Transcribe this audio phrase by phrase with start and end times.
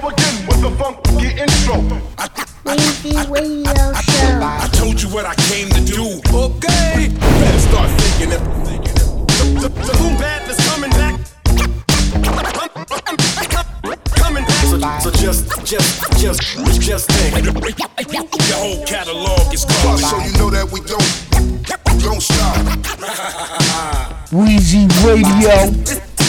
[0.00, 1.76] go again with the funky intro.
[2.64, 4.40] Weezy Radio Show.
[4.40, 6.20] I told you what I came to do.
[6.32, 8.40] Okay, better start thinking it.
[9.36, 11.20] The, the, the boom bap is coming back.
[14.16, 14.66] Coming back.
[14.66, 16.40] So, so just, just, just,
[16.80, 17.44] just think.
[17.44, 19.98] The whole catalog is gone.
[19.98, 21.28] So you know that we don't,
[22.00, 22.56] don't stop.
[24.30, 26.20] Weezy Radio.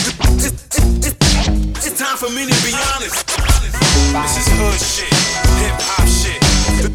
[1.91, 3.27] It's time for me to be honest.
[4.15, 5.11] This is hood shit,
[5.59, 6.39] hip hop shit.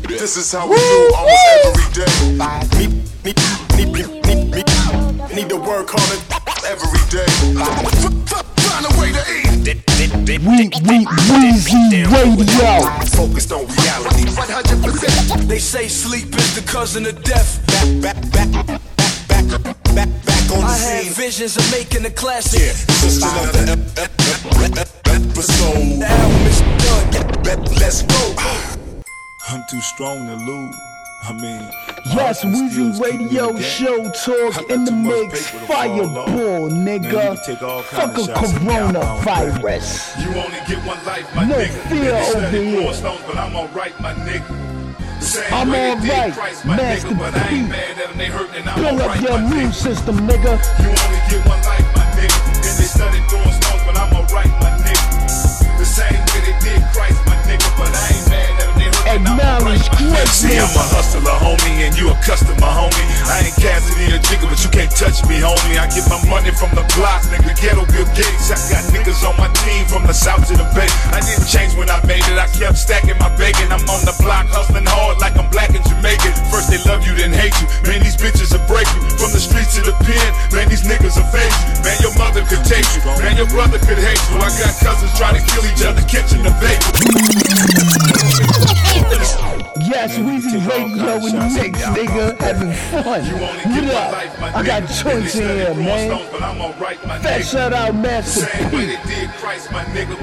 [0.08, 2.08] This is how we do almost every day.
[2.80, 2.88] Me,
[3.20, 3.36] me,
[3.76, 4.64] me, me, me, me.
[5.36, 6.16] Need to work harder
[6.64, 7.28] Every day.
[8.64, 9.84] Find a way to eat.
[10.32, 12.88] We, we, Weezy Radio.
[13.12, 14.24] Focused on reality.
[14.32, 15.46] 100%.
[15.46, 17.60] They say sleep is the cousin of death.
[18.00, 18.80] Back, back, back,
[19.36, 21.12] back, back, back, back on the I had scene.
[21.12, 22.60] visions of making a classic.
[22.60, 22.72] Yeah,
[23.02, 24.20] this is another ep- ep-
[24.64, 26.00] ep- ep- episode.
[26.00, 27.76] The album is done.
[27.78, 28.34] Let's go.
[29.48, 30.74] I'm too strong to lose.
[31.28, 31.70] I mean,
[32.14, 33.58] Yes, my Weezy skills Radio.
[33.58, 35.50] Show talk in the mix.
[35.50, 35.66] paper to.
[35.66, 37.10] Fireball, nigga.
[37.10, 40.22] can take all Fuck a of shots at me, I coronavirus.
[40.22, 41.88] You only get one life, my No nigga.
[41.88, 42.80] fear They study over here.
[42.80, 44.75] throwing stones, but I'm alright, my nigga.
[45.26, 48.78] Same I'm alright, Master nigga, but I ain't mad at them, they hurting, and I'm
[48.78, 50.54] Build up your immune system, nigga.
[50.78, 52.38] You only get one life, my nigga.
[52.62, 55.78] And they study throwing stones, but I'm alright, my nigga.
[55.78, 58.55] The same way they did Christ, my nigga, but I ain't mad
[59.06, 60.26] Acknowledge alright, my nigga.
[60.34, 63.06] See, I'm a hustler, homie, and you a customer, homie.
[63.30, 65.78] I ain't Cassidy or Jigga, but you can't touch me, homie.
[65.78, 67.54] I get my money from the block, nigga.
[67.54, 68.50] Ghetto Bill Gates.
[68.50, 70.90] I got niggas on my team from the south to the bay.
[71.14, 72.38] I didn't change when I made it.
[72.38, 73.70] I kept stacking my bacon.
[73.70, 76.34] I'm on the block, hustling hard like I'm black and Jamaican.
[76.50, 77.66] First they love you, then hate you.
[77.86, 79.00] Man, these bitches will break you.
[79.22, 81.86] From the streets to the pen, man, these niggas will face you.
[81.86, 83.00] Man, your mother could take you.
[83.22, 84.42] Man, your brother could hate you.
[84.42, 86.82] I got cousins trying to kill each other, catching the bait.
[88.96, 92.40] Yes, Weezy Radio in the mix, nigga.
[92.40, 93.24] Having fun.
[93.26, 94.12] You only What get one up?
[94.12, 96.10] life, I got joints in here, man.
[96.10, 98.86] stones, but I'm alright, my Fat shout out, Master P.
[98.86, 100.16] they did Christ, my nigga,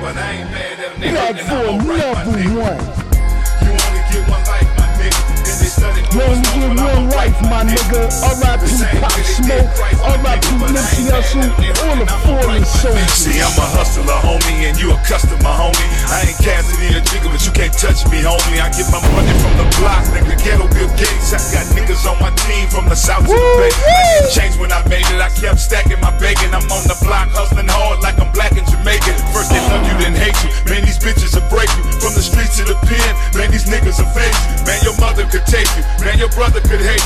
[5.82, 8.02] And they study You only stones, get but I'm one alright, life, my nigga.
[8.22, 8.64] R.I.P.
[9.02, 9.50] Pop Smoke.
[9.50, 10.46] did Christ, my R.I.P.
[10.70, 11.42] Nipsey Hussle.
[11.42, 13.18] at them, they All the fallen soldiers.
[13.18, 15.90] See, I'm a hustler, homie, and you a customer, homie.
[16.12, 18.62] I ain't Cassidy or Jigga, but you can't touch me, homie.
[18.62, 20.36] I get my money from the block, nigga.
[20.44, 21.34] Ghetto Bill Gates.
[21.34, 23.74] I got niggas on my team from the south to the bay.
[23.74, 25.20] I didn't change when I made it.
[25.20, 26.54] I kept stacking my bacon.
[26.54, 28.13] I'm on the block, hustling hard like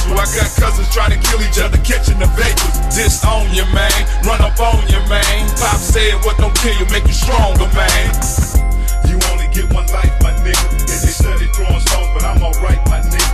[0.05, 0.13] you.
[0.13, 2.75] I got cousins trying to kill each other, catching the vapors.
[2.93, 3.93] Disown you, man.
[4.27, 5.47] Run up on you, man.
[5.57, 8.11] Pop said, what don't kill you, make you stronger, man.
[9.07, 10.65] You only get one life, my nigga.
[10.77, 13.33] And they study throwing stones, but I'm alright, my nigga.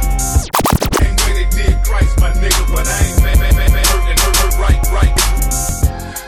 [1.00, 4.20] Same way they did Christ, my nigga, but I ain't man, man, man, man, hurting,
[4.22, 5.14] hurt, hurt, right, right.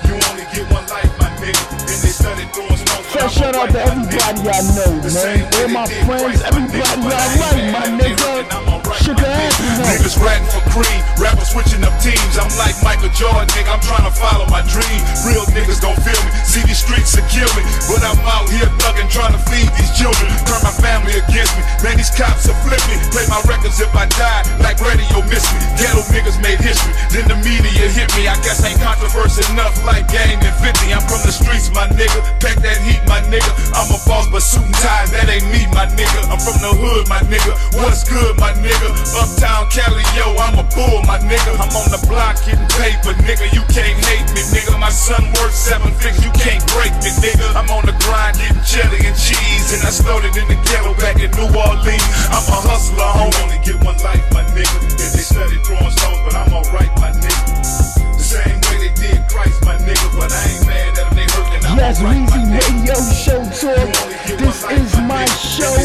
[0.07, 1.63] You only get one life, my nigga.
[1.85, 4.49] And they study throwing stones, but I'm shout out to everybody.
[4.49, 5.09] I know, man.
[5.09, 8.64] same way All they my friends, everybody I like, my mad at them, nigga.
[9.05, 9.35] Sugar
[9.85, 12.41] Niggas ratting for cream, rappers switching up teams.
[12.41, 13.69] I'm like Michael Jordan, nigga.
[13.69, 14.97] I'm trying to follow my dream.
[15.21, 16.29] Real niggas don't feel me.
[16.41, 19.93] See these streets will kill me, but I'm out here thugging, trying to feed these
[19.93, 20.25] children.
[20.49, 21.61] Turn my family against me.
[21.85, 22.97] Man, these cops are flip me.
[23.13, 25.61] Play my records if I die, like radio miss me.
[25.77, 28.25] Ghetto niggas made history, then the media hit me.
[28.25, 30.89] I guess ain't controversy enough, like Game and 50.
[30.89, 32.25] I'm from the streets, my nigga.
[32.41, 33.53] Pack that heat, my nigga.
[33.77, 36.25] I'm a boss, but suit and ties, that ain't me, my nigga.
[36.25, 37.53] I'm from the hood, my nigga.
[37.77, 38.94] What's good, my nigga?
[39.15, 41.55] Uptown Cali, yo, I'm a bull, my nigga.
[41.55, 43.47] I'm on the block getting paper, nigga.
[43.55, 44.75] You can't hate me, nigga.
[44.79, 47.55] My son worth seven figures, you can't break me, nigga.
[47.55, 51.17] I'm on the grind getting jelly and cheese, and I started in the ghetto back
[51.23, 52.07] in New Orleans.
[52.29, 53.39] I'm a hustler, homie.
[53.43, 54.77] only get one life, my nigga.
[54.83, 57.43] And they study throwing stones, but I'm alright, my nigga.
[58.19, 61.14] The same way they did Christ, my nigga, but I ain't mad at
[61.75, 62.41] Yes, Weezy.
[62.55, 63.91] Radio Show Talk.
[64.39, 65.75] This is my show.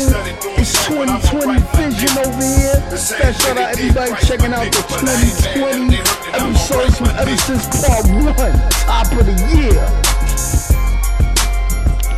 [0.56, 2.78] It's 2020 Vision over here.
[2.96, 5.96] Fat shout out everybody checking out the 2020
[6.32, 8.34] episodes from ever since part one,
[8.86, 9.82] top of the year.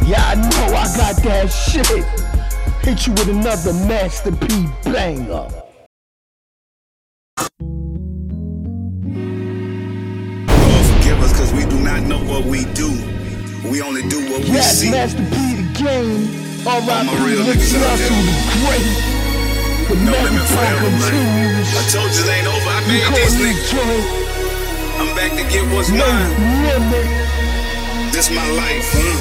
[0.06, 2.04] Yeah, I know I got that shit.
[2.84, 5.48] Hit you with another Master P banger.
[10.92, 13.11] Forgive us because we do not know what we do.
[13.64, 14.90] We only do what we Yes, see.
[14.90, 16.26] Master P the game.
[16.66, 18.10] All right, my real niggas out there.
[18.10, 18.86] the great.
[19.88, 21.14] The No limit forever, man.
[21.62, 22.70] I told you it ain't over.
[22.70, 23.82] I made this nigga.
[24.98, 26.30] I'm back to get what's No mine.
[26.66, 27.06] limit.
[28.12, 28.86] This my life.
[28.94, 29.18] Hmm?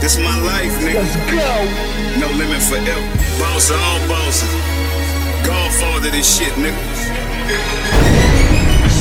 [0.00, 1.02] This my life, nigga.
[1.02, 1.54] Let's go.
[2.20, 3.06] No limit forever.
[3.38, 4.50] Boss all bosses.
[5.46, 8.33] Godfather this shit, nigga.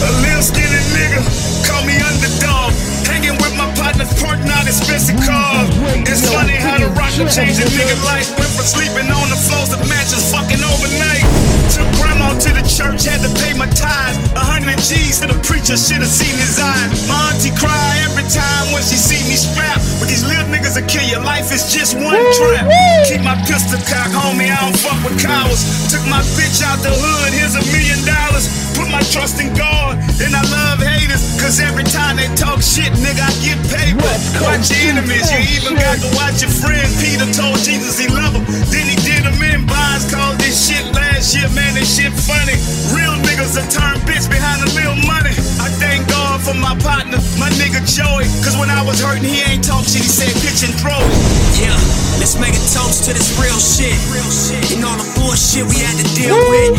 [0.04, 1.24] A little skinny nigga,
[1.64, 2.76] call me underdog.
[3.08, 5.72] Hanging with my partners, parking out expensive cars.
[6.04, 8.28] It's funny how the rock can change a nigga life.
[8.36, 11.63] Went from sleeping on the floors of mansions, fucking overnight.
[11.74, 14.22] Took grandma to the church, had to pay my tithes.
[14.38, 17.10] A hundred G's to the preacher, should've seen his eyes.
[17.10, 19.82] My auntie cry every time when she see me strapped.
[19.98, 22.70] But these little niggas will kill your life, it's just one trap.
[23.10, 25.66] Keep my pistol cock, homie, I don't fuck with cowards.
[25.90, 28.46] Took my bitch out the hood, here's a million dollars.
[28.78, 31.26] Put my trust in God, and I love haters.
[31.42, 33.98] Cause every time they talk shit, nigga, I get paid.
[34.46, 37.02] Watch your enemies, you even got to watch your friends.
[37.02, 40.08] Peter told Jesus he loved him, then he did in bonds.
[40.08, 42.56] Called this shit last year, man, this shit funny.
[42.96, 45.36] Real niggas that turn bitch behind a little money.
[45.60, 48.28] I thank God for my partner, my nigga Joey.
[48.44, 51.53] Cause when I was hurting, he ain't talk shit, he said pitch and throw it.
[51.64, 51.80] Yeah,
[52.20, 53.96] let's make a toast to this real shit.
[54.12, 54.76] Real shit.
[54.76, 56.76] And all the bullshit we had to deal with.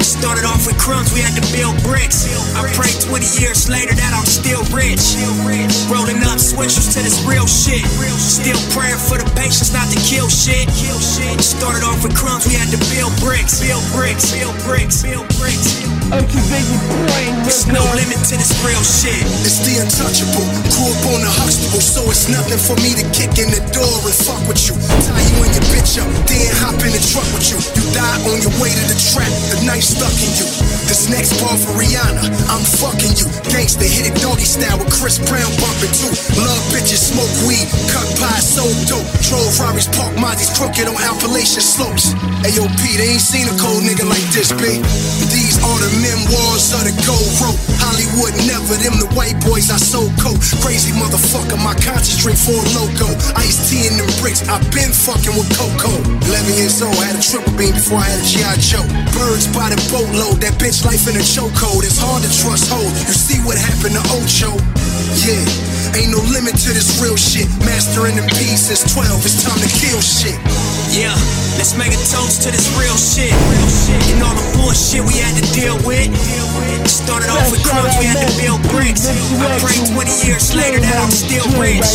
[0.00, 2.24] Started off with crumbs, we had to build bricks.
[2.56, 5.02] I pray 20 years later that I'm still rich.
[5.92, 7.84] Rolling up switchers to this real shit.
[8.16, 10.66] Still praying for the patience not to kill shit.
[11.44, 13.60] Started off with crumbs, we had to build bricks.
[13.60, 15.84] Build bricks, build bricks, build bricks.
[16.06, 18.06] Activate your brain, There's no nigga.
[18.06, 19.18] limit to this real shit.
[19.42, 20.46] It's the untouchable.
[20.70, 23.90] Grew up on the Huxtable, so it's nothing for me to kick in the door
[24.06, 24.74] and fuck with you.
[24.78, 27.58] Tie you and your bitch up, then hop in the truck with you.
[27.74, 30.46] You die on your way to the trap, the knife stuck in you.
[30.86, 33.26] This next bar for Rihanna, I'm fucking you.
[33.50, 36.14] Gangsta hit it doggy style with Chris Brown bumping too.
[36.38, 39.06] Love bitches, smoke weed, cut pie, so dope.
[39.26, 42.14] Drove Rari's Park Mozzies crooked on Appalachian slopes.
[42.46, 44.78] AOP, they ain't seen a cold nigga like this, B.
[45.34, 47.60] These are the memoirs of the gold rope.
[47.80, 50.40] Hollywood never, them the white boys I so coat.
[50.64, 51.74] Crazy motherfucker, my
[52.18, 53.08] drink for a loco.
[53.38, 55.92] Ice tea in them bricks, i been fucking with Coco.
[56.26, 58.56] 11 years old, had a triple beam before I had a G.I.
[58.58, 58.86] Joe.
[59.14, 61.86] Birds by the boatload, that bitch life in a chokehold.
[61.86, 62.90] It's hard to trust hold.
[63.06, 64.52] You see what happened to Ocho?
[65.22, 65.44] Yeah,
[65.94, 67.46] ain't no limit to this real shit.
[67.62, 70.34] Mastering them P's since 12, it's time to kill shit.
[70.90, 71.14] Yeah,
[71.60, 73.30] let's make a toast to this real shit.
[73.30, 74.00] Real shit.
[74.16, 76.08] And all the bullshit we had to deal with.
[76.88, 79.06] Started off with crumbs, we had to build bricks.
[79.06, 81.86] I pray 20 years later that I'm still rich.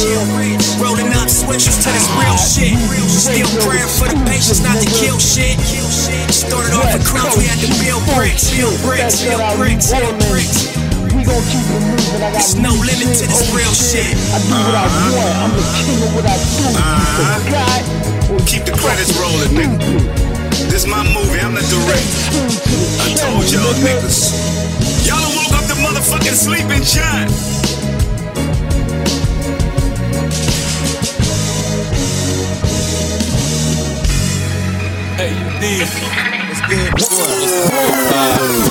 [0.78, 2.76] Rolling up switchers to this real shit.
[3.10, 5.58] Still praying for the patience not to kill shit.
[6.32, 8.52] Started off with crumbs, we had to build bricks.
[8.54, 10.91] Build bricks, build bricks, build bricks.
[11.12, 12.24] We gon' keep it moving.
[12.24, 14.16] I got There's no music limit to this over real shit.
[14.32, 15.12] I do what I uh-huh.
[15.20, 15.36] want.
[15.44, 16.64] I'm the king of what I do.
[16.64, 17.44] You uh-huh.
[17.44, 17.82] forgot.
[18.48, 19.76] Keep the credits rolling, nigga.
[20.72, 22.32] This my movie, I'm the director.
[23.04, 24.32] I told y'all niggas.
[25.04, 27.32] Y'all done woke up the motherfucking sleeping giant.
[35.20, 35.88] Hey, you did.
[36.52, 37.10] It's
[38.68, 38.71] good.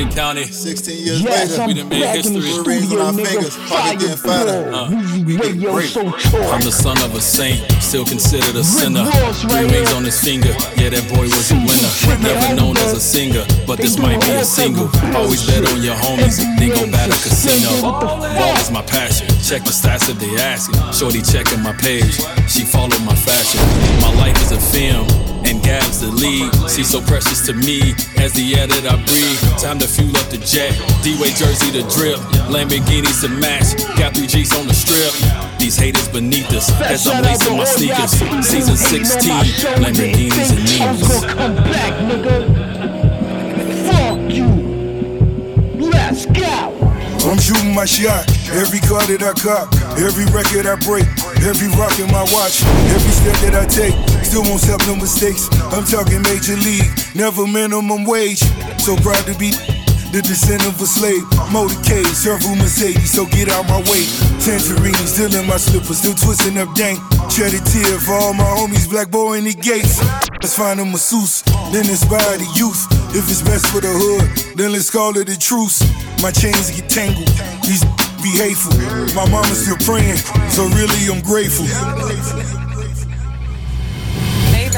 [0.00, 0.44] Wayne County.
[0.44, 2.56] 16 years Yes, later, I'm we done made back in the history.
[2.56, 4.72] We're raising our fingers, probably getting fatter.
[4.72, 5.90] Uh, Weezy Radio great.
[5.92, 6.00] so
[6.48, 9.04] I'm the son of a saint, still considered a sinner.
[9.44, 11.92] Three rings on his finger, yeah, that boy was a winner.
[12.24, 14.88] Never known as a singer, but this might be a single.
[15.12, 17.84] Always bet on your homies, then go bat a casino.
[17.84, 20.80] Ball is my passion, check the stats if they asking.
[20.96, 22.16] Shorty checking my page,
[22.48, 23.60] she followed my fashion.
[24.00, 25.04] My life is a film,
[25.44, 26.52] and Gab's the lead.
[26.70, 29.40] She's so precious to me, as the air that I breathe.
[29.58, 32.18] Time to fuel up the jet, D-Wade jersey to drip,
[32.48, 33.76] Lamborghinis to match.
[33.98, 35.12] Got three G's on the strip.
[35.58, 38.12] These haters beneath us, as I'm lacing my sneakers.
[38.46, 39.32] Season 16,
[39.82, 41.22] Lamborghinis and I'm Nimas.
[41.28, 42.36] come back, nigga.
[43.86, 44.48] Fuck you.
[45.90, 47.30] Let's go.
[47.30, 48.39] I'm shooting my shot.
[48.50, 51.06] Every car that I cop, every record I break,
[51.46, 53.94] every rock in my watch, every step that I take,
[54.26, 55.46] still won't stop no mistakes.
[55.70, 58.42] I'm talking major league, never minimum wage.
[58.82, 59.54] So proud to be
[60.10, 61.22] the descendant of a slave.
[61.54, 64.02] Motorcade, several Mercedes, so get out my way.
[64.42, 66.98] Tangerine, still in my slippers, still twisting up dank.
[67.30, 70.02] Shed a tear for all my homies, black boy in the gates.
[70.42, 72.82] Let's find a masseuse, then inspire the youth.
[73.14, 75.86] If it's best for the hood, then let's call it a truce.
[76.18, 77.30] My chains get tangled,
[77.62, 77.86] these
[78.22, 78.76] be hateful.
[79.14, 80.16] My mama's still praying,
[80.50, 81.66] so really I'm grateful.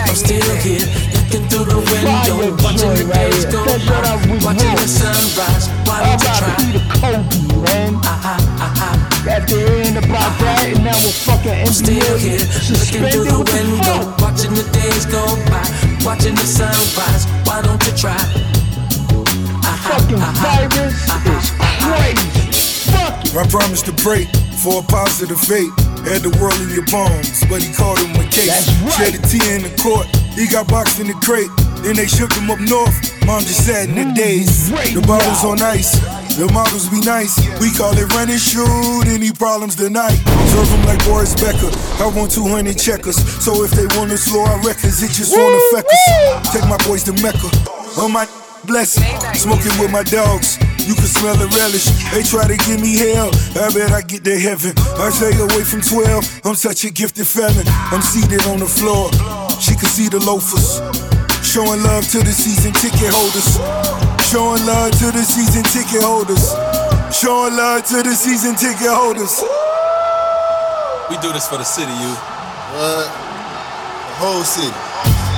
[0.03, 0.85] I'm still here,
[1.15, 4.91] looking through the window, watching the days go That's what I by, watching the want.
[4.91, 5.65] sunrise.
[5.87, 6.53] Why I'm don't you about try?
[6.53, 7.93] to be the Kobe, man.
[8.05, 12.73] Ah, ah, ah, After hearing about that, and now we're fucking I'm still here, NBA
[12.73, 15.65] looking through the What the window, watching the days go by,
[16.05, 17.25] watching the sunrise.
[17.47, 18.19] Why don't you try?
[19.89, 20.95] Fucking virus
[21.27, 22.52] is crazy.
[22.93, 23.37] Fuck it.
[23.37, 24.29] I promise to pray
[24.63, 25.73] for a positive fate.
[26.05, 28.69] Had the world in your palms, but he called him a case.
[28.95, 31.51] Shed a tear in the court, he got boxed in the crate.
[31.83, 32.95] Then they shook him up north.
[33.27, 34.71] Mom just sat in the days.
[34.71, 35.99] The bottles on ice.
[36.37, 37.37] The models be nice.
[37.61, 39.07] We call it run and shoot.
[39.07, 40.17] Any problems tonight?
[40.51, 41.71] Serve them like Boris Becker.
[42.03, 43.19] I want 200 checkers.
[43.43, 46.53] So if they wanna slow our records, it just wanna feck us.
[46.53, 47.51] Take my boys to Mecca.
[48.01, 48.27] On my
[48.67, 49.05] blessing.
[49.35, 50.59] Smoking with my dogs.
[50.87, 51.87] You can smell the relish.
[52.11, 53.31] They try to give me hell.
[53.59, 54.73] I bet I get to heaven.
[54.99, 56.47] I stay away from 12.
[56.47, 57.67] I'm such a gifted felon.
[57.91, 59.11] I'm seated on the floor.
[59.61, 60.83] She can see the loafers.
[61.43, 63.59] Showing love to the season ticket holders.
[64.31, 66.55] Showing love to the season ticket holders.
[67.13, 69.43] Showing love to the season ticket holders.
[71.11, 72.13] We do this for the city, you.
[72.73, 73.05] What?
[73.05, 74.73] The whole city.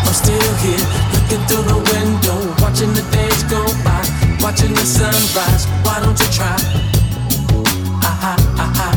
[0.07, 0.79] I'm still here,
[1.19, 2.14] looking through the window,
[4.55, 5.67] watching the sunrise.
[5.83, 6.55] Why don't you try?
[8.07, 8.89] Aha, aha,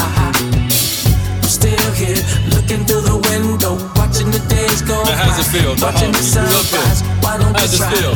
[0.00, 0.28] aha.
[0.32, 2.16] I'm still here,
[2.56, 5.76] looking through the window, watching the days go Man, how's it feel?
[5.76, 6.80] by, watching the You up here.
[6.80, 7.00] sunrise.
[7.20, 7.92] Why don't How's you it try?
[7.92, 8.14] feel?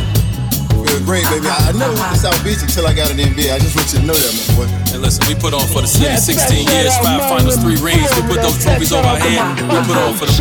[0.88, 1.52] Feel great, baby.
[1.52, 3.52] I I never went to South Beach until I got in the NBA.
[3.52, 4.68] I just want you to know that, my boy.
[4.96, 8.08] And listen, we put on for the city 16 years, five finals, three rings.
[8.16, 9.36] We put those trophies over our head.
[9.68, 10.32] We put on for the.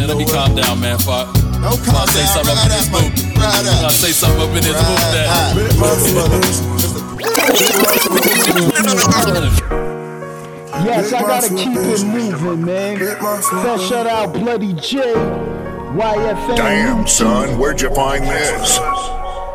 [0.00, 0.96] Man, let me calm down, man.
[0.96, 1.28] Fuck.
[1.62, 4.62] Don't When I say something up in this booth, when I say something up in
[4.64, 5.62] this booth that.
[10.84, 12.98] Yes, I gotta keep it moving, man.
[13.42, 15.14] Special out Bloody J,
[15.94, 16.56] YFN.
[16.56, 18.78] Damn, son, where'd you find this?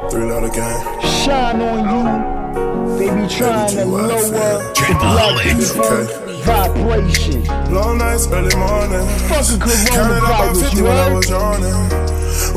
[0.09, 1.01] Three letter gang.
[1.25, 2.97] Shine on you.
[2.97, 7.43] They be trying to lower the black people vibration.
[7.73, 9.03] Long nights, early morning.
[9.27, 9.59] Fucking
[9.91, 11.13] Counted up on coronavirus, 50 you when I heard?
[11.15, 11.77] was yawning.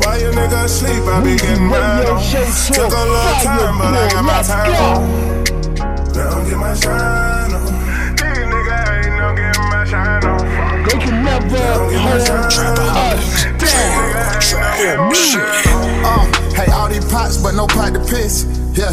[0.01, 2.21] While your nigga sleep, I be Weezy getting mad Radio on.
[2.23, 4.79] Show Took a Tour, little time, but I got my let's time go.
[4.79, 5.01] on.
[6.15, 7.65] Now I'm get my shine on.
[8.15, 10.39] These niggas ain't no getting my shine on.
[10.87, 12.51] They can never hold us down.
[16.03, 18.45] Uh, hey, all these pots, but no pot to piss.
[18.73, 18.91] Yeah,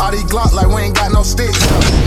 [0.00, 1.58] all these Glock like we ain't got no sticks.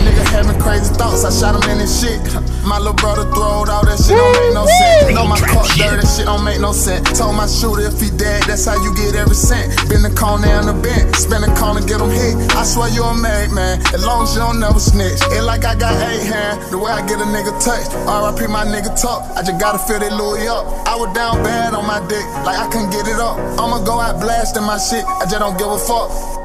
[0.06, 2.20] Nigga having crazy thoughts, I shot him in his shit.
[2.62, 5.14] My little brother throwed all that shit don't make no sense.
[5.14, 7.02] Know my cup dirty, that shit don't make no sense.
[7.18, 9.74] Told my shooter if he dead, that's how you get every cent.
[9.88, 12.36] Been the corner and the bent, spin the corner, get him hit.
[12.54, 15.18] I swear you a married man, as long as you don't never snitch.
[15.34, 17.90] It like I got eight hand, the way I get a nigga touched.
[18.06, 20.64] RIP my nigga talk, I just gotta fill that Louis up.
[20.86, 23.36] I was down bad on my dick, like I couldn't get it up.
[23.58, 26.39] I'ma go out blasting my shit, I just don't give a fuck.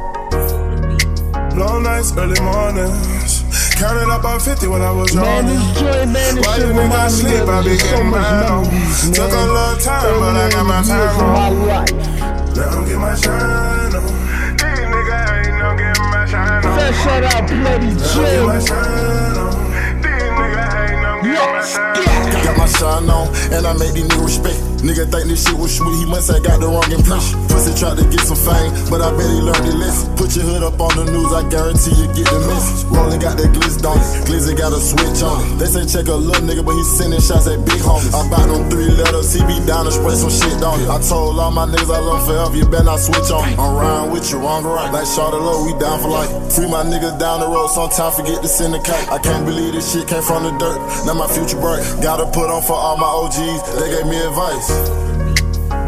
[1.55, 3.43] Long nights, early mornings.
[3.75, 5.59] Counted up on 50 when I was Man, yawning.
[5.59, 8.21] this joint, man, this While shit you niggas reminds sleep, I be so getting much
[8.21, 8.63] mad on.
[8.63, 9.13] memories, man.
[9.15, 11.67] Took a little time, but I got my time years of my on.
[11.67, 11.91] life.
[12.55, 14.03] Now I'm get my shine on.
[14.55, 16.75] These niggas ain't no getting my shine on.
[16.79, 18.65] First shout out Bloody Now I'm get my J.
[18.67, 19.55] shine on.
[20.03, 22.43] These niggas ain't no getting my shine on.
[22.43, 24.59] Got my shine on, and I make these niggas respect.
[24.81, 27.39] Nigga think this shit was sweet, he must have got the wrong impression.
[27.47, 30.15] Pussy tried to get some fame, but I bet he learned his lesson.
[30.15, 32.85] Put your hood up on the news, I guarantee you get the message.
[32.91, 35.61] Rolling got that glitz on it, glizzy got a switch on it.
[35.61, 38.13] They say check a little nigga, but he sending shots at big homies.
[38.13, 40.89] I bought them three letters, he be down to spray some shit on it.
[40.89, 43.57] I told all my niggas I love forever, you better not switch on me.
[43.57, 44.91] I'm riding with you, wrong or right.
[44.93, 46.29] Like Charlotte Low, we down for life.
[46.53, 49.09] Free my niggas down the road, sometimes forget to send a kite.
[49.09, 50.77] I can't believe this shit came from the dirt.
[51.09, 51.81] Now my future bright.
[52.05, 54.74] Gotta put on for all my OGs, they gave me advice.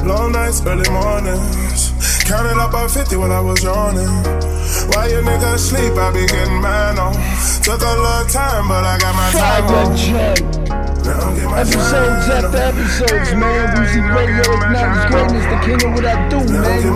[0.06, 1.92] Long nights, early mornings.
[2.24, 4.08] Counted up on 50 when I was yawning.
[4.92, 7.14] While your niggas sleep, I be getting mine on.
[7.64, 9.96] Took a little time, but I got my time on.
[9.96, 10.14] J.
[11.08, 13.76] Now I'm get my Episodes after episodes, man.
[13.76, 16.96] Weezy Radio acknowledge greatness, the king of what I do, man.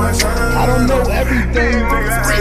[0.58, 1.80] I don't know everything,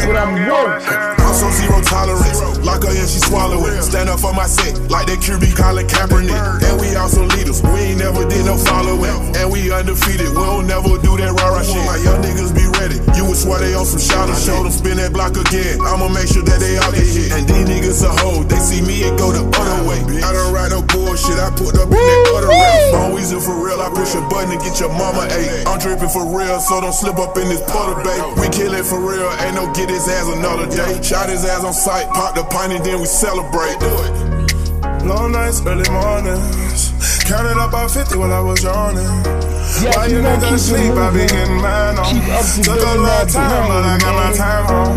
[0.07, 1.10] but I'm woke.
[1.31, 2.43] I'm so zero tolerance.
[2.67, 3.79] Lock her in, she swallow it.
[3.87, 6.35] Stand up for my set, like that QB Colin Kaepernick.
[6.67, 7.63] And we also leaders.
[7.63, 9.15] We ain't never did no following.
[9.39, 10.27] And we undefeated.
[10.35, 11.87] We don't never do that rah rah shit.
[11.87, 12.99] My young niggas be ready.
[13.15, 15.79] You would swear they on some shout I them spin that block again.
[15.79, 17.31] I'ma make sure that they all get hit.
[17.31, 18.43] And these niggas a hoe.
[18.43, 20.03] They see me and go the other way.
[20.27, 21.39] I don't ride no bullshit.
[21.39, 22.91] I put up in that other race.
[23.07, 23.81] Always for real.
[23.81, 25.67] I push a button and get your mama ate.
[25.67, 28.21] I'm dripping for real, so don't slip up in this puddle, babe.
[28.39, 29.31] We kill it for real.
[29.41, 31.01] Ain't no get his ass another day.
[31.21, 33.77] Shot his ass on sight, pop the pint and then we celebrate.
[33.77, 35.05] Do it.
[35.05, 36.97] Long nights, early mornings.
[37.29, 39.05] Counted up by 50 when I was yawning.
[39.05, 41.29] Yes, While we you gonna niggas keep it sleep, I be moving.
[41.29, 42.09] getting mine on.
[42.09, 44.37] Keep up to Took date a on little that time, but I got my grind,
[44.41, 44.97] time on.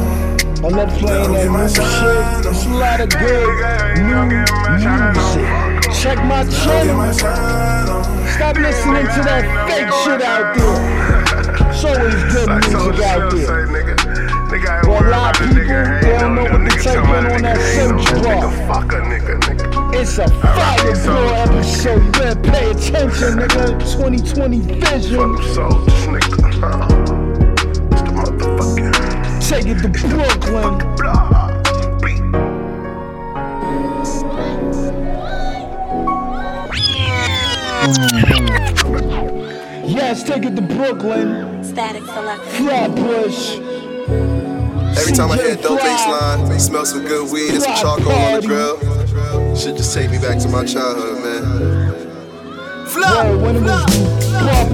[0.64, 2.24] I love playing that new shit.
[2.40, 3.52] There's a lot of good
[4.00, 4.96] new music.
[5.92, 7.12] Check my channel.
[8.32, 11.68] Stop listening to that fake shit out there.
[11.68, 14.33] It's always good music out there.
[14.54, 16.04] Nigga, I ain't worried about a nigga.
[16.04, 17.58] Hey, no, no nigga tell my nigga.
[17.58, 20.00] Hey, no nigga, fuck a nigga, nigga.
[20.00, 22.04] It's a fire blow episode.
[22.04, 23.80] You better pay attention, nigga.
[23.80, 25.38] 2020 vision.
[25.56, 26.38] Soldiers, nigga.
[27.94, 29.50] It's the motherfucking.
[29.50, 30.74] Take it to Brooklyn.
[39.88, 41.64] Yes, take it to Brooklyn.
[41.64, 42.44] Static select.
[42.44, 43.73] Flatbush.
[45.04, 48.40] Every time I hear dope bass line, smell some good weed and some charcoal on
[48.40, 49.54] the grill.
[49.54, 51.83] Shit just take me back to my childhood, man.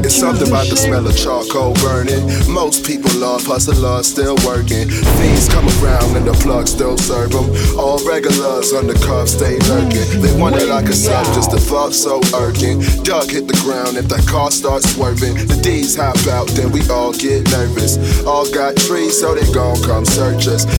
[0.04, 2.26] It's something about the smell of charcoal burning.
[2.52, 4.90] Most people love hustlers still working.
[4.90, 7.50] Things come around and the plug still serve them.
[7.78, 10.22] All regulars on the cuff stay lurking.
[10.22, 12.82] They wonder like a sub, just the thought so irking.
[13.04, 15.36] Doug hit the ground if that car starts swerving.
[15.48, 18.24] The D's hop out, then we all get nervous.
[18.26, 20.79] All got trees, so they gon' come search us.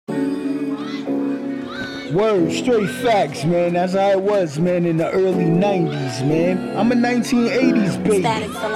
[2.12, 3.74] Word, straight facts, man.
[3.74, 6.76] That's how it was, man, in the early 90s, man.
[6.76, 8.24] I'm a 1980s baby,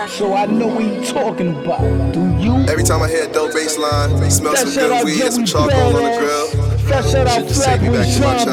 [0.09, 1.81] so I know what you're talking about.
[2.13, 2.55] Do you?
[2.69, 5.47] Every time I hear a dope bass line, they smell some good weed and some
[5.47, 6.49] charcoal on the grill.
[6.85, 8.07] That shit Shit just take me back
[8.45, 8.51] to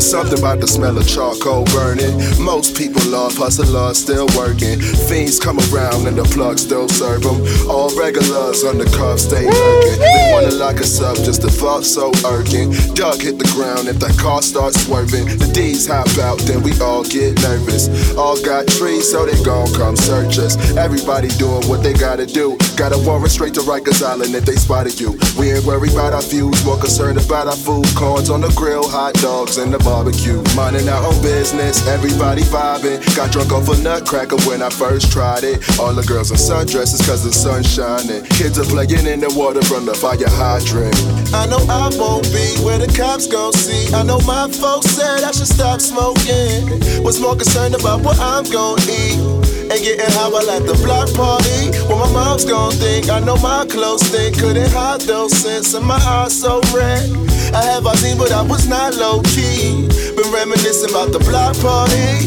[0.00, 2.16] It's something about the smell of charcoal burning.
[2.40, 4.80] Most people love hustlers still working.
[4.80, 7.44] Fiends come around and the plug still serve them.
[7.68, 10.00] All regulars on the cuff stay lurking.
[10.00, 12.96] They wanna lock us up, just the thought so urgent.
[12.96, 15.36] Doug hit the ground if that car starts swerving.
[15.36, 17.92] The D's hop out, then we all get nervous.
[18.16, 20.56] All got trees, so they gon' come search us.
[20.80, 22.56] Everybody doing what they gotta do.
[22.80, 25.12] Got a warrant straight to Rikers Island if they spotted you.
[25.36, 27.84] We ain't worried about our views, more concerned about our food.
[27.92, 30.40] Corns on the grill, hot dogs in the barbecue.
[30.54, 33.02] Minding our own business, everybody vibing.
[33.16, 35.58] Got drunk off a nutcracker when I first tried it.
[35.80, 38.22] All the girls in sundresses cause the sun's shining.
[38.38, 40.94] Kids are playing in the water from the fire hydrant.
[41.34, 43.92] I know I won't be where the cops gon' see.
[43.92, 47.02] I know my folks said I should stop smoking.
[47.02, 49.49] Was more concerned about what I'm gon' eat.
[49.70, 51.70] And getting high while at the block party.
[51.86, 53.08] What my mom's gon' think.
[53.08, 54.36] I know my clothes think.
[54.36, 57.06] Couldn't hide those scents and my eyes so red.
[57.54, 59.86] I have all seen, but I was not low key.
[60.18, 62.26] Been reminiscing about the block party.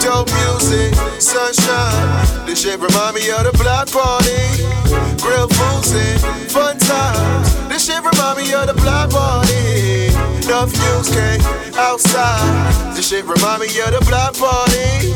[0.00, 2.46] Dope music, sunshine.
[2.46, 4.40] This shit remind me of the block party.
[5.20, 7.54] Grill foods and fun times.
[7.68, 10.39] This shit remind me of the block party.
[10.44, 11.40] Enough views came
[11.76, 12.94] outside.
[12.96, 15.12] This shit remind me of the block party.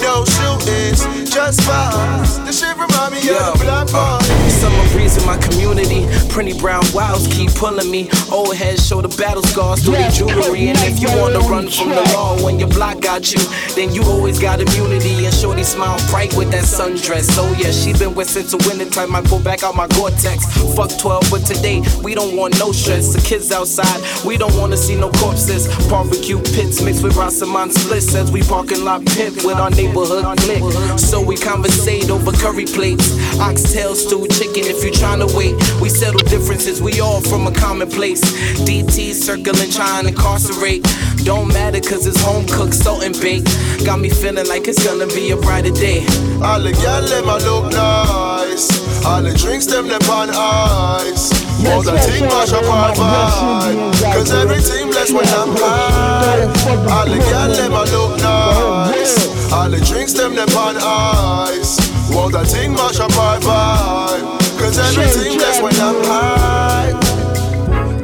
[0.00, 2.44] No shootings, just vibes.
[2.46, 4.50] This shit remind me of the block uh, party.
[4.50, 6.06] Summer breeze in my community.
[6.28, 8.08] Pretty brown wilds keep pulling me.
[8.30, 10.68] Old heads show the battle scars through the jewelry.
[10.68, 13.40] And if you wanna run from the law when your block got you,
[13.74, 15.24] then you always got immunity.
[15.26, 17.28] And Shorty smile bright with that sundress.
[17.38, 19.14] Oh yeah, she been with since the winter time.
[19.14, 20.46] I pull back out my Gore-Tex.
[20.74, 23.12] Fuck 12, but today we don't want no stress.
[23.12, 25.66] The kids outside, we don't wanna see no corpses.
[25.88, 30.62] Barbecue pits mixed with Rasaman splits as we parking lot pimp with our neighborhood clique.
[30.96, 35.56] So we conversate over curry plates, oxtail stew, chicken if you tryna wait.
[35.80, 38.22] We settle differences, we all from a common place.
[38.62, 40.86] DT circling, trying to incarcerate.
[41.24, 43.50] Don't matter cause it's home cooked, salt and baked.
[43.84, 46.06] Got me feeling like it's gonna be a brighter day.
[46.46, 49.04] All the gyal them a look nice.
[49.04, 51.50] All the drinks them them on ice.
[51.66, 54.14] All the thing mash up our vibe.
[54.14, 56.42] Cause everything blessed when I'm high.
[56.90, 59.52] All the gyal them a look nice.
[59.52, 61.78] All the drinks them them on ice.
[62.14, 64.58] All the thing mash up our vibe.
[64.58, 66.90] Cause everything blessed when I'm high.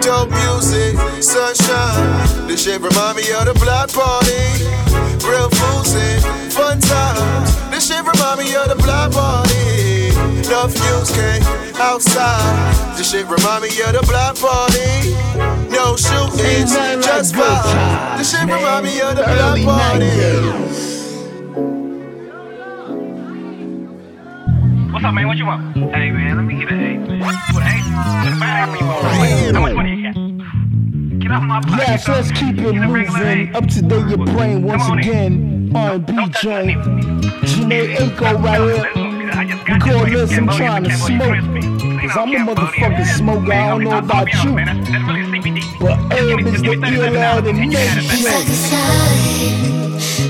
[0.00, 2.46] Dope music, sunshine.
[2.46, 4.46] This shit remind me of the block party.
[5.26, 7.50] Real foods and fun times.
[7.70, 10.14] This shit remind me of the block party.
[10.46, 11.42] Enough views came
[11.74, 12.96] outside.
[12.96, 15.10] This shit remind me of the block party.
[15.74, 16.72] No shootings,
[17.04, 18.18] just vibes.
[18.18, 20.06] This shit remind me of the block party.
[24.92, 25.26] What's up, man?
[25.26, 25.76] What you want?
[25.76, 27.20] Hey, man, let me get an A, man.
[27.20, 27.74] What, A?
[28.22, 29.56] What a bad apple you want?
[29.56, 30.14] How much money you got?
[31.20, 31.78] Get off my pocket.
[31.88, 33.56] Yes, let's keep it moving.
[33.56, 35.72] Up to date your brain once again.
[35.74, 36.78] R&B joint.
[37.42, 39.05] Jhené Aiko right here.
[39.36, 39.44] We
[39.78, 41.20] call this I'm trying to smoke.
[42.00, 43.52] Cause I'm a motherfucking smoker.
[43.52, 44.54] I don't know about you.
[45.78, 48.04] But herb is the ill of the nation.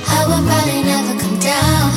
[0.09, 1.93] I would probably never come down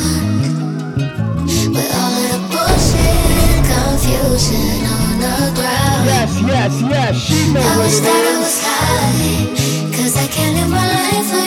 [1.73, 6.05] with all of the bullshit, confusion on the ground.
[6.05, 10.69] Yes, yes, yes, she knows I wish that I was high, cause I can't live
[10.69, 11.38] my life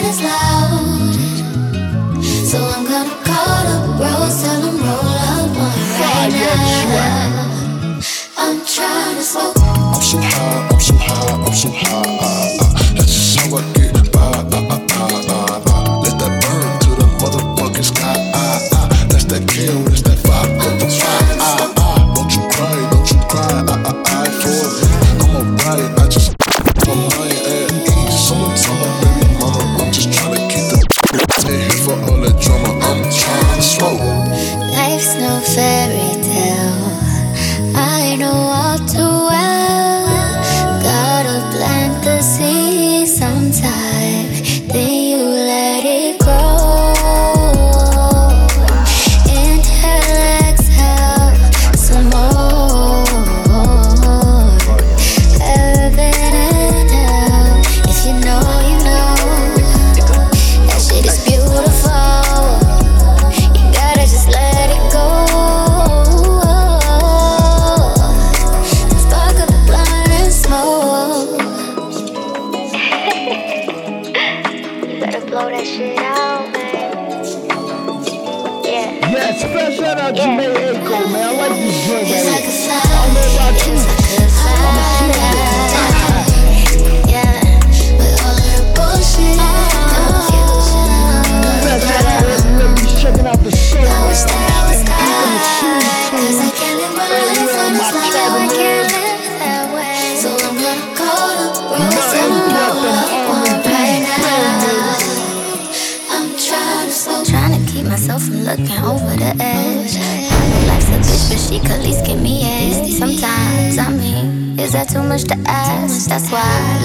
[6.57, 7.41] sensual.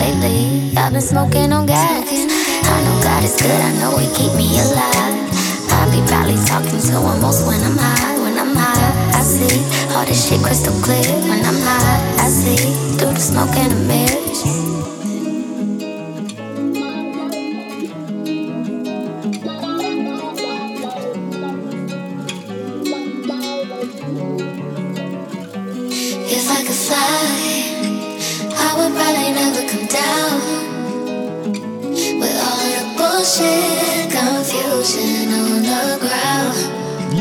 [0.07, 2.07] Lately I've been smoking on gas.
[2.09, 5.27] I know God is good, I know He keep me alive.
[5.71, 8.17] I be probably talking to him most when I'm high.
[8.23, 9.61] When I'm high, I see
[9.95, 11.03] all this shit crystal clear.
[11.27, 12.57] When I'm high, I see
[12.97, 14.76] through the smoke and the mirrors.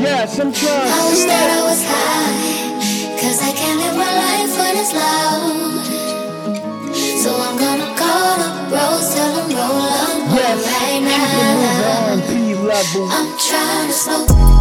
[0.06, 4.52] Yes, I'm trying I wish that I was high, cause I can't live my life
[4.56, 5.82] when it's loud.
[7.22, 12.22] So I'm gonna call the bros, tell them roll up Yes, right now.
[12.22, 13.08] moving, R&B level.
[13.10, 14.55] I'm trying to slow.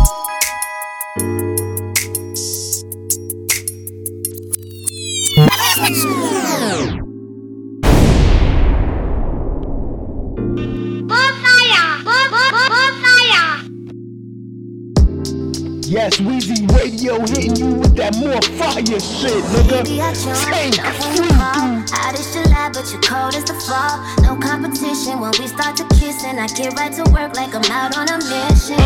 [16.05, 19.81] Yes, Weezy Radio hitting you with that more fire shit, nigga.
[19.81, 21.81] Baby, I Tank, when free you call.
[21.81, 21.89] dude.
[21.97, 23.97] Out is July, but you're cold as the fall.
[24.21, 27.65] No competition when we start to kiss, and I get right to work like I'm
[27.73, 28.77] out on a mission.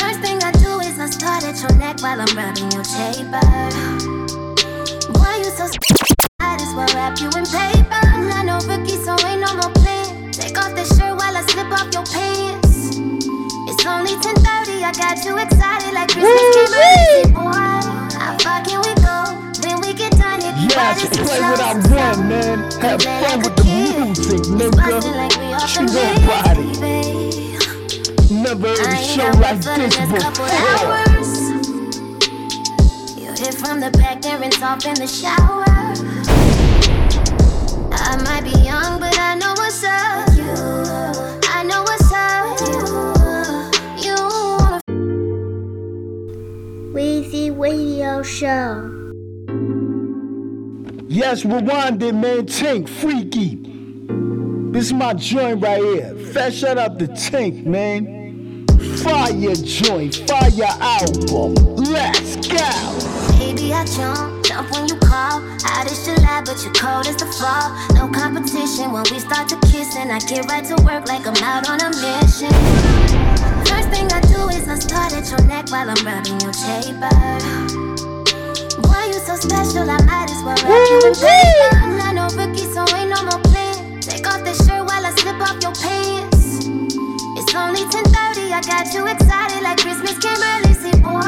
[0.00, 3.44] First thing I do is I start at your neck while I'm rubbing your chamber.
[5.12, 5.68] Boy, you so
[6.40, 8.00] Might as well wrap you in paper.
[8.32, 10.32] I know rookie, so ain't no more plan.
[10.32, 12.57] Take off the shirt while I slip off your pants.
[14.08, 14.84] Only 10:30.
[14.84, 17.52] I got you excited like Christmas came early, boy.
[18.16, 19.36] How far can we go?
[19.68, 22.58] When we get done, Yes, bright as play what I want, man.
[22.80, 24.40] Have fun with the music,
[24.72, 25.60] Bustin' like we nigga.
[25.60, 25.92] off She the
[26.24, 26.68] body.
[28.32, 31.04] Never heard a show like this the next couple before.
[33.36, 35.68] hit from the back, then rinse off in the shower.
[37.92, 40.27] I might be young, but I know what's up.
[47.58, 49.12] Radio Show.
[51.08, 52.46] Yes, rewind it, man.
[52.46, 53.58] Tank, freaky.
[54.70, 56.14] This is my joint right here.
[56.32, 58.64] Fat shout out to Tank, man.
[59.02, 61.54] Fire joint, fire album.
[61.74, 63.38] Let's go.
[63.40, 65.42] Baby, I jump, jump when you call.
[65.66, 67.74] Out is July, but you're cold as the fall.
[67.94, 71.42] No competition when we start to kiss, and I get right to work like I'm
[71.42, 72.97] out on a mission.
[73.68, 77.12] First thing I do is I start at your neck while I'm rubbing your chamber.
[78.82, 81.70] Boy, you so special, I might as well wrap you in paper.
[81.76, 84.00] I'm not no rookie, so ain't no more plan.
[84.00, 86.66] Take off the shirt while I slip off your pants.
[87.38, 90.74] It's only 10:30, I got you excited like Christmas came early.
[90.74, 91.22] See, boy,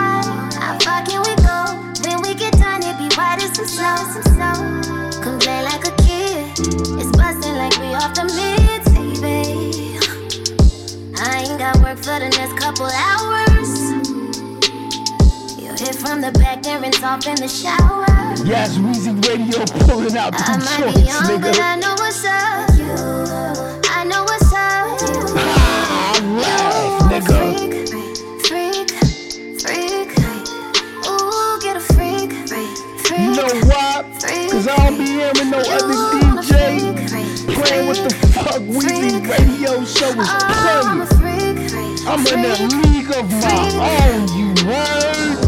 [0.59, 1.61] how far can we go?
[2.05, 4.57] When we get done, it be white as some snow, some snow.
[5.23, 6.51] Come play like a kid.
[6.99, 8.60] It's bustin' like we off the mids,
[11.61, 13.69] got work for the next couple hours.
[15.61, 18.07] You hit from the back, then rinse off in the shower.
[18.49, 21.83] Yes, Weezy Radio pulling out I them might be young, but I nigga.
[21.83, 22.65] know what's up.
[22.81, 22.97] You,
[23.93, 25.05] I know what's up.
[26.17, 27.37] Alright, nigga.
[28.49, 28.89] Freak,
[29.61, 30.09] freak.
[31.13, 32.73] Ooh, get a freak, freak.
[33.21, 34.09] You know why?
[34.51, 36.97] Cause I don't be hearing no other DJ
[37.53, 41.40] playing with the fuck Weezy Radio show is oh, playing.
[41.73, 43.71] I'm in a league of my
[44.11, 45.39] own, you heard?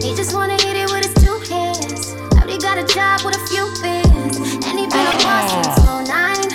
[0.00, 2.14] He just wanna hit it with his two hands.
[2.38, 4.38] Already got a job with a few bands.
[4.38, 6.46] And he been a boss since 09.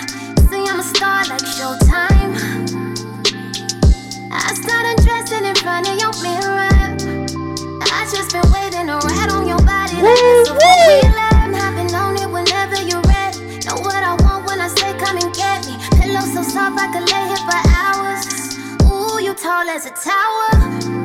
[0.48, 2.32] See, I'm a star like Showtime.
[4.32, 6.72] I start undressing in front of your mirror.
[7.92, 11.36] I just been waiting to rat on your body like it's a four-wheeler.
[11.44, 13.60] I'm hopping on it whenever you're ready.
[13.68, 15.76] Know what I want when I say come and get me.
[16.00, 18.37] Pillow so soft I could lay here for hours.
[19.42, 20.50] Tall as a tower.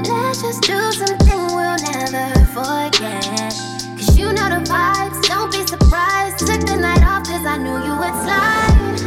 [0.09, 3.53] Let's just do something we'll never forget.
[3.99, 6.39] Cause you know the vibes, don't be surprised.
[6.39, 9.03] Took the night off cause I knew you would slide.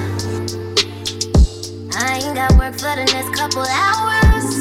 [1.98, 4.56] I ain't got work for the next couple hours.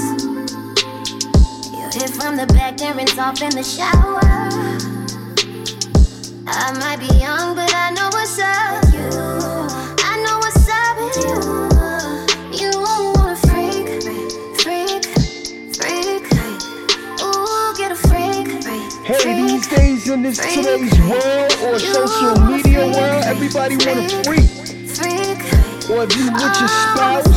[1.70, 4.20] You hit from the back and rinse off in the shower.
[6.46, 9.43] I might be young, but I know what's up you.
[19.05, 24.49] Hey, these days in this today's world or social media world, everybody want to freak.
[25.90, 27.29] Or if you with your spouse,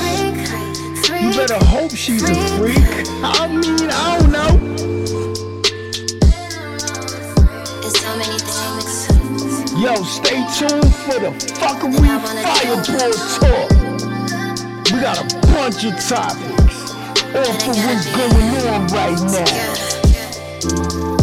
[1.21, 2.77] you better hope she's a freak.
[3.21, 4.51] I mean, I don't know.
[7.83, 9.09] It's so many things.
[9.73, 13.69] Yo, stay tuned for the fuckery fireball talk.
[14.93, 16.93] We got a bunch of topics.
[17.35, 19.19] All for what's going on right
[21.03, 21.16] now.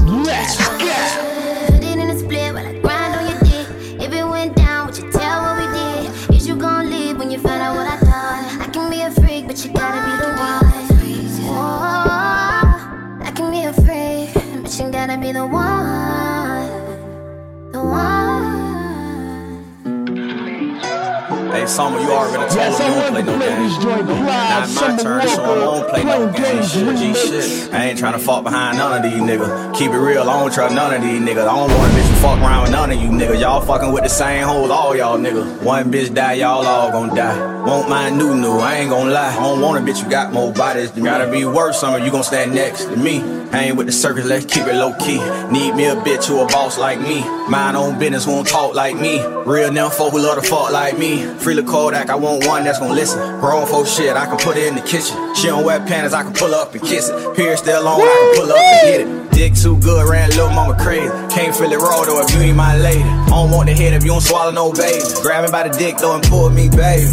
[21.65, 23.75] Hey, Summer, you already told Yes, me I you don't play no play games.
[23.75, 26.71] this joint Now it's my turn, so I won't play no games.
[26.71, 27.73] Shit, G shit.
[27.73, 29.75] I ain't trying to fuck behind none of these niggas.
[29.75, 31.49] Keep it real, I don't trust none of these niggas.
[31.49, 33.41] I don't want a bitch to fuck around with none of you niggas.
[33.41, 35.63] Y'all fucking with the same hoes, all y'all niggas.
[35.63, 37.65] One bitch die, y'all all gon' die.
[37.65, 39.35] Won't mind new new, I ain't gon' lie.
[39.35, 40.95] I don't want a bitch who got more bodies.
[40.95, 43.21] You gotta be worth something, you gon' stand next to me.
[43.55, 45.19] Ain't with the circus, let's keep it low key.
[45.53, 47.23] Need me a bitch who a boss like me.
[47.49, 49.25] Mind own business, won't talk like me.
[49.47, 51.25] Real them folk who love to fuck like me.
[51.39, 53.21] Free Kodak, I want one that's gon' listen.
[53.39, 55.17] Grown folk shit, I can put it in the kitchen.
[55.37, 57.37] She don't wear panties, I can pull up and kiss it.
[57.37, 59.31] Period still on, I can pull up and hit it.
[59.31, 61.09] Dick too good, ran little mama crazy.
[61.33, 63.03] Can't feel it raw though if you ain't my lady.
[63.03, 65.01] I don't want the head if you don't swallow no baby.
[65.23, 67.07] Grab me by the dick though and pull me, baby.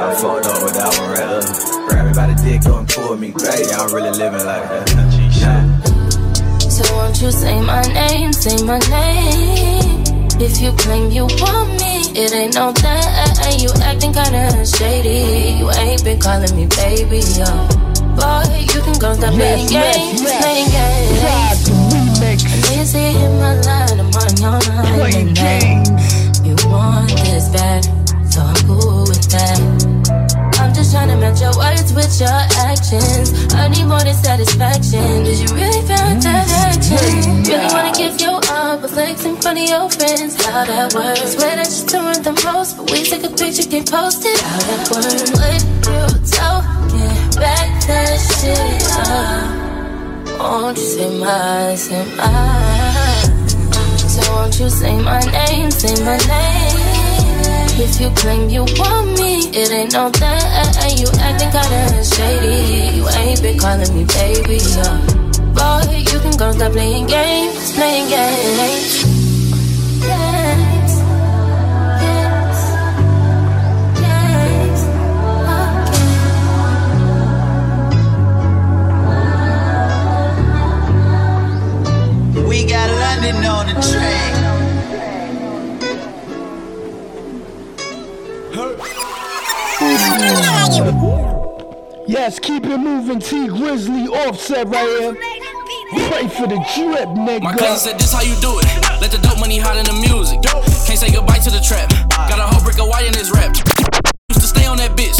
[0.00, 2.24] I fucked up with that one there.
[2.24, 3.72] Grab me by the dick though and pull me, baby.
[3.72, 4.88] I'm really living like that.
[6.70, 10.04] So won't you say my name, say my name?
[10.40, 13.60] If you claim you want me, it ain't no thing.
[13.60, 15.58] You acting kinda shady.
[15.58, 17.50] You ain't been calling me baby, yo.
[18.14, 21.18] Boy, you can go stop playing Yes, games, yes, playing games.
[21.22, 22.38] Vibes remix.
[22.46, 24.94] I need to my line, I'm on your line.
[24.98, 26.46] Playing games.
[26.46, 27.84] You want this bad,
[28.30, 29.97] so I'm cool with that.
[30.78, 32.38] Just trying to match your words with your
[32.70, 33.52] actions.
[33.52, 35.24] I need more than satisfaction.
[35.24, 37.42] Did you really find that action?
[37.42, 40.38] Really wanna give you up, but flex in front of your friends.
[40.46, 41.34] How that works?
[41.34, 44.38] Swear that you're doing the most, but we take a picture, get posted.
[44.38, 45.30] How that works?
[45.34, 47.10] What you talking?
[47.42, 50.38] Back that shit up.
[50.38, 52.28] Won't you say my, say my?
[53.98, 56.97] So won't you say my name, say my name?
[57.80, 60.98] If you claim you want me, it ain't no thing.
[60.98, 62.96] You acting kinda shady.
[62.96, 64.58] You ain't been calling me baby.
[65.54, 68.08] Boy, you can go stop playing games, playing.
[68.08, 69.04] Games.
[82.48, 84.57] We got London on the train.
[92.08, 93.20] Yes, keep it moving.
[93.20, 95.14] Tee Grizzley offset right here.
[96.08, 97.42] Pray for the drip, nigga.
[97.42, 98.68] My cousin said this how you do it.
[99.00, 100.40] Let the dope money hot in the music.
[100.84, 101.88] Can't say goodbye to the trap.
[102.28, 103.56] Got a whole brick of white in his rap.
[104.28, 105.16] Used to stay on that bitch.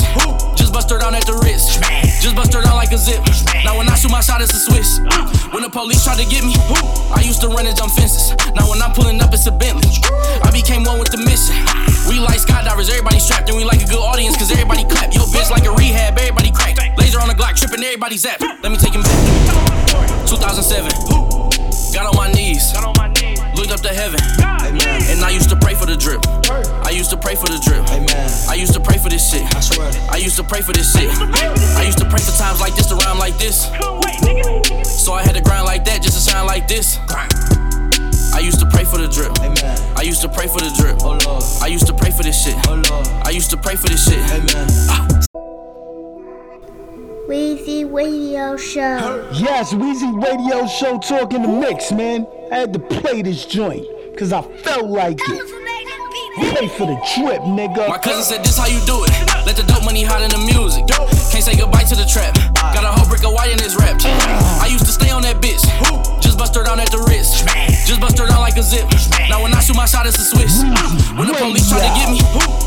[0.56, 1.80] Just bust her down at the wrist.
[2.20, 3.24] Just bust her down like a zip.
[3.64, 5.00] Now when I shoot my shot, it's a Swiss.
[5.52, 6.52] When the police try to get me,
[7.12, 8.36] I used to run and jump fences.
[8.52, 9.88] Now when I'm pulling up, it's a Bentley.
[10.44, 11.56] I became one with the mission.
[12.08, 15.12] We like skydivers, everybody strapped, and we like a good audience, cause everybody clap.
[15.12, 16.76] Yo, bitch, like a rehab, everybody crack.
[16.96, 18.40] Laser on the Glock, tripping, everybody zap.
[18.40, 20.26] Let me take him back.
[20.26, 20.90] 2007.
[21.92, 22.72] Got on my knees.
[23.56, 24.20] Looked up to heaven.
[25.08, 26.20] And I used to pray for the drip.
[26.84, 27.84] I used to pray for the drip.
[28.48, 29.44] I used to pray for this shit.
[29.54, 29.90] I swear.
[30.10, 31.10] I used to pray for this shit.
[31.76, 33.68] I used to pray for times like this to rhyme like this.
[34.84, 36.98] So I had to grind like that just to sound like this.
[37.08, 37.37] I used to pray
[38.90, 39.32] for the drip.
[39.96, 41.02] I used to pray for the drip.
[41.62, 42.56] I used to pray for this shit.
[42.66, 44.18] I used to pray for this shit.
[44.88, 45.06] Ah.
[47.28, 49.28] Weezy Radio Show.
[49.34, 52.26] Yes, Weezy Radio Show talking the mix, man.
[52.50, 53.84] I had to play this joint,
[54.16, 56.54] cause I felt like it.
[56.54, 57.88] Pray for the trip, nigga.
[57.88, 59.27] My cousin said this how you do it.
[59.48, 60.84] Let the dope money hot in the music.
[61.32, 62.36] Can't say goodbye to the trap.
[62.76, 63.96] Got a whole brick of white in his rap.
[64.60, 65.64] I used to stay on that bitch.
[66.20, 67.48] Just bust her down at the wrist.
[67.88, 68.84] Just bust her down like a zip.
[69.32, 70.60] Now when I shoot my shot, it's a Swiss.
[71.16, 72.20] When the police try to get me,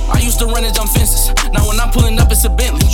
[0.09, 1.29] I used to run and jump fences.
[1.53, 2.89] Now when I'm pulling up, it's a Bentley.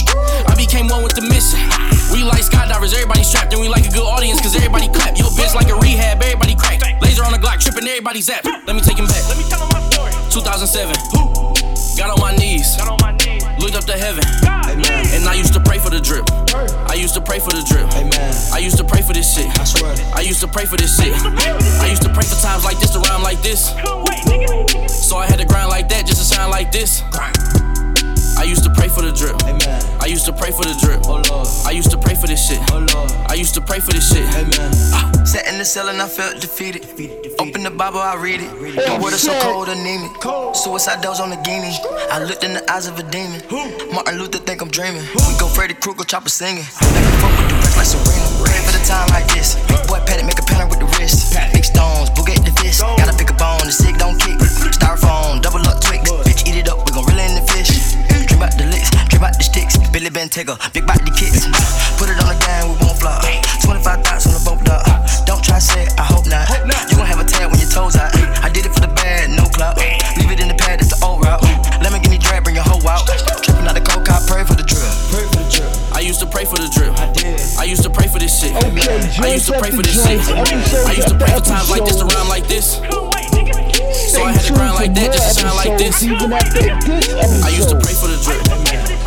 [0.51, 1.63] I became one with the mission.
[2.11, 5.15] We like skydivers, everybody strapped, and we like a good audience, cause everybody clap.
[5.15, 6.83] Yo, bitch like a rehab, everybody crack.
[6.99, 8.43] Laser on the Glock, tripping, everybody zap.
[8.43, 9.23] Let me take him back.
[9.31, 10.11] Let me tell him my story.
[10.27, 10.91] 2007.
[11.95, 12.75] Got on my knees.
[12.75, 13.06] Got on my knees.
[13.67, 14.23] Looked up to heaven.
[14.45, 15.05] Amen.
[15.11, 16.23] And I used to pray for the drip.
[16.89, 17.91] I used to pray for the drip.
[17.95, 18.33] Amen.
[18.53, 19.47] I used to pray for this shit.
[19.59, 19.93] I swear.
[20.15, 21.11] I used to pray for this shit.
[21.13, 23.67] I used to pray for times like this to rhyme like this.
[25.05, 27.03] So I had to grind like that just to sound like this.
[28.47, 29.35] I used to pray for the drip.
[29.43, 29.99] Amen.
[29.99, 31.03] I used to pray for the drip.
[31.03, 31.47] Oh Lord.
[31.67, 32.63] I used to pray for this shit.
[32.71, 33.11] Oh Lord.
[33.27, 34.23] I used to pray for this shit.
[34.39, 34.71] Amen.
[34.95, 35.11] Ah.
[35.27, 36.87] Sat in the cell and I felt defeated.
[37.43, 38.47] Open the Bible, I read it.
[38.47, 40.15] The water so cold, and anemic.
[40.55, 41.75] Suicide doors on the guinea.
[42.07, 43.43] I looked in the eyes of a demon.
[43.51, 43.67] Who?
[43.91, 45.03] Martin Luther think I'm dreaming.
[45.27, 46.63] We go Freddy Krueger, chopper singing.
[46.79, 48.47] Back and forth with the rest like Serena.
[48.47, 49.59] Ready for the time like this.
[49.67, 51.35] Big Boy, pat it, make a pattern with the wrist.
[51.51, 52.79] Big stones, boogie the fist.
[52.79, 54.39] Gotta pick a bone, the sick don't kick.
[54.79, 56.07] Styrofoam, double up Twix.
[56.23, 56.86] Bitch, eat it up,
[58.47, 59.75] Dream about the licks, dream about the sticks.
[59.91, 61.43] Billy Ben Tigger, big body kicks.
[61.99, 63.23] Put it on the gang, we won't flop.
[63.59, 64.87] 25 thoughts on the boat dock.
[65.27, 66.47] Don't try say I hope not.
[66.87, 68.15] You gon' have a tail when your toes out.
[68.39, 69.75] I did it for the bad, no clout.
[70.15, 71.43] Leave it in the pad, it's the old route.
[71.83, 73.03] Lemon give me drag, bring your hoe out.
[73.43, 74.87] Tripping out the coke, I pray for the drill.
[75.11, 75.71] Pray for the drill.
[75.91, 76.95] I used to pray for the drip.
[76.95, 77.41] I did.
[77.59, 78.55] I used to pray for this shit.
[78.55, 78.87] Okay,
[79.19, 80.23] I used to joints pray after for this shit.
[80.87, 82.79] I used to pray for times like this to rhyme like this.
[83.93, 86.01] So I had to tuned grind like that just to sound like this.
[86.01, 88.41] episodes, even after this I used to pray for the drip.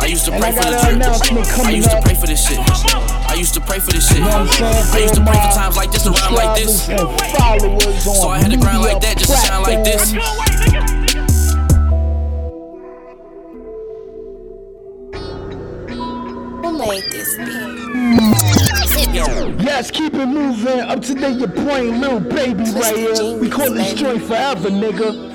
[0.01, 1.65] I used to pray for the got drip.
[1.65, 2.59] I used to pray for this shit.
[3.29, 4.17] I used to pray for this shit.
[4.17, 4.95] You know what I'm saying?
[4.95, 6.85] I used to pray for times like this to rhyme like this.
[6.85, 9.83] subscribers and followers on So I had to grind like that just to sound like
[9.83, 10.13] this.
[10.13, 10.71] platforms.
[16.61, 17.70] Who made this beat?
[19.13, 20.79] Yes, keep it moving.
[20.79, 23.37] Up to date your brain, little baby right here.
[23.37, 25.29] We call this joint forever, nigga.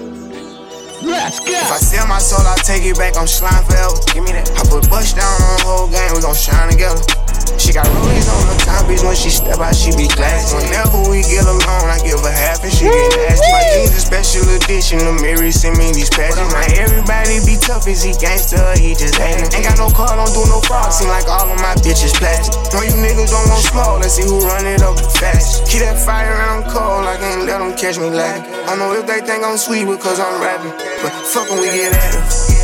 [1.03, 1.53] Let's go.
[1.53, 3.17] If I sell my soul, I'll take it back.
[3.19, 3.95] I'm slime forever.
[4.15, 4.51] Give me that.
[4.53, 6.11] I put Bush down on the whole game.
[6.15, 7.26] We gon' shine together.
[7.57, 9.01] She got rollies on the time, bitch.
[9.01, 10.55] When she step out, she be classy.
[10.57, 13.49] Whenever we get alone, I give her half and she get nasty.
[13.49, 15.01] My jeans a special edition.
[15.01, 16.37] The Mary send me these patches.
[16.53, 17.89] Now everybody be tough.
[17.89, 18.61] Is he gangster?
[18.77, 19.49] He just acting.
[19.57, 20.93] Ain't got no car, don't do no fraud.
[20.93, 22.53] Seem like all of my bitches plastic.
[22.77, 24.05] No, you niggas don't want smoke.
[24.05, 25.65] Let's see who run it up fast.
[25.65, 27.09] Keep that fire and I'm cold.
[27.09, 28.53] I can't let them catch me lacking.
[28.69, 30.77] I know if they think I'm sweet because I'm rapping.
[31.01, 32.56] But fuck when we get at it.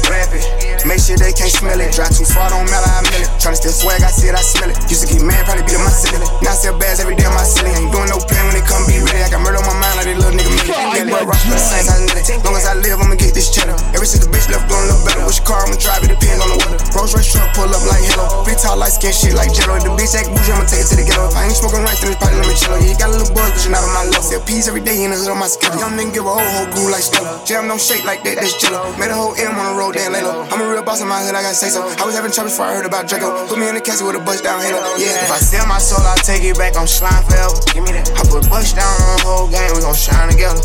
[0.86, 1.94] Make sure they can't smell it.
[1.94, 3.30] Drive too far, don't matter, I mill it.
[3.38, 4.76] Tryna steal swag, I see it, I smell it.
[4.90, 6.20] Used to get mad, probably beat up my silly.
[6.42, 7.70] Now I sell bags every day on my silly.
[7.72, 9.22] Ain't doing no plan when it come be ready.
[9.22, 10.74] I got murder on my mind like that little nigga million.
[10.74, 12.26] That boy rock the same I know it.
[12.42, 13.78] Long as I live, I'ma get this cheddar.
[13.94, 15.22] Ever since the bitch left, doing a little better.
[15.24, 16.78] Which car I'ma drive, it depends on the weather.
[16.92, 18.42] Rolls Royce truck, pull up like hello.
[18.42, 19.78] Big tall, light skin shit like jello.
[19.78, 21.30] If the bitch act bougie, I'ma take it to the ghetto.
[21.30, 22.76] If I ain't smoking right, then it's probably limoncello.
[22.82, 24.24] Yeah, you got a little buzz, but you're not on my level.
[24.24, 25.78] Sell peas every day in the hood on my schedule.
[25.78, 27.38] Young nigga give a whole whole crew like Stella.
[27.46, 28.90] Jam don't shake like that, that's jello.
[28.98, 30.44] Made a whole M on the road, damn Laylo.
[30.50, 31.84] I'm a real boss in my hood, I gotta say so.
[31.84, 33.46] I was having trouble before I heard about Draco.
[33.46, 34.80] Put me in the castle with a bust down halo.
[34.96, 36.76] Yeah, if I sell my soul, I'll take it back.
[36.76, 37.60] I'm slime forever.
[37.76, 38.08] Give me that.
[38.16, 40.64] I put bust down on the whole game, we gon' shine together.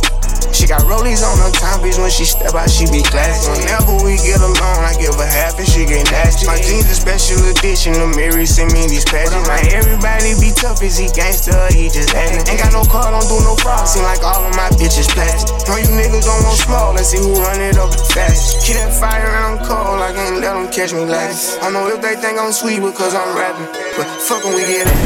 [0.55, 1.99] She got rollies on her time, bitch.
[1.99, 3.51] When she step out, she be classy.
[3.51, 6.47] Whenever we get alone, I give her half and she get nasty.
[6.47, 7.93] My jeans a special edition.
[7.93, 9.35] The Mary send me these patches.
[9.43, 10.81] Now everybody be tough.
[10.81, 11.51] Is he gangster?
[11.51, 12.47] or He just acting.
[12.47, 13.87] Ain't got no car, don't do no fraud.
[13.87, 15.51] Seem like all of my bitches plastic.
[15.67, 16.95] No, you niggas don't want smoke.
[16.95, 18.63] Let's see who run it up fast.
[18.65, 19.96] Keep that fire and I'm cold.
[20.01, 21.57] I can't let them catch me last.
[21.63, 23.65] I know if they think I'm sweet because I'm rapping.
[23.97, 24.97] But fuck when we get it.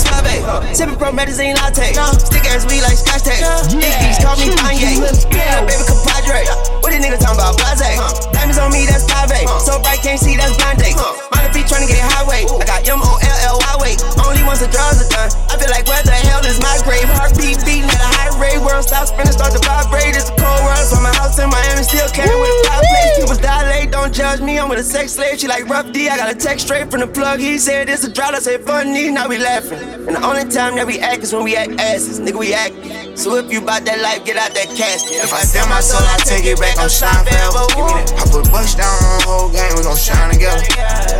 [0.00, 1.92] Spy babe, sipping pro medicine latte.
[1.92, 3.44] Stick ass weed like scotch tape.
[3.76, 4.96] Big beats call me Kanye.
[5.34, 6.79] Yeah, baby compadre.
[7.00, 7.56] These niggas talking about?
[7.56, 7.80] Blase.
[7.80, 7.96] Eh?
[8.36, 9.48] Diamonds on me, that's private.
[9.64, 10.96] So bright, can't see, that's blind date.
[11.32, 12.44] Mind if he tryna get a highway?
[12.44, 13.94] I got M O L L Y way.
[14.20, 15.32] Only once the drugs are done.
[15.48, 17.08] I feel like where the hell is my grave?
[17.16, 18.60] Heartbeat beating at a high rate.
[18.60, 20.12] World stop spinning, start to vibrate.
[20.12, 23.16] It's a cold world, so my house in Miami still carry with a fireplace.
[23.16, 24.60] People dilate, don't judge me.
[24.60, 25.40] I'm with a sex slave.
[25.40, 26.12] She like rough D.
[26.12, 27.40] I got a text straight from the plug.
[27.40, 28.36] He said it's a drought.
[28.36, 29.08] I said funny.
[29.08, 29.80] Now we laughing.
[30.04, 32.20] And the only time that we act is when we act asses.
[32.20, 32.76] Nigga, we act.
[33.16, 35.24] So if you bout that life, get out that casket.
[35.24, 36.76] If I sell my soul, I take it back.
[36.78, 37.62] I'm shine forever.
[37.78, 38.02] Give me.
[38.18, 39.70] I put bust down on the whole game.
[39.78, 40.66] We gon' shine together.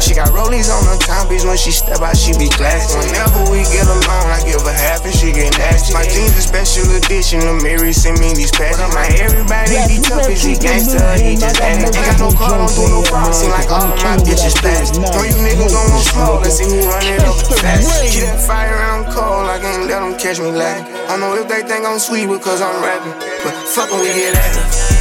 [0.02, 0.98] She got rollies on her
[1.30, 1.46] bitch.
[1.46, 2.98] When she step out, she be classy.
[2.98, 5.94] Whenever we get alone, I give her half and she get nasty.
[5.94, 7.40] My jeans a special edition.
[7.40, 8.82] The Mary send me these patches.
[8.82, 10.26] Now everybody be tough.
[10.26, 10.98] Is he gangster?
[11.14, 11.86] He just acting.
[11.86, 13.30] Ain't got no car, don't do no fraud.
[13.30, 14.98] Seem like all my bitches plastic.
[14.98, 16.42] No, you niggas don't want smoke.
[16.42, 18.02] Let's see who run it up fast.
[18.02, 19.46] Keep that fire I'm cold.
[19.46, 20.90] I can't let them catch me lacking.
[21.06, 23.14] I know if they think I'm sweet because I'm rapping.
[23.46, 24.99] But fuck when we get at it.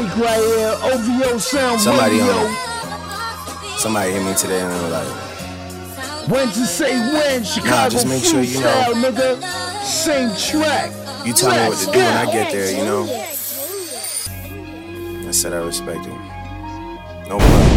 [0.00, 2.32] Drake right here, OVO sound somebody radio.
[2.32, 5.08] on Somebody hit me today and were like,
[6.28, 8.92] When to say when, Chicago just make sure you know.
[8.94, 9.42] nigga.
[9.84, 10.90] Same track.
[11.26, 13.04] You tell me what to do when I get there, you know?
[15.28, 16.08] I said I respect it.
[17.28, 17.70] No problem.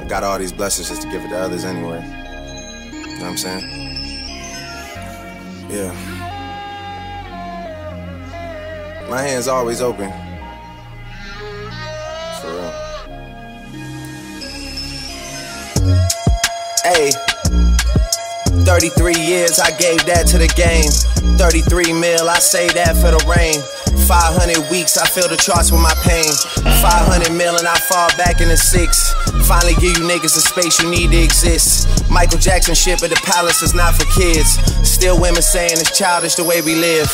[0.00, 2.02] I got all these blessings just to give it to others anyway.
[2.04, 3.64] You know what I'm saying?
[5.70, 6.17] Yeah.
[9.08, 10.10] My hand's always open.
[12.40, 12.72] For real.
[16.84, 17.10] Hey.
[18.68, 20.92] 33 years, I gave that to the game.
[21.38, 23.56] 33 mil, I say that for the rain.
[24.04, 26.28] 500 weeks, I feel the charts with my pain.
[26.84, 29.14] 500 mil, and I fall back in the six.
[29.48, 31.88] Finally give you niggas the space you need to exist.
[32.10, 34.60] Michael Jackson shit, but the palace is not for kids.
[34.84, 37.08] Still women saying it's childish the way we live.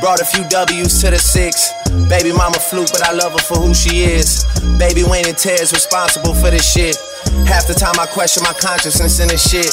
[0.00, 1.72] Brought a few W's to the six.
[2.08, 4.44] Baby mama fluke, but I love her for who she is.
[4.76, 7.00] Baby Wayne and Ted's responsible for this shit.
[7.48, 9.72] Half the time I question my consciousness in this shit.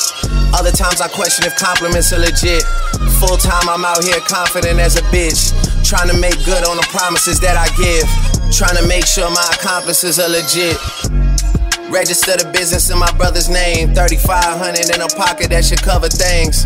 [0.55, 2.63] Other times I question if compliments are legit.
[3.19, 5.51] Full time I'm out here confident as a bitch.
[5.83, 8.07] Trying to make good on the promises that I give.
[8.47, 10.79] Trying to make sure my accomplices are legit.
[11.91, 13.93] Register the business in my brother's name.
[13.93, 16.63] 3500 in a pocket that should cover things.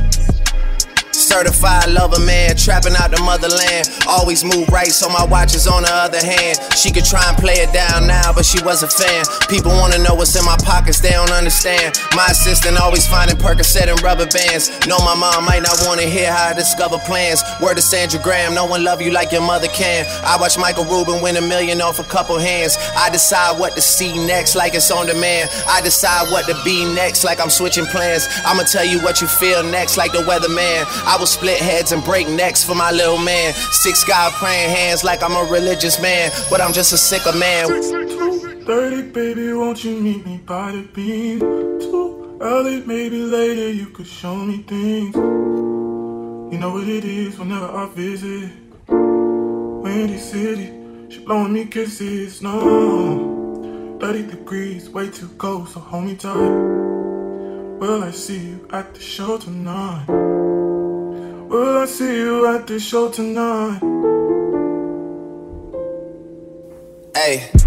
[1.28, 3.92] Certified lover man, trapping out the motherland.
[4.08, 6.56] Always move right, so my watch is on the other hand.
[6.72, 9.26] She could try and play it down now, but she was a fan.
[9.52, 12.00] People wanna know what's in my pockets, they don't understand.
[12.16, 14.72] My assistant always finding Percocet and rubber bands.
[14.88, 17.44] Know my mom might not wanna hear how I discover plans.
[17.60, 20.08] Word to Sandra Graham, no one love you like your mother can.
[20.24, 22.78] I watch Michael Rubin win a million off a couple hands.
[22.96, 25.50] I decide what to see next, like it's on demand.
[25.68, 28.30] I decide what to be next, like I'm switching plans.
[28.46, 30.88] I'ma tell you what you feel next, like the weatherman.
[31.04, 33.54] I will split heads and break necks for my little man.
[33.72, 37.68] Six God praying hands like I'm a religious man, but I'm just a sicker man.
[38.66, 41.40] 30, baby, won't you meet me by the beam?
[41.40, 45.16] Too early, maybe later, you could show me things.
[45.16, 48.52] You know what it is whenever I visit.
[48.88, 50.74] Windy City,
[51.10, 53.98] she blowing me kisses, no.
[54.02, 56.36] 30 degrees, way too cold, so hold me tight.
[57.80, 60.27] Will I see you at the show tonight?
[61.50, 63.80] Will I see you at the show tonight?
[67.16, 67.67] Hey.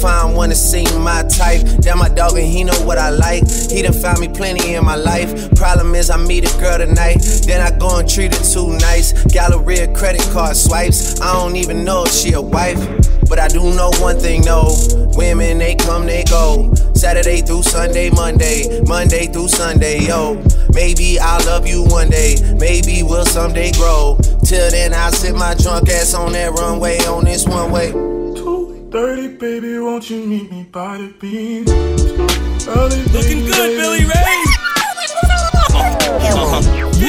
[0.00, 1.60] Find one that seem my type.
[1.82, 3.44] That my dog, and he know what I like.
[3.70, 5.54] He done found me plenty in my life.
[5.56, 7.18] Problem is, I meet a girl tonight.
[7.46, 9.12] Then I go and treat her too nice.
[9.26, 11.20] Galleria credit card swipes.
[11.20, 12.80] I don't even know if she a wife.
[13.28, 14.74] But I do know one thing, no.
[15.16, 16.74] Women, they come, they go.
[16.94, 18.80] Saturday through Sunday, Monday.
[18.86, 20.42] Monday through Sunday, yo.
[20.72, 22.36] Maybe I'll love you one day.
[22.58, 24.18] Maybe we'll someday grow.
[24.44, 28.19] Till then, I'll sit my drunk ass on that runway on this one way.
[28.90, 31.64] 30, baby, won't you meet me by the beam?
[31.64, 34.40] Too early, Looking good, Billy Ray.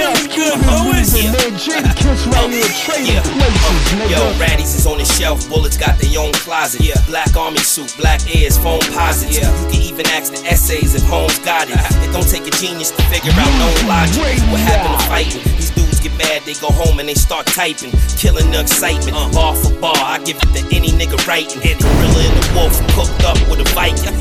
[0.02, 1.06] Yeah, good, Louis.
[1.30, 4.18] Man, Jadakiss right here, trading places, oh, nigga.
[4.18, 6.82] Yo, Raddies is on the shelf, bullets got their own closet.
[6.82, 6.98] Yeah.
[7.06, 9.38] Black army suit, black ears, phone posits.
[9.38, 9.54] Yeah.
[9.62, 11.78] You can even ask the essays if Holmes got it.
[11.78, 12.04] Uh-huh.
[12.04, 14.42] It don't take a genius to figure out no logic.
[14.50, 15.44] What happened to fighting?
[15.54, 17.92] These dudes get mad, they go home and they start typing.
[18.18, 19.38] Killing the excitement, uh-huh.
[19.38, 20.02] bar for bar.
[20.02, 21.62] I give it to any nigga writing.
[21.62, 24.18] And the gorilla and the wolf cooked up with a Viking.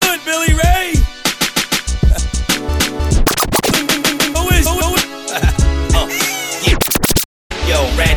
[0.00, 0.94] Good, Billy Ray.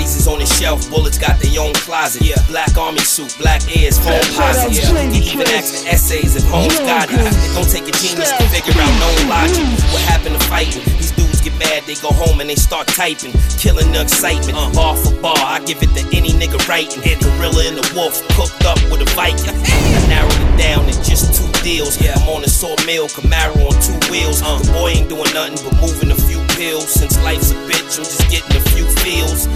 [0.07, 2.23] Is on the shelf, bullets got their own closet.
[2.23, 2.39] Yeah.
[2.47, 4.71] Black army suit, black ears, phone posit.
[4.71, 5.03] Yeah.
[5.11, 7.19] Even ask the essays if Holmes got it.
[7.19, 9.67] It don't take a genius to figure out no logic.
[9.91, 10.81] What happened to fighting?
[10.95, 13.35] These dudes get mad, they go home and they start typing.
[13.59, 15.35] Killing the excitement, bar for bar.
[15.37, 17.03] I give it to any nigga writing.
[17.03, 19.53] And gorilla and the wolf cooked up with a Viking.
[19.53, 21.99] I narrowed it down to just two deals.
[21.99, 24.39] I'm on a sawmill, Camaro on two wheels.
[24.39, 26.87] The boy ain't doing nothing but moving a few pills.
[26.87, 29.51] Since life's a bitch, I'm just getting a few feels.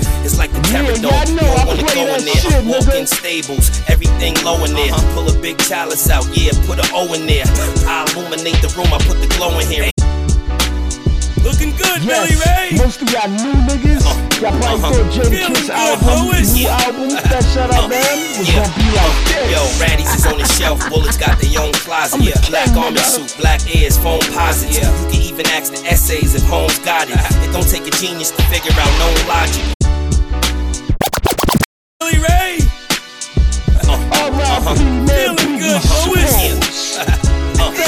[0.72, 1.12] It's like the terror Yeah, dog.
[1.12, 2.36] y'all You know don't I wanna go in there.
[2.36, 3.00] shit, Walk nigga.
[3.00, 4.94] in stables, everything low in there.
[4.94, 5.14] Uh-huh.
[5.16, 7.44] Pull a big chalice out, yeah, put a O in there.
[7.88, 9.92] I illuminate the room, I put the glow in here.
[11.44, 12.78] Looking good, yes, Billy Ray.
[12.78, 14.40] Most of y'all new niggas, uh-huh.
[14.40, 14.94] y'all probably uh-huh.
[14.94, 17.90] thought Jadakiss album, new album, that shout out uh-huh.
[17.92, 18.62] them was yeah.
[18.62, 19.50] gonna be like this.
[19.52, 22.22] Yo, Raddies is on the shelf, Bullets got their own closet.
[22.22, 24.78] Yeah, black army suit, black ears, phone posits.
[24.78, 24.88] Yeah.
[24.88, 27.18] You can even ask the essays if Holmes got it.
[27.44, 29.81] It don't take a genius to figure out known logic.
[32.02, 32.58] Billy Ray.
[33.84, 34.76] Uh, uh-huh.
[35.06, 37.22] Feeling good,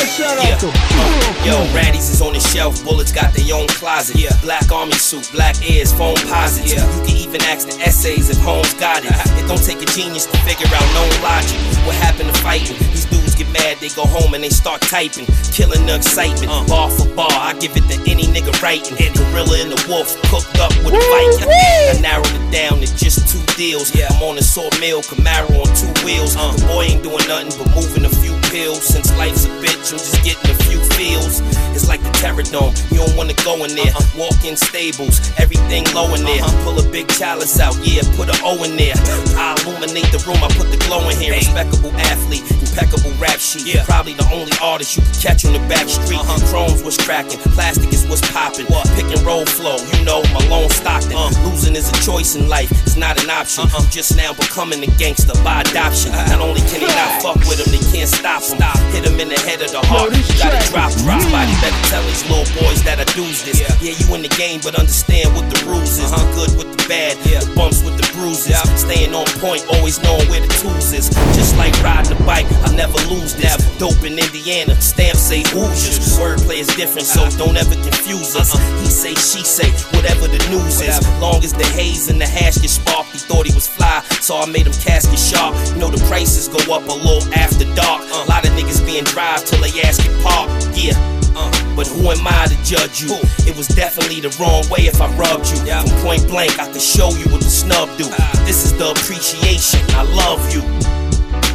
[0.04, 0.44] uh-huh.
[0.44, 0.60] yeah.
[0.60, 4.16] Uh, yo, Raddies is on the shelf, bullets got their own closet.
[4.16, 4.36] Yeah.
[4.42, 6.74] Black army suit, black ears, phone posits.
[6.74, 6.84] Yeah.
[7.00, 9.12] You can even ask the essays if Holmes got it.
[9.40, 11.60] It don't take a genius to figure out known logic.
[11.86, 12.78] What happened to fighting?
[12.92, 15.26] These dudes get mad, they go home and they start typing.
[15.52, 16.66] Killing the excitement, uh.
[16.68, 17.32] bar for bar.
[17.32, 18.98] I give it to any nigga writing.
[19.00, 21.48] And Gorilla and the wolf cooked up with a fight.
[21.96, 23.96] I narrowed it down to just two deals.
[23.96, 24.08] Yeah.
[24.12, 26.36] I'm on a sawmill, Camaro on two wheels.
[26.36, 26.52] Uh.
[26.54, 28.84] The boy ain't doing nothing but moving a few pills.
[28.84, 31.40] Since life's a bitch, I'm just getting a few feels.
[31.72, 33.92] It's like the terror dome, you don't wanna go in there.
[33.96, 34.28] Uh-huh.
[34.28, 36.44] Walk in stables, everything low in there.
[36.44, 36.64] Uh-huh.
[36.64, 38.96] Pull a big chalice out, yeah, put an O in there.
[39.40, 41.34] I illuminate the room, I put the glow in here.
[41.34, 43.66] Respectable athlete, impeccable rap sheet.
[43.66, 43.86] Yeah.
[43.86, 46.20] Probably the only artist you can catch on the back street.
[46.20, 46.40] Uh-huh.
[46.52, 48.68] Chrome's was cracking, plastic is what's popping.
[48.68, 48.88] What?
[49.00, 51.16] Pick and roll flow, you know, Malone Stockton.
[51.16, 51.32] Uh.
[51.48, 53.66] Losing is a choice in life, it's not an option.
[53.66, 53.88] Uh-huh.
[53.90, 56.12] Just now becoming a gangster by adoption.
[56.12, 56.36] Uh-huh.
[56.36, 58.58] Not only can they not fuck with him, they can't stop him.
[58.58, 58.78] Stop.
[58.94, 60.16] Hit him in the head of the heart.
[60.16, 61.22] You gotta drop, drop.
[61.32, 63.60] Body better tell these little boys that I do's this.
[63.60, 63.74] Yeah.
[63.82, 66.12] yeah, you in the game, but understand what the rules is.
[66.12, 66.22] Uh-huh.
[66.36, 67.42] Good with the bad, yeah.
[67.42, 68.54] the bumps with the bruises.
[68.54, 68.64] Yeah.
[68.76, 71.10] Staying on point, always knowing where the tools is.
[71.34, 73.58] Just like riding a bike, I'll never lose this.
[73.78, 76.18] Dope in Indiana, stamp say Hoosiers.
[76.20, 77.38] Wordplay is different, so uh-huh.
[77.38, 78.56] don't ever confuse us.
[78.56, 78.82] Uh-huh.
[78.82, 81.00] He say, she say, whatever the news is.
[81.20, 84.38] Long as the haze and the hash get sparked, he thought he was fly, so
[84.38, 85.56] I made him casket sharp.
[85.74, 88.04] You know the prices go up a little after dark.
[88.04, 90.50] A lot of niggas being drive till they ask you park.
[90.76, 90.94] Yeah.
[91.36, 93.18] Uh, but who am I to judge you?
[93.50, 95.58] It was definitely the wrong way if I rubbed you.
[95.66, 98.06] From point blank, I could show you what the snub do.
[98.12, 98.44] Ah.
[98.46, 99.82] This is the appreciation.
[99.98, 100.62] I love you.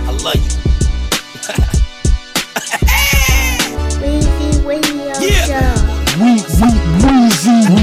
[0.07, 0.59] I love you.
[4.03, 5.47] Weezy Radio yeah.
[5.47, 5.99] Show.
[6.19, 6.71] We, we,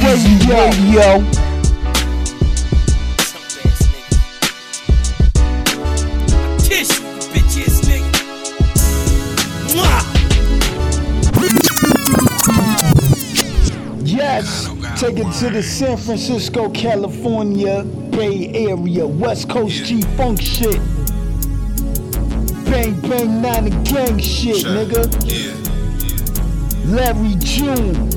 [0.03, 1.44] Weezy Radio.
[14.15, 20.79] Yes, take it to the San Francisco, California, Bay Area, West Coast G Funk shit.
[22.63, 25.03] Bang bang nine gang shit, nigga.
[26.85, 28.09] Larry June,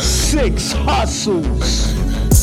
[0.00, 1.97] six hustles.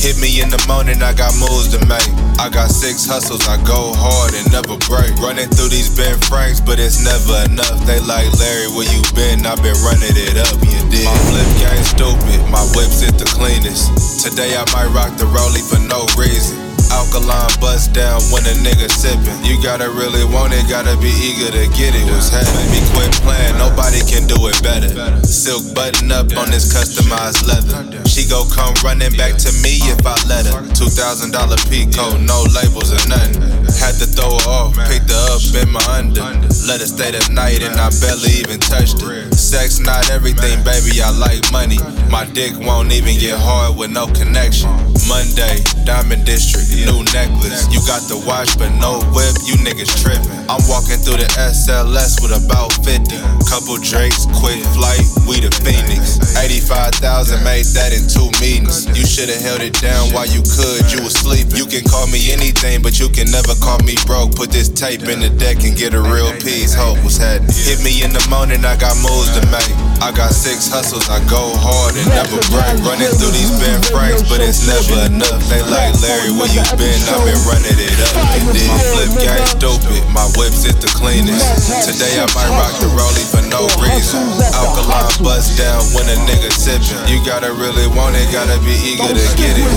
[0.06, 2.06] Hit me in the morning, I got moves to make.
[2.38, 5.18] I got six hustles, I go hard and never break.
[5.18, 7.74] Running through these Ben Franks, but it's never enough.
[7.90, 9.50] They like Larry, where you been?
[9.50, 11.10] I've been running it up, you did.
[11.10, 14.22] My flip game stupid, my whips is the cleanest.
[14.22, 16.65] Today I might rock the rollie for no reason.
[16.96, 19.36] Alkaline bust down when a nigga sippin'.
[19.44, 22.08] You gotta really want it, gotta be eager to get it.
[22.08, 22.72] What's happening?
[22.72, 24.88] Me quit playing, nobody can do it better.
[25.28, 27.76] Silk button up on this customized leather.
[28.08, 30.64] She go come running back to me if I let her.
[30.72, 33.44] Two thousand dollar Pico, no labels or nothing.
[33.76, 36.24] Had to throw her off, picked her up in my under.
[36.64, 39.28] Let her stay the night and I barely even touched her.
[39.36, 41.04] Sex not everything, baby.
[41.04, 41.78] I like money.
[42.08, 44.72] My dick won't even get hard with no connection.
[45.08, 47.70] Monday, Diamond District new necklace.
[47.74, 50.26] You got the watch, but no whip, you niggas trippin'.
[50.50, 53.18] I'm walking through the SLS with about 50.
[53.46, 56.18] Couple drakes, quick flight, we the Phoenix.
[56.38, 58.86] 85,000 made that in two meetings.
[58.94, 61.58] You should've held it down while you could, you was sleeping.
[61.58, 64.36] You can call me anything, but you can never call me broke.
[64.36, 66.74] Put this tape in the deck and get a real piece.
[66.74, 67.54] Hope was happening.
[67.54, 69.74] Hit me in the morning, I got moves to make.
[70.02, 72.76] I got six hustles, I go hard and never break.
[72.86, 75.42] Running through these Ben Franks, but it's never enough.
[75.52, 78.14] They like Larry, where you been, I've been running it up.
[78.52, 81.44] Then flip gang stupid, my whips is the cleanest.
[81.84, 84.24] Today I might rock the rollie for no reason.
[84.56, 87.08] Alkaline bust down when a nigga sippin'.
[87.10, 89.68] You gotta really want it, gotta be eager to get it.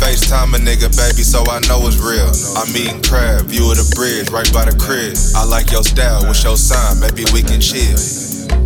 [0.00, 2.28] FaceTime a nigga, baby, so I know it's real.
[2.58, 5.16] I'm eating crab, view of the bridge, right by the crib.
[5.34, 7.00] I like your style, what's your sign?
[7.00, 7.96] Maybe we can chill.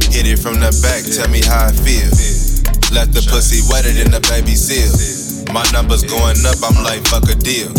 [0.09, 2.09] Hit it from the back, tell me how I feel.
[2.91, 5.18] Left the pussy wetter than the baby seal.
[5.53, 7.73] My numbers going up, I'm like, fuck a deal.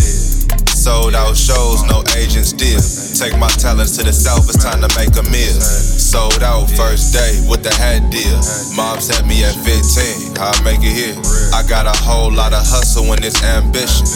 [0.73, 2.81] Sold out shows, no agents deal.
[3.13, 5.59] Take my talents to the south, it's time to make a meal.
[5.61, 8.39] Sold out first day with the hat deal.
[8.75, 11.17] Moms had me at 15, how I make it here.
[11.53, 14.07] I got a whole lot of hustle and it's ambition.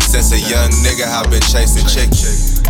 [0.00, 2.14] Since a young nigga, I've been chasing chicken.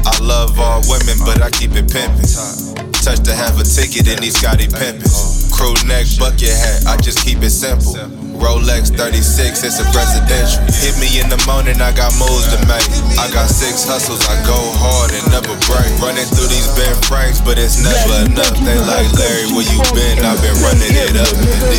[0.07, 2.94] I love all women, but I keep it pimpin'.
[3.05, 5.53] Touch to have a ticket in these Scotty pimpins.
[5.53, 7.93] Crew neck, bucket hat, I just keep it simple.
[8.41, 10.65] Rolex 36, it's a presidential.
[10.83, 12.89] Hit me in the morning, I got moves to make.
[13.21, 15.87] I got six hustles, I go hard and never break.
[16.01, 18.57] Running through these Ben Franks, but it's never enough.
[18.65, 20.25] They like Larry, where you been?
[20.25, 21.31] I've been running it up.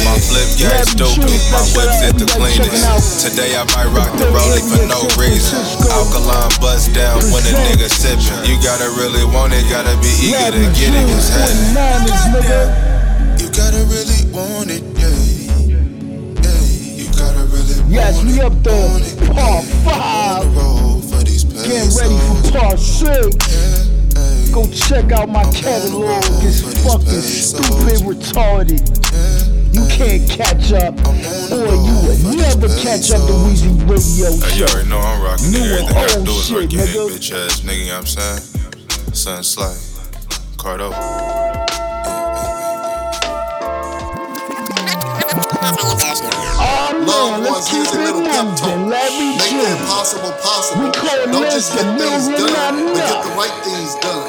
[0.05, 2.85] My flip game stupid, my whips at the cleanest.
[3.25, 5.59] Today I might rock the rollie for no reason.
[5.89, 8.45] Alkaline bust down when a nigga sippin'.
[8.47, 11.14] You gotta really want it, gotta be eager to get it.
[11.15, 11.71] What's happening?
[13.39, 15.15] You gotta really want it, yeah.
[16.99, 18.99] You gotta really Yes, we up there.
[19.33, 20.43] Part five.
[21.63, 23.35] Getting ready for part six.
[24.51, 26.21] Go check out my catalog.
[26.43, 28.83] It's fucking stupid retarded.
[29.73, 30.95] You can't catch up,
[31.51, 35.51] or you will never catch up to Weezy Radio Hey, you already know I'm rocking
[35.51, 35.79] New it.
[35.79, 37.09] and Everything I old do is shit, organic, nigga.
[37.09, 39.13] bitch ass nigga, you know what I'm saying?
[39.13, 39.75] Son Slay,
[40.65, 40.89] Cardo.
[46.57, 48.89] Oh man, let's keep it moving.
[48.89, 49.77] Larry Make the Jim.
[49.77, 50.89] impossible possible.
[50.89, 54.25] We call Don't just get things million done, but get the right things done.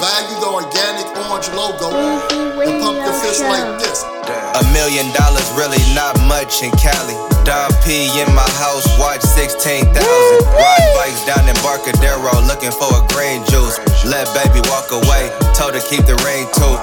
[0.00, 4.08] Value the organic orange logo and pump your fist like this.
[4.56, 7.12] A million dollars really not much in Cali.
[7.44, 9.92] Don P in my house, watch 16,000.
[10.00, 13.76] Ride bikes down in Barcadero, looking for a green juice.
[14.04, 16.76] Let baby walk away, told her keep the ring too.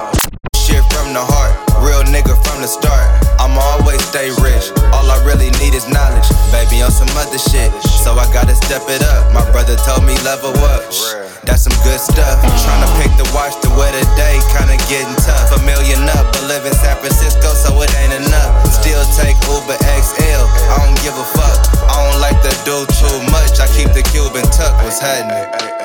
[0.58, 3.06] Shit from the heart, real nigga from the start.
[3.38, 6.26] I'ma always stay rich, all I really need is knowledge.
[6.50, 7.70] Baby on some other shit,
[8.02, 9.30] so I gotta step it up.
[9.30, 10.82] My brother told me level up.
[10.90, 11.14] Shh,
[11.46, 12.42] That's some good stuff.
[12.42, 15.54] Tryna pick the watch to wear today, kinda getting tough.
[15.54, 18.50] A million up, but live in San Francisco, so it ain't enough.
[18.66, 21.58] Still take Uber XL, I don't give a fuck.
[21.86, 24.74] I don't like to do too much, I keep the Cuban tuck.
[24.82, 25.81] What's happening?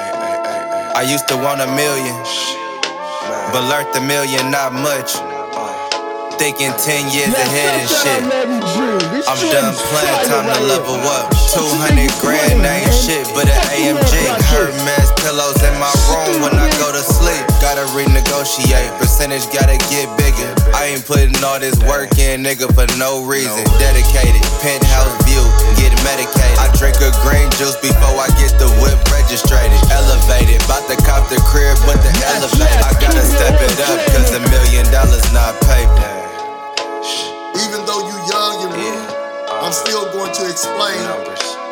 [0.97, 2.17] I used to want a million,
[3.53, 5.13] but learned the million not much.
[6.41, 8.21] Thinking 10 years ahead and shit.
[9.29, 11.29] I'm done playing, time to level up.
[11.53, 14.41] 200 grand ain't shit, but an AMG.
[14.49, 17.43] Hermes pillows in my room when I go to sleep.
[17.59, 20.47] Gotta renegotiate, percentage gotta get bigger.
[20.71, 23.59] I ain't putting all this work in, nigga, for no reason.
[23.75, 25.43] Dedicated, penthouse view,
[25.75, 26.55] get medicated.
[26.63, 29.67] I drink a green juice before I get the whip registered.
[29.91, 32.87] Elevated, bout to cop the crib, but the elevator.
[32.87, 36.07] I gotta step it up, cause a million dollars not paper.
[37.67, 39.11] Even though you young and rude,
[39.59, 41.03] I'm still going to explain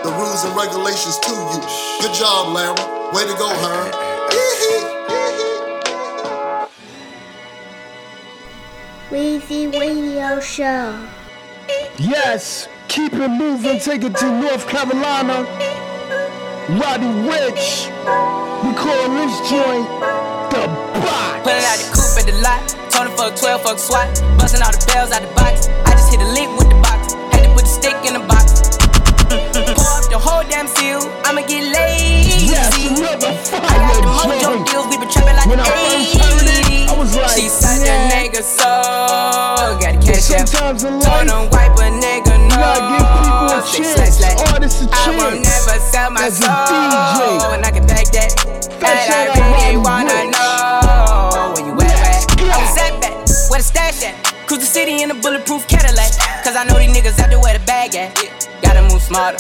[0.06, 1.60] the rules and regulations to you.
[2.02, 2.78] Good job, Larry.
[3.12, 3.92] Way to go, Herm.
[9.10, 11.10] Weezy Radio Show.
[11.98, 15.44] Yes, keep it moving, take it to North Carolina.
[16.70, 17.90] Roddy Ricch.
[18.64, 19.90] We call this joint
[20.52, 20.68] the
[21.02, 21.42] box.
[21.42, 22.92] Pulling out the coupe at the lot.
[22.92, 24.22] Tony fuck 12, fuck SWAT.
[24.38, 25.45] Busting all the bells out the box.
[40.46, 40.80] Got a cash out.
[40.80, 42.56] Sometimes in Told life, him wipe a nigga no.
[42.56, 44.22] gotta give people a chance,
[44.54, 45.68] artists a I will chance.
[45.68, 46.68] never sell my As a soul.
[46.70, 47.54] DJ.
[47.56, 48.32] And I can back that.
[48.80, 50.32] Fresh And I really wanna Ricch.
[50.32, 52.42] know where you at, at.
[52.42, 53.14] I was at back,
[53.50, 54.16] where the stash at?
[54.48, 56.12] Cruise the city in a bulletproof Cadillac.
[56.44, 58.14] Cause I know these niggas out there where the bag at.
[58.62, 59.40] Gotta move smarter,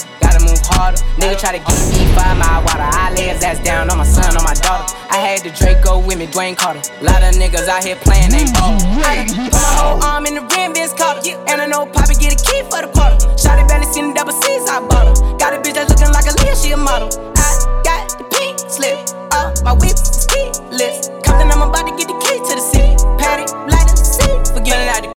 [0.75, 0.99] harder.
[1.17, 2.83] Nigga try to give me five mile water.
[2.83, 4.85] I lay his ass down on my son, on my daughter.
[5.09, 6.83] I had the Draco with me, Dwayne Carter.
[7.01, 8.75] Lot of niggas out here playing, they ball.
[9.07, 11.23] I put my whole arm in the rim, Vince Carter.
[11.47, 13.15] And I know Poppy get a key for the quarter.
[13.39, 15.37] Shotty Benny seen the double C's, I bought her.
[15.37, 17.07] Got a bitch that's looking like a Leah, she a model.
[17.39, 18.99] I got the pink slip,
[19.31, 21.07] uh, my whip is keyless.
[21.23, 22.99] Compton, I'm about to get the key to the city.
[23.15, 25.15] Patty, light up the city, forget it out the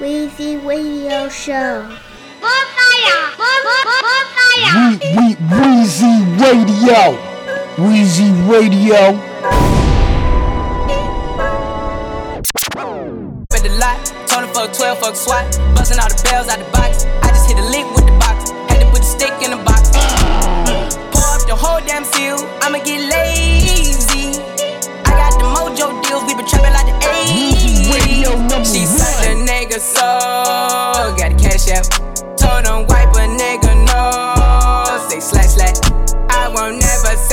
[0.00, 2.11] Weezy Radio Show.
[4.74, 7.16] We, we, Weezy Radio.
[7.76, 9.32] Weezy Radio.
[13.54, 13.98] at the lot.
[14.26, 15.44] Tony fuck 12, fuck SWAT.
[15.76, 17.04] Busting all the bells out the box.
[17.22, 18.50] I just hit a lick with the box.
[18.68, 19.90] Had to put the stick in the box.
[21.14, 22.38] Pour up the whole damn seal.
[22.62, 24.40] I'ma get lazy.
[25.06, 26.24] I got the mojo deals.
[26.24, 27.62] We been trapping like the 80s.
[28.64, 30.00] She such a nigga so.
[31.16, 32.11] Got the cash out.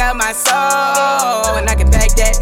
[0.10, 1.58] Sell my soul.
[1.58, 2.36] And I can back that.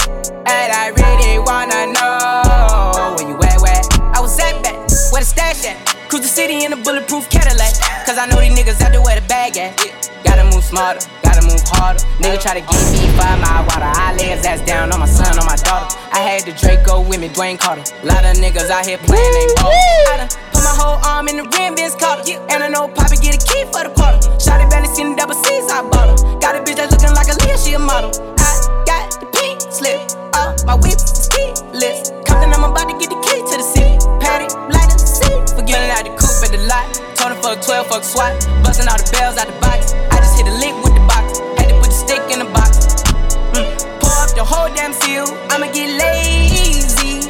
[0.47, 3.81] And I really wanna know where you at, where
[4.15, 4.75] I was at back,
[5.11, 5.77] where the stash at.
[6.09, 7.73] Cruise the city in a bulletproof Cadillac.
[8.05, 9.75] Cause I know these niggas out there where the bag at.
[10.23, 11.99] Gotta move smarter, gotta move harder.
[12.23, 13.91] Nigga try to get me five my water.
[13.91, 15.91] I lay his ass down on my son, on my daughter.
[16.11, 17.83] I had the Draco with me, Dwayne Carter.
[18.03, 20.46] Lot of niggas out here playing, they ball.
[20.67, 22.27] My whole arm in the rim, Vince Carter.
[22.51, 24.19] And I know Poppy get a key for the quarter.
[24.35, 26.19] Shotty barely seen the double C's, I bought her.
[26.43, 28.11] Got a bitch that's looking like a Leah, she a model.
[28.35, 28.51] I
[28.83, 29.95] got the pink slip,
[30.35, 32.11] uh, my whip is keyless.
[32.27, 33.95] Compton, I'm about to get the key to the city.
[34.19, 35.39] Patty, light up the city.
[35.55, 36.83] Forgetting out the coupe at the lot.
[37.15, 38.35] Told her fuck 12, fuck SWAT.
[38.59, 39.95] Busting all the bells out the box.
[40.11, 41.39] I just hit a lick with the box.
[41.55, 43.07] Had to put the stick in the box.
[43.55, 43.71] Mm.
[44.03, 45.31] Pour up the whole damn seal.
[45.47, 47.23] I'ma get lazy.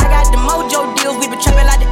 [0.00, 1.20] I got the mojo deals.
[1.20, 1.91] We been trapping like the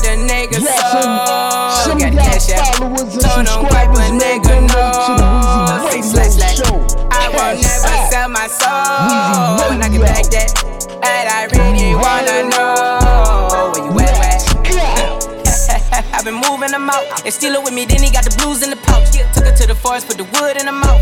[0.00, 1.90] The nigga Yeah, so.
[1.90, 2.74] some got cash out.
[2.76, 4.82] followers and wipe a nigga no.
[5.06, 6.56] to the Weezy Radio slash slash.
[6.56, 6.74] Show.
[7.12, 9.70] I will never sell my soul.
[9.70, 10.06] And I can Radio.
[10.06, 10.50] back that.
[11.04, 14.40] And I really wanna know where you at,
[14.76, 16.04] at.
[16.14, 17.04] I've been moving them out.
[17.24, 19.12] They steal it with me, then he got the blues in the pouch.
[19.34, 21.00] Took her to the forest, put the wood in the mouth.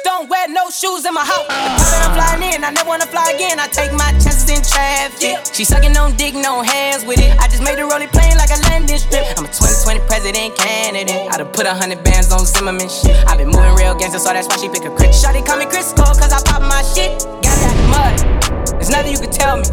[0.00, 1.46] Bitch, don't wear no shoes in my house.
[1.46, 3.58] The I'm flying in, I never wanna fly again.
[3.58, 5.54] I take my chances in traffic.
[5.54, 7.38] She sucking on dick, no hands with it.
[7.38, 9.24] I just made the rolling plane like a landing strip.
[9.36, 11.30] I'm a 2020 president candidate.
[11.30, 13.16] I done put a hundred bands on Zimmerman shit.
[13.26, 15.10] i been moving real gangster, so that's why she pick a crit.
[15.10, 17.20] Shotty call me Chris Cole, cause I pop my shit.
[17.42, 18.14] Got that mud.
[18.78, 19.66] There's nothing you can tell me.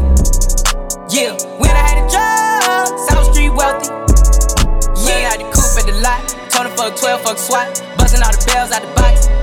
[1.08, 3.88] Yeah, when I had a job, South Street wealthy.
[5.06, 6.20] Yeah, out the coupe at the lot.
[6.50, 7.66] Told fuck 12, fuck SWAT.
[7.96, 9.37] Busting all the bells out the box.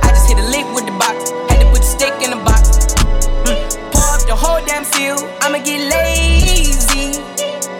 [4.27, 5.17] The whole damn seal.
[5.41, 7.19] I'ma get lazy.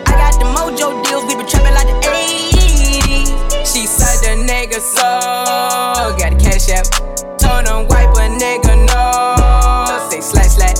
[0.06, 1.24] I got the mojo deals.
[1.26, 3.66] We been trapping like the 80s.
[3.66, 6.16] She said the nigga so.
[6.18, 6.86] Got the cash out.
[7.38, 10.10] Told him wipe a nigga no.
[10.10, 10.78] Say slash slash.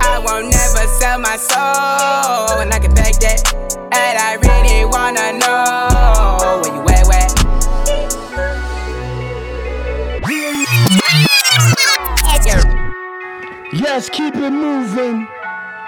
[0.00, 2.60] I won't never sell my soul.
[2.60, 3.54] And I can back that.
[3.92, 4.45] And I
[13.72, 15.26] Yes, keep it moving.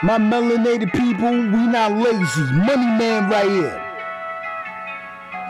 [0.03, 2.43] My melanated people, we not lazy.
[2.51, 3.85] Money man right here.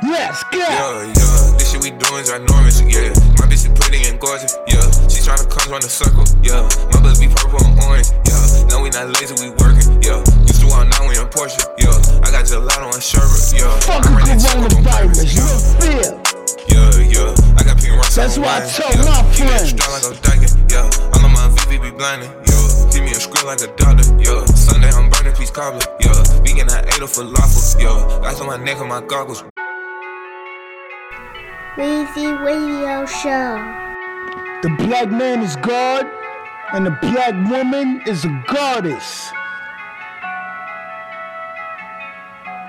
[0.05, 0.59] Yes, go.
[0.59, 3.16] Yeah, yeah, this shit we doing is ginormous, yeah.
[3.41, 4.85] My bitch is pretty and gorgeous, yeah.
[5.09, 6.68] She tryna come around the circle, yeah.
[6.93, 8.68] My bus be purple and orange, yeah.
[8.68, 10.20] No, we not lazy, we working, yeah.
[10.45, 11.97] Used to walk now we in Porsche, yeah.
[12.22, 13.72] I got gelato and sherbet, yeah.
[13.89, 16.29] Fuck I a ran that check up on purpose, coronavirus, yeah.
[16.76, 17.57] Yeah, yeah.
[17.57, 19.16] I got pink rocks That's why I tell yeah.
[19.16, 19.72] my friends.
[19.72, 21.18] like I'm dyking, yeah.
[21.79, 22.91] All of be blinding, yeah.
[22.91, 24.45] Give me a script like a doctor, yeah.
[24.47, 26.12] Sunday I'm burning piece cobbler, yeah.
[26.43, 28.29] Vegan I ate a falafel, yeah.
[28.29, 29.45] Ice on my neck and my goggles.
[31.76, 33.62] Weezy Radio Show.
[34.62, 36.05] The black man is God,
[36.72, 39.31] and the black woman is a goddess.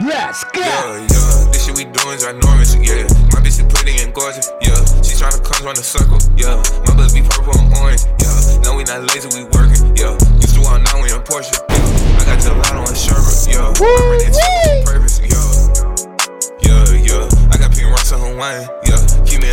[0.02, 0.62] Yes, go.
[0.62, 3.04] Yeah, yeah, this shit we doing is ginormous, yeah.
[3.34, 4.78] My bitch is pretty and gorgeous, yeah.
[5.02, 6.62] She tryna come run the circle, yeah.
[6.86, 8.29] My bus be purple and orange, yeah.
[8.70, 10.14] No, we not lazy, we working, yeah.
[10.38, 12.22] Used to walk now we in Porsche, yeah.
[12.22, 13.66] I got gelato and sherbet, yeah.
[13.66, 15.50] I ran that shit on purpose, yeah.
[16.62, 17.50] Yeah, yeah.
[17.50, 19.02] I got pink rocks on Hawaiian, yeah.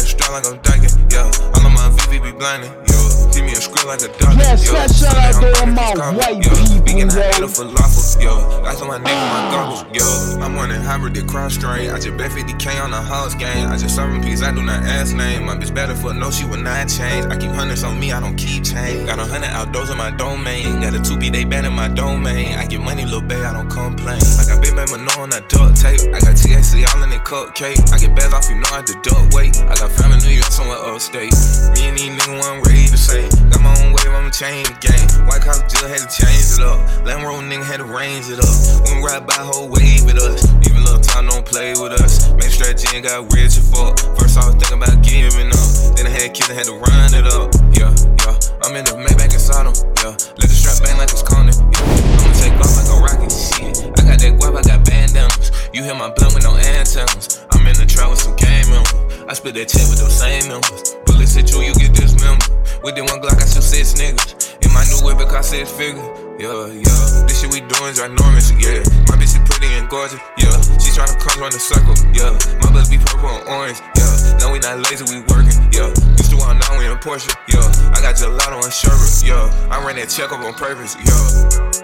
[0.06, 1.26] Keep me in strong like I'm dyking, yeah.
[1.54, 3.32] All of my VV be blinding, yeah.
[3.34, 4.86] Keep me a script like a doctor, Yeah, yeah.
[4.86, 6.86] shout out to all my white cobbler, yeah.
[6.86, 7.44] Vegan, people, ate yo.
[7.44, 8.70] a falafel, yeah.
[8.70, 10.06] Ice on my neck and my goggles, yo.
[10.40, 11.90] I'm running hybrid, the cross strain.
[11.90, 13.66] I just bet 50k on the house game.
[13.68, 15.44] I just serving peace, I do not ask name.
[15.46, 17.26] My bitch better for no, she will not change.
[17.26, 19.06] I keep hundreds on me, I don't keep change.
[19.06, 20.80] Got a hundred outdoors in my domain.
[20.80, 22.56] Got a 2B, they ban in my domain.
[22.58, 24.20] I get money, little babe, I don't complain.
[24.22, 26.00] I got big man Mano on that duct tape.
[26.14, 27.92] I got THC all in the cupcake.
[27.92, 29.56] I get bags off, you know I duck weight.
[29.66, 31.32] I got family in New York, somewhere upstate.
[31.76, 33.28] Me and these niggas one ready to say.
[33.50, 35.08] Got my own wave, I'ma change the game.
[35.26, 36.80] White collar jill had to change it up.
[37.26, 38.54] Roll nigga had to range it up.
[38.86, 40.46] When ride by, whole wave with us.
[40.62, 42.30] Even little time don't play with us.
[42.38, 43.98] Make strategy and got rich as fuck.
[44.14, 45.68] First I was thinking about giving up.
[45.98, 47.50] Then I had kids and had to run it up.
[47.74, 47.90] Yeah,
[48.22, 48.38] yeah.
[48.62, 49.74] I'm in the Maybach inside them.
[50.06, 50.14] Yeah.
[50.38, 51.50] Let the strap bang like it's Conan.
[51.50, 52.22] Yeah.
[52.22, 53.32] I'ma take off like a rocket.
[53.34, 53.90] Shit.
[53.98, 55.50] I got that guap, I got bandanas.
[55.74, 57.42] You hear my blunt with no antennas.
[57.50, 59.05] I'm in the trap with some game members.
[59.26, 60.94] I spit that check with those same numbers.
[61.02, 62.46] Bullets hit you, you get dismembered.
[62.86, 64.54] With the one Glock, I shoot six niggas.
[64.62, 66.06] In my new whip, it cost six figures.
[66.38, 67.26] Yeah, yeah.
[67.26, 68.86] This shit we doing is ginormous, yeah.
[69.10, 70.54] My bitch is pretty and gorgeous, yeah.
[70.78, 72.38] She tryna come run the circle, yeah.
[72.62, 74.38] My bus be purple and orange, yeah.
[74.38, 75.90] No, we not lazy, we working, yeah.
[76.14, 77.66] Used to walk now we in Porsche, yeah.
[77.90, 79.50] I got gelato and sherbet, yeah.
[79.74, 81.82] I ran that check up on purpose, yeah.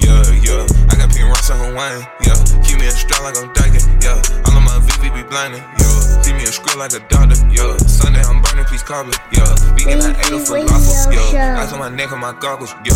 [0.00, 0.64] Yeah, yeah.
[0.88, 2.38] I got pink rocks on Hawaiian, yeah.
[2.64, 4.16] Keep me in strong like I'm dyking, yeah.
[4.48, 5.60] All of my VV be blinding,
[6.58, 7.76] script like a doctor, yeah.
[7.86, 9.46] Sunday I'm burning piece cobbler, yeah.
[9.78, 11.60] Vegan I ate a falafel, yeah.
[11.62, 12.94] Ice on my neck and my goggles, yeah.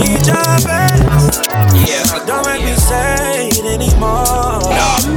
[0.00, 1.50] Need your best.
[1.74, 2.26] Yeah.
[2.26, 4.60] Don't make me say it anymore.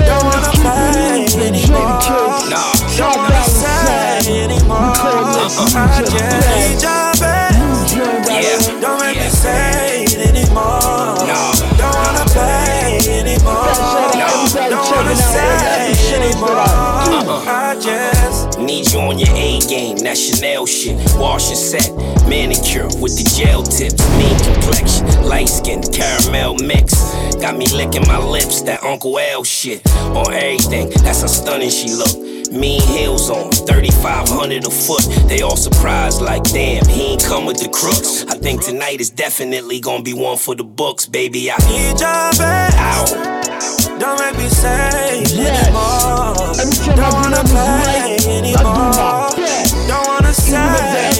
[0.08, 2.00] Don't wanna play anymore.
[2.98, 4.94] Don't wanna say anymore.
[5.76, 7.03] I just need your
[16.50, 17.46] Uh-uh.
[17.48, 20.98] I just need you on your A game, that Chanel shit.
[21.16, 21.92] Wash and set,
[22.28, 24.02] manicure with the gel tips.
[24.18, 26.94] Mean complexion, light skin, caramel mix.
[27.36, 29.86] Got me licking my lips, that Uncle L shit.
[30.16, 32.16] On everything, that's how stunning she look.
[32.54, 35.02] Mean heels on, 3500 a foot.
[35.28, 38.26] They all surprised, like, damn, he ain't come with the crooks.
[38.26, 41.50] I think tonight is definitely gonna be one for the books, baby.
[41.50, 43.34] I need your baby.
[43.98, 45.66] Don't make me say yes.
[45.66, 46.36] anymore.
[46.96, 49.34] Don't wanna play anymore.
[49.88, 50.62] Don't wanna say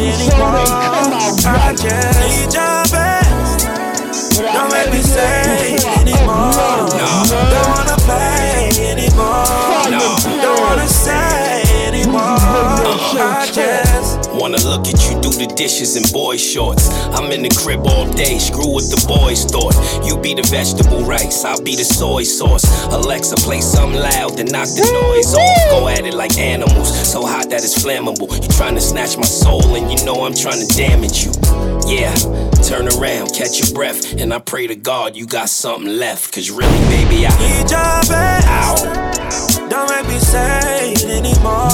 [0.06, 0.70] anymore.
[1.50, 3.34] I just need your baby.
[4.54, 6.54] Don't make me say anymore.
[7.26, 9.43] Don't wanna play anymore.
[13.54, 16.90] Just Wanna look at you do the dishes in boy shorts.
[17.16, 19.76] I'm in the crib all day, screw what the boys thought.
[20.04, 22.66] You be the vegetable rice, I'll be the soy sauce.
[22.92, 25.70] Alexa, play something loud to knock the noise off.
[25.72, 28.28] Go at it like animals, so hot that it's flammable.
[28.42, 31.32] You trying to snatch my soul, and you know I'm trying to damage you.
[31.88, 32.14] Yeah,
[32.68, 36.34] turn around, catch your breath, and I pray to God you got something left.
[36.34, 39.63] Cause really, baby, I need your baby.
[39.74, 41.68] Don't make me say it anymore.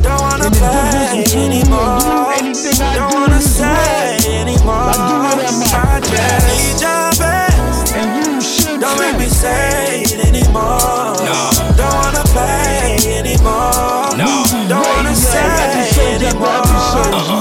[0.00, 1.98] Don't wanna play anymore.
[2.94, 4.94] Don't wanna say anymore.
[5.74, 8.78] I just need your baby.
[8.78, 11.18] Don't make me say it anymore.
[11.74, 14.14] Don't wanna play anymore.
[14.68, 16.62] Don't wanna say anymore.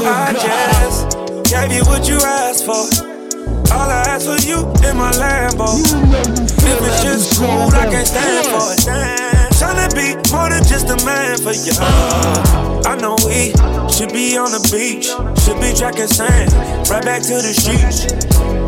[0.01, 1.13] I just
[1.47, 2.89] gave you what you asked for.
[3.71, 5.77] All I ask for you in my Lambo.
[6.57, 9.28] If it's just cool, I can't stand for it.
[9.59, 11.75] Tryna be more than just a man for you.
[12.87, 13.51] I know we
[13.91, 15.11] should be on the beach,
[15.43, 16.53] should be tracking sand,
[16.89, 18.07] right back to the streets.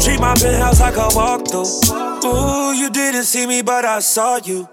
[0.04, 2.26] Treat my penthouse like a walk walkthrough.
[2.26, 4.68] Ooh, you didn't see me, but I saw you.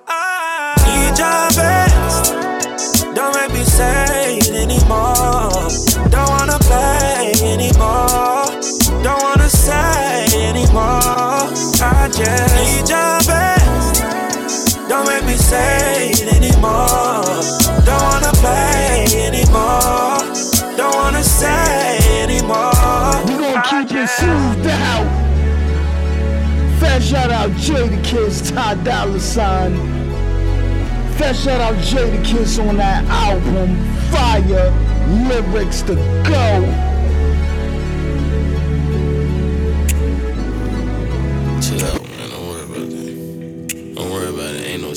[0.89, 2.35] Need your best.
[3.15, 5.71] Don't make me say it anymore.
[6.11, 8.59] Don't wanna play anymore.
[9.05, 11.47] Don't wanna say anymore.
[11.81, 13.58] I just need your best.
[14.99, 17.23] Don't make me say it anymore.
[17.87, 20.19] Don't wanna play anymore.
[20.77, 22.73] Don't wanna say anymore.
[23.25, 25.07] We gonna keep it soothed out.
[26.81, 29.77] Fat shout out Jadakiss, Ty Dolla Sign.
[31.17, 33.77] Fat shout out Jadakiss on that album.
[34.11, 34.73] Fire
[35.29, 35.95] lyrics to
[36.27, 36.88] go.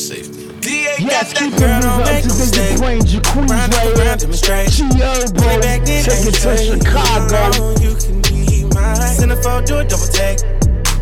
[0.01, 0.49] Safety.
[0.97, 4.89] Yes, keep the river up to the brain, Jaquees right here.
[4.89, 7.77] G-Herbo, take it to Chicago.
[7.77, 9.13] You can be mine.
[9.13, 10.41] Centerfold, do a double take.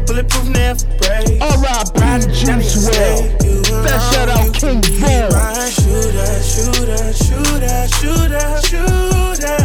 [0.06, 1.40] Bulletproof never break.
[1.40, 2.00] R.I.P.
[2.36, 3.72] Juice WRLD.
[3.88, 5.72] Fat shout out King Von.
[5.72, 9.60] Shooter, shooter, shooter, shooter, shooter.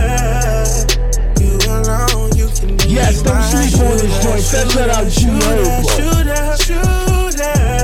[1.43, 4.47] You alone, you can be Yes, don't sleep on this joint.
[4.47, 5.83] Fat shout out G-Herbo.
[5.91, 7.05] Shooter, shooter.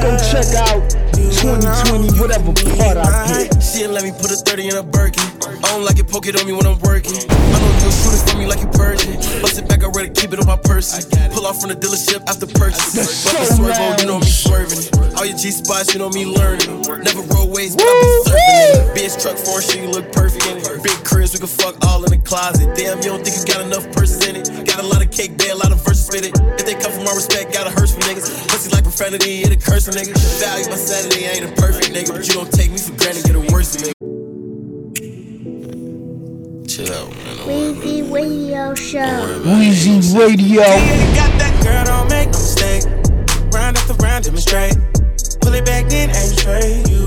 [0.00, 1.09] Go check out
[1.40, 3.62] 2020, whatever part I get.
[3.64, 5.24] She didn't let me put a 30 in a Birkin.
[5.64, 7.16] I don't like it, poke it on me when I'm working.
[7.16, 9.16] I know you a shooter for me like you purging.
[9.40, 11.00] Bust it back, I ready, keep it on my person.
[11.32, 12.92] Pull off from the dealership after purchase.
[13.24, 14.84] But the swervo, you know me swerving.
[15.16, 16.68] All your G spots, you know me learning.
[17.00, 18.94] Never roadways, but I be surfing it.
[18.94, 20.68] Benz truck for sure, you look perfect in it.
[20.84, 22.68] Big cribs, we can fuck all in the closet.
[22.76, 24.44] Damn, you don't think you got enough purses in it.
[24.68, 26.36] Got a lot of cake, bay, a lot of verses with it.
[26.60, 28.28] If they come from my respect, gotta hurt for niggas.
[28.52, 30.20] Pussy like profanity, it a curse for niggas.
[30.36, 33.22] Value my sanity, I ain't a perfect nigga, but you don't take me for granted,
[33.22, 33.94] get a worse nigga.
[36.68, 37.36] Chill out, man.
[37.46, 38.98] Weezy Radio Show.
[39.46, 40.62] Weezy Radio.
[41.14, 42.82] Got that girl, don't make no mistake.
[43.54, 44.74] Round after round, demonstrate.
[45.40, 46.88] Pull it back, then aim straight.
[46.90, 47.06] You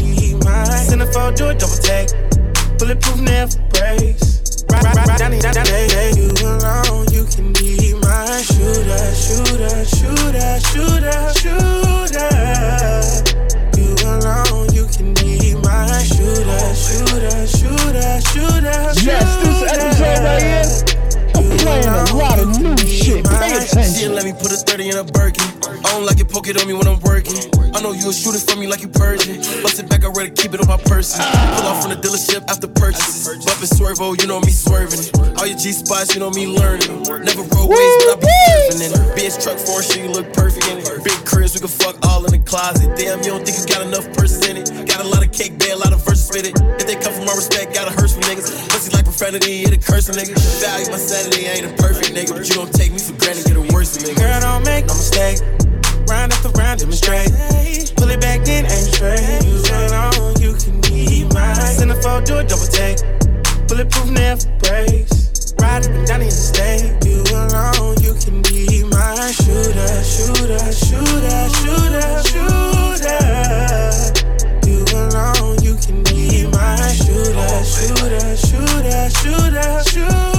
[0.00, 0.80] be mine.
[0.88, 2.08] Centerfold, do a double take.
[2.78, 4.35] Bulletproof, never breaks.
[5.16, 12.28] You alone, you can be my shooter, shooter, shooter, shooter, shooter.
[13.78, 18.92] You alone, you can be my shooter, shooter, shooter, shooter.
[19.00, 20.95] Yes, this episode right here,
[21.66, 23.26] playing a lot of new shit.
[23.26, 23.94] Pay She attention.
[23.98, 25.42] didn't let me put a 30 in a Birkin.
[25.82, 27.34] I don't like it, poke it on me when I'm working.
[27.74, 29.42] I know you a shooter for me like you purging.
[29.62, 31.20] Bust it back, I ready, keep it on my person.
[31.58, 33.26] Pull off from the dealership after purchases.
[33.44, 35.10] Bump and swervo, oh, you know me swerving it.
[35.38, 37.02] All your G spots, you know me learning.
[37.26, 38.30] Never roadways, but I be
[38.70, 39.16] surfing in it.
[39.18, 40.86] Benz truck for sure, you look perfect in it.
[41.02, 42.94] Big cribs, we can fuck all in the closet.
[42.96, 44.70] Damn, you don't think you got enough purses in it.
[44.86, 46.52] Got a lot of cake, bay, a lot of verses it.
[46.76, 48.52] If they come from my respect, gotta hurt for niggas.
[48.68, 50.36] Pussy like profanity, it a curse for niggas.
[50.60, 53.46] Value my sanity, I ain't a perfect nigga, but you don't take me for granted,
[53.46, 54.16] get a worse nigga.
[54.18, 55.40] Girl, don't make no mistake.
[56.08, 57.32] Round after round, demonstrate.
[57.96, 59.40] Pull it back, then aim straight.
[59.44, 59.56] You
[59.88, 61.56] alone, you can be mine.
[61.56, 63.00] Centerfold, do a double take.
[63.68, 65.54] Bulletproof, never breaks.
[65.58, 66.92] Ride up and down the interstate.
[67.08, 73.16] You alone, you can be my shooter, shooter, shooter, shooter, shooter.
[74.68, 80.35] You alone, you can be my shooter, shooter, shooter, shooter, shooter.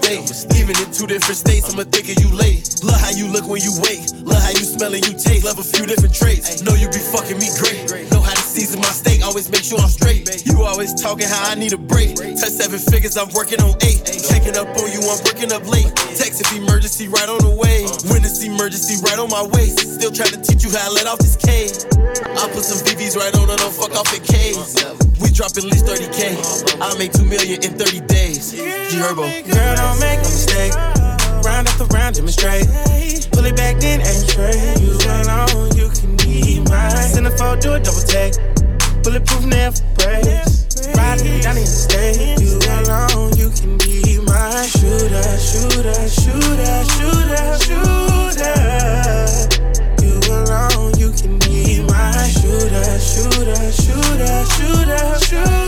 [0.00, 0.56] Mistake.
[0.56, 2.64] Even in two different states, I'ma think of you late.
[2.82, 4.08] Love how you look when you wake.
[4.24, 5.31] Love how you smell and you taste.
[5.42, 6.62] Love a few different traits.
[6.62, 7.90] Know you be fucking me great.
[8.14, 9.26] Know how to season my steak.
[9.26, 10.46] Always make sure I'm straight.
[10.46, 12.14] You always talking how I need a break.
[12.14, 14.06] Touch seven figures, I'm working on eight.
[14.06, 15.90] Checking up on you, I'm working up late.
[16.14, 17.82] Text if emergency right on the way.
[17.82, 18.14] Uh-huh.
[18.14, 19.82] When it's emergency right on my waist.
[19.82, 21.66] Still trying to teach you how to let off this K.
[22.38, 24.54] I put some VVs right on it, don't fuck off the K.
[24.54, 24.94] Uh-huh.
[25.18, 26.38] We drop at least 30k.
[26.38, 26.86] Uh-huh.
[26.86, 28.54] I'll make 2 million in 30 days.
[28.54, 28.62] G
[28.94, 29.26] Herbo.
[29.26, 31.01] Girl, don't make no mistake.
[31.44, 32.66] Round after round, demonstrate.
[33.32, 34.80] Pull it back, then aim straight.
[34.80, 37.10] You alone, you can be mine.
[37.10, 38.34] Centerfold, do a double take.
[39.02, 40.86] Bulletproof, never breaks.
[40.94, 42.38] Ride it down the interstate.
[42.40, 48.54] You alone, you can be my shooter, shooter, shooter, shooter, shooter.
[50.02, 55.61] You alone, you can be my shooter, shooter, shooter, shooter, shooter.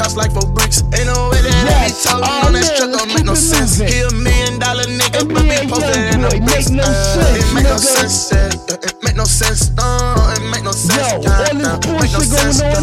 [0.00, 0.80] Cost like four bricks.
[0.96, 3.76] Ain't no way that I be talking on that strut, don't make no sense.
[3.76, 6.72] He a million dollar nigga, but be posted in the bricks.
[6.72, 8.48] Uh, it make no sense, yeah.
[8.80, 9.84] it make no sense, no,
[10.32, 12.80] it make no sense, uh, no sense, uh,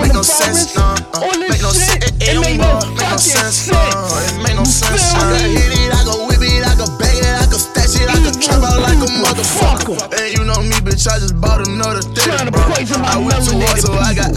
[0.00, 3.76] make no sense, no, uh, make no sense, it, make no sense, no,
[4.24, 5.12] it make no sense.
[5.12, 8.00] I can hit it, I can whip it, I can bag it, I can stash
[8.00, 10.00] it, I can trap out like a motherfucker.
[10.08, 12.32] And you know me, bitch, I just bought another thing.
[12.32, 14.32] I went too hard, so I got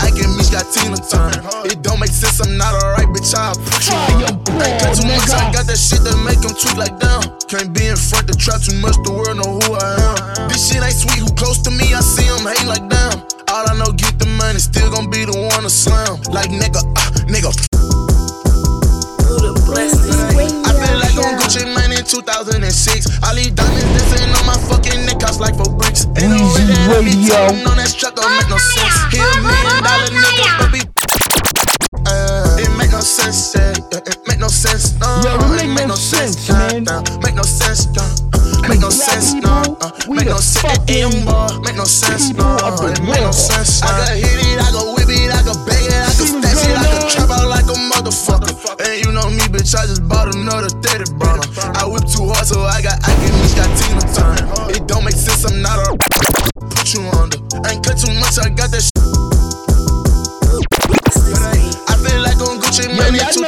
[0.69, 1.33] Tina turn.
[1.65, 4.37] It don't make sense, I'm not alright, bitch, I'll put you on.
[4.61, 7.25] Ain't cut too much, I got that shit that make them tweak like down.
[7.49, 10.49] Can't be in front to try too much, the world know who I am.
[10.49, 13.25] This shit ain't sweet, who close to me, I see them hate like damn.
[13.49, 16.21] All I know, get the money, still gon' be the one to slam.
[16.29, 17.49] Like nigga, uh, nigga.
[19.69, 22.61] I feel like I'm Gucci Mane in 2006.
[23.25, 26.05] All these diamonds dancing on my fucking neck, cost like four bricks.
[26.17, 27.13] Ain't no way that I be
[27.65, 28.97] on that truck, don't make no sense.
[29.09, 30.58] He a million dollar nigga,
[32.99, 33.71] no sense, yeah.
[34.11, 35.23] It make no sense, no.
[35.23, 36.83] it make no sense, man.
[37.23, 38.03] Make no sense, yeah.
[38.67, 39.63] Make no sense, no.
[39.79, 40.75] Uh, make no sense,
[41.23, 41.47] boy.
[41.63, 42.59] Make no sense, no.
[42.91, 43.81] It make no sense.
[43.83, 46.67] I can hit it, I can whip it, I can bag it, I can stash
[46.67, 48.51] it, I can trap out like a motherfucker.
[48.83, 51.47] And you know me, bitch, I just bought another 30 burner.
[51.79, 54.75] I whip too hard, so I got I can Meech got Tina turn.
[54.75, 55.95] It don't make sense, I'm not a
[56.67, 57.39] put you under.
[57.63, 59.48] I ain't cut too much, I got that shit.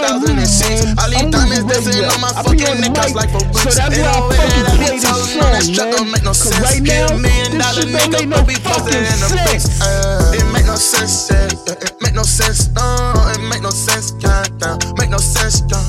[0.02, 0.97] 2006.
[0.97, 3.78] All these diamonds dancing on my fucking cost like four bricks.
[3.78, 6.58] Ain't no way that I be talking on that strut, don't make no sense.
[6.58, 9.68] right now, this shit don't make no be posted in the fucking bricks.
[9.82, 11.30] Uh, it make no sense.
[11.30, 13.14] It make no sense, no.
[13.30, 14.43] It make no sense, yeah.
[14.62, 14.78] yeah.
[14.97, 15.86] Make no sense, yeah.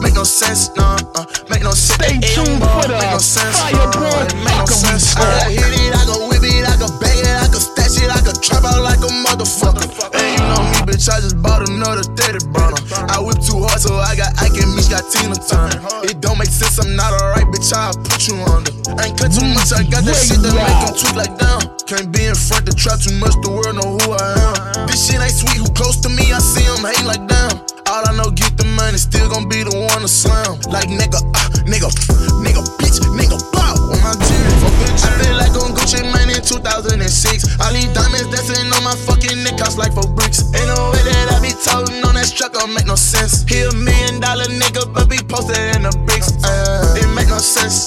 [0.00, 0.96] Make no sense, no.
[1.14, 2.00] Uh, make no sense.
[2.00, 3.92] Stay tuned for the Make no sense, Fire no.
[3.92, 5.16] Boy It make no sense.
[5.16, 5.52] I Report.
[5.52, 8.08] can hit it, I can whip it, I can bag it, I can stash it,
[8.08, 9.84] I can trap out like a motherfucker.
[10.16, 12.04] And you know me, bitch, I just bought another
[13.80, 15.72] so I got Ike and Meech got Tina turn.
[16.04, 18.68] It don't make sense, I'm not alright, bitch, I'll put you under.
[19.00, 21.64] I ain't cut too much, I got that shit that make them tweak like down.
[21.88, 24.36] Can't be in front to trap too much, the world know who I
[24.76, 24.84] am.
[24.84, 27.56] This shit ain't sweet, who close to me, I see them hate like damn.
[27.88, 30.60] All I know, get the money, still gon' be the one to slam.
[30.68, 31.88] Like nigga, uh, nigga,
[32.44, 34.60] nigga, bitch, nigga, bow on my jewelry.
[35.02, 37.00] I feel like I'm Gucci Mane in 2006.
[37.64, 40.44] All these diamonds dancing on my fucking neck, cost like four bricks.
[40.52, 41.29] Ain't no way that I
[41.64, 43.42] talking on that truck, don't make no sense.
[43.48, 46.32] He a million dollar nigga, but be posted in the bricks.
[46.44, 47.79] Uh, it make no sense,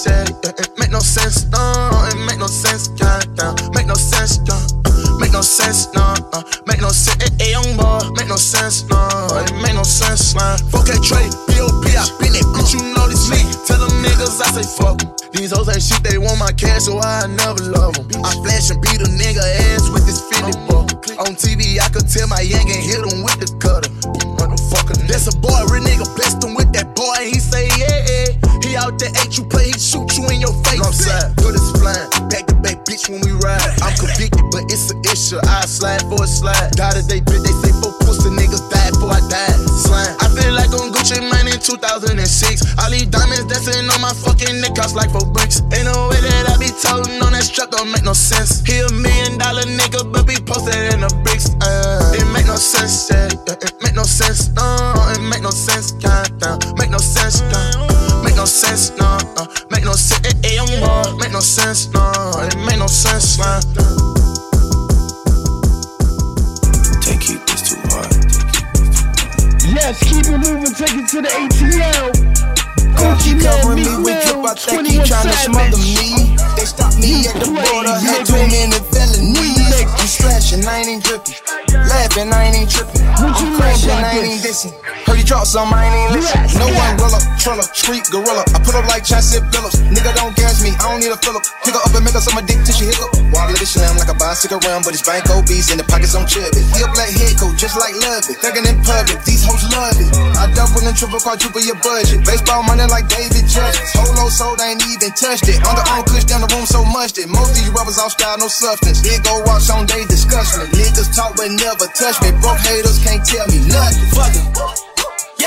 [85.54, 86.58] some, I ain't even listen.
[86.58, 88.42] No one roll up, troller, street gorilla.
[88.50, 89.78] I put up like Chauncey Billups.
[89.86, 91.46] Nigga don't gas me, I don't need a fill up.
[91.62, 93.14] Pick her up and make her some dick till she hiccup.
[93.30, 96.26] Waddle it slam like a bicycle round, but it's bank obese in the pockets on
[96.26, 96.58] chubby.
[96.74, 98.42] He a black head coat, just like Love It.
[98.42, 100.10] Thuggin' in public, these hoes love it.
[100.34, 102.26] I double and triple quadruple your budget.
[102.26, 103.78] Baseball money like David Judge.
[103.94, 105.62] Holo sold, I ain't even touched it.
[105.62, 108.50] Underarm push down the room so much that most of these rubbers all style, no
[108.50, 109.06] substance.
[109.06, 110.66] Big go rocks on they discussion.
[110.74, 112.34] Niggas talk but never touch me.
[112.42, 114.02] Broke haters can't tell me nothing.
[114.10, 114.73] Fuck it.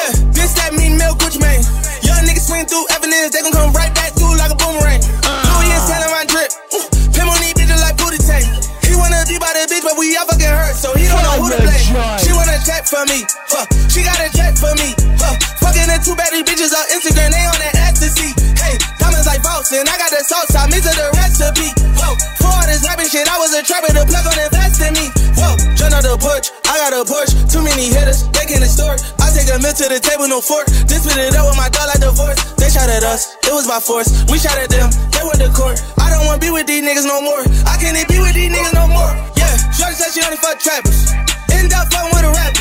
[0.07, 1.19] Yeah, this that mean milk.
[1.19, 5.03] Young niggas swing through evidence, they gon' come right back through like a boomerang.
[5.03, 6.47] Louis is telling my drip.
[6.71, 8.47] Ooh, Pimp on these bitches like booty tank.
[8.87, 11.43] He wanna be by the bitch, but we all fucking hurt, so he don't know
[11.43, 11.91] who to blame.
[12.23, 13.67] She wanna check for me, huh?
[13.91, 15.35] She got a check for me, huh?
[15.59, 18.31] Fucking the two baddest bitches on Instagram, they on that ecstasy.
[18.55, 21.75] Hey, diamonds like Boston, I got the sauce, I mix the recipe.
[21.99, 24.95] Whoa, for all this rapping shit, I was a trapper, the plug on invest in
[24.95, 25.11] me.
[25.35, 29.03] Whoa, jump out the porch, I got a Porsche, too many hitters, they can't distort.
[29.47, 30.67] I take a meal to the table, no fork.
[30.91, 32.35] This spit it up with my dog like divorce.
[32.59, 34.11] They shot at us, it was by force.
[34.27, 35.79] We shot at them, they went to court.
[35.95, 37.47] I don't wanna be with these niggas no more.
[37.63, 39.07] I can't even be with these niggas no more.
[39.39, 41.15] Yeah, Shorty said she only fuck trappers.
[41.55, 42.59] End up fucking with a rapper.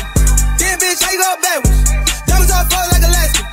[0.55, 1.91] Then bitch, you go backwards?
[2.23, 3.43] Diamonds all fall like Alaska.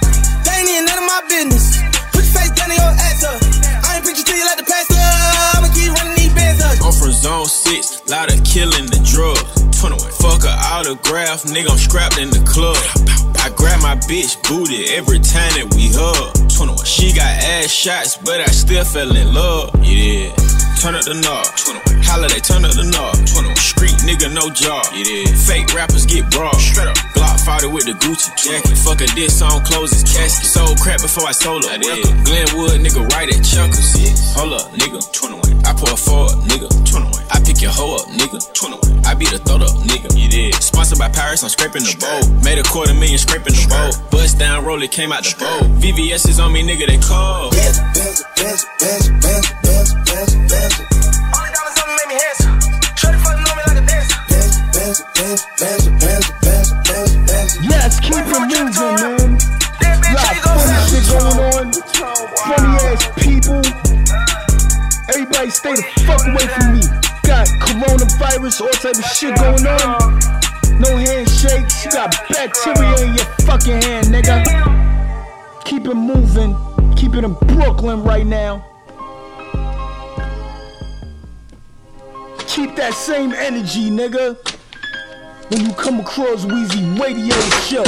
[0.47, 1.83] They ain't even none of my business.
[2.15, 3.43] Put your face down in your ass up.
[3.83, 4.95] I ain't preaching to you like the pastor.
[5.59, 6.79] I'ma keep running these bands up.
[6.87, 8.94] I'm from zone six, lot of killing
[10.87, 12.77] autograph, nigga, I'm scrapped in the club.
[13.41, 16.51] I grab my bitch booty every time that we hug.
[16.51, 16.85] 21.
[16.85, 19.71] She got ass shots, but I still fell in love.
[19.83, 20.54] Yeah.
[20.85, 21.49] Turn up the knob.
[21.57, 22.05] 21.
[22.05, 23.17] Holiday, turn up the knob.
[23.25, 23.57] 21.
[23.57, 24.85] Street nigga, no job.
[25.49, 26.61] Fake rappers get broad.
[26.61, 27.01] Straight up.
[27.17, 28.77] Glock fighter with the Gucci jacket.
[28.85, 30.45] Fuck a diss song, close his casket.
[30.45, 32.05] Sold crap before I sold record.
[32.29, 33.97] Glenwood, nigga, right at Chuckers.
[33.97, 34.13] Yeah.
[34.37, 35.01] Hold up, nigga.
[35.09, 35.65] 21.
[35.65, 36.69] I pour a forward, nigga.
[36.69, 37.33] 21.
[37.33, 38.45] I pick your hoe up, nigga.
[38.53, 39.09] 21.
[39.09, 40.13] I beat a throat up, nigga.
[40.13, 40.61] You did.
[40.61, 42.29] Sponsored by Paris, I'm scraping the bowl.
[42.45, 43.89] Made a quarter million scraping the bowl.
[44.13, 45.65] Bust down, roll it, came out the bowl.
[45.81, 47.57] VVS is on me, nigga, they cold.
[57.63, 59.39] Yes, keep it moving, man.
[60.15, 61.73] Lot funny shit going on.
[62.47, 63.63] Funny ass people.
[65.09, 66.83] Everybody stay the fuck away from me.
[67.25, 70.21] Got coronavirus, all type of shit going on.
[70.81, 71.85] No handshakes.
[71.85, 74.45] You got bacteria in your fucking hand, nigga.
[75.65, 76.57] Keep it moving.
[76.97, 78.65] Keep it in Brooklyn right now.
[82.55, 84.39] Keep that same energy, nigga.
[85.51, 87.35] When you come across Weezy Radio
[87.67, 87.83] Show.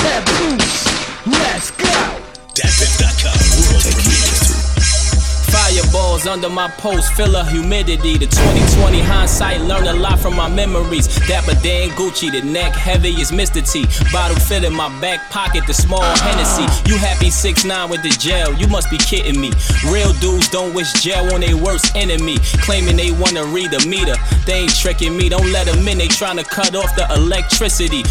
[0.00, 2.18] Papoose, let's go.
[5.50, 8.18] Fireballs under my post, filler humidity.
[8.18, 11.06] The 2020 hindsight, learn a lot from my memories.
[11.26, 13.60] Dapper Dan Gucci, the neck heavy as Mr.
[13.64, 13.86] T.
[14.12, 16.64] Bottle fit in my back pocket, the small Hennessy.
[16.88, 19.50] You happy 6 9 with the gel, you must be kidding me.
[19.90, 22.38] Real dudes don't wish jail on their worst enemy.
[22.62, 24.16] Claiming they wanna read a meter,
[24.46, 25.28] they ain't tricking me.
[25.28, 28.04] Don't let them in, they tryna cut off the electricity.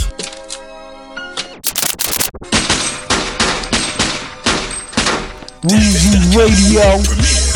[5.64, 7.47] Weezy Radio.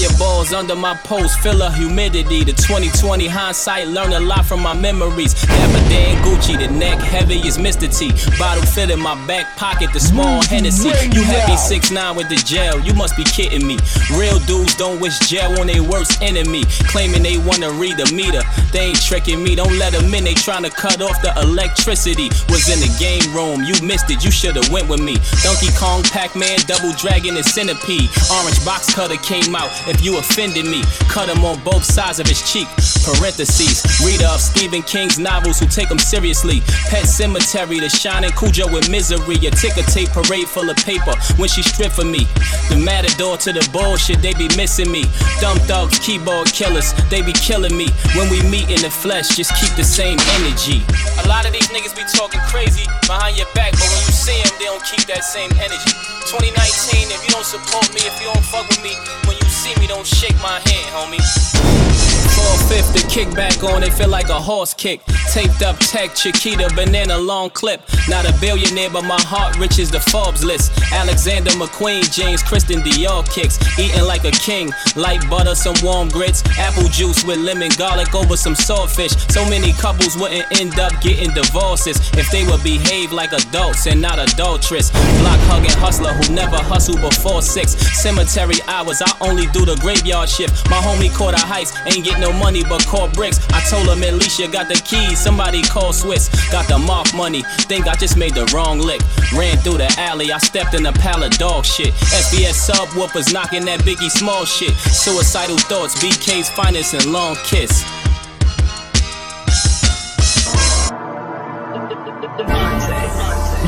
[0.00, 2.42] Fireballs under my post, filler humidity.
[2.42, 5.34] The 2020 hindsight, learned a lot from my memories.
[5.34, 7.84] Dapper Dan Gucci, the neck heavy as Mr.
[7.84, 8.08] T.
[8.38, 10.88] Bottle fit in my back pocket, the small Hennessy.
[11.12, 13.76] You happy 6 9 with the gel, you must be kidding me.
[14.16, 16.64] Real dudes don't wish jail on their worst enemy.
[16.88, 19.54] Claiming they wanna read the meter, they ain't tricking me.
[19.54, 22.28] Don't let them in, they tryna cut off the electricity.
[22.48, 25.16] Was in the game room, you missed it, you should've went with me.
[25.42, 28.08] Donkey Kong, Pac Man, Double Dragon, and Centipede.
[28.32, 30.82] Orange box cutter came out if you offended me.
[31.10, 32.68] Cut him on both sides of his cheek.
[33.04, 33.82] Parentheses.
[34.06, 36.60] Reader of Stephen King's novels who take them seriously.
[36.88, 39.36] Pet Sematary, The Shining Cujo with misery.
[39.46, 42.24] A ticker tape parade full of paper when she stripped for me.
[42.70, 45.04] The matador to the bullshit, they be missing me.
[45.40, 47.88] Dumb thugs, keyboard killers, they be killing me.
[48.14, 50.82] When we meet in the flesh, just keep the same energy.
[51.24, 54.38] A lot of these niggas be talking crazy behind your back, but when you see
[54.44, 55.92] them, they don't keep that same energy.
[56.30, 58.94] 2019, if you don't support me, if you don't fuck with me,
[59.26, 61.99] when see me, don't shake my hand, homie.
[62.40, 65.00] Four fifth, the kick back on it, feel like a horse kick.
[65.30, 67.82] Taped up tech, Chiquita, banana long clip.
[68.08, 70.72] Not a billionaire, but my heart rich as the Forbes list.
[70.92, 73.58] Alexander McQueen, James Christian Dior kicks.
[73.78, 76.42] Eating like a king, light butter, some warm grits.
[76.58, 79.14] Apple juice with lemon garlic over some saltfish.
[79.30, 84.00] So many couples wouldn't end up getting divorces if they would behave like adults and
[84.00, 84.90] not adulteress.
[85.20, 87.76] Block hugging hustler who never hustled before six.
[88.00, 90.68] Cemetery hours, I only do the graveyard shift.
[90.70, 93.38] My homie caught a heist, ain't get no money but call bricks.
[93.50, 94.14] I told him at
[94.52, 96.28] got the keys, somebody call Swiss.
[96.50, 99.00] Got the mark money, think I just made the wrong lick.
[99.36, 101.92] Ran through the alley, I stepped in a pile of dog shit.
[101.94, 104.74] SBS subwoofers knocking that Biggie Small shit.
[104.76, 107.84] Suicidal thoughts, BK's finest and long kiss.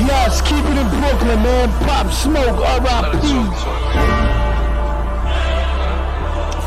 [0.03, 1.69] Yes, keep it in Brooklyn, man.
[1.87, 4.42] Pop Smoke, R.I.P.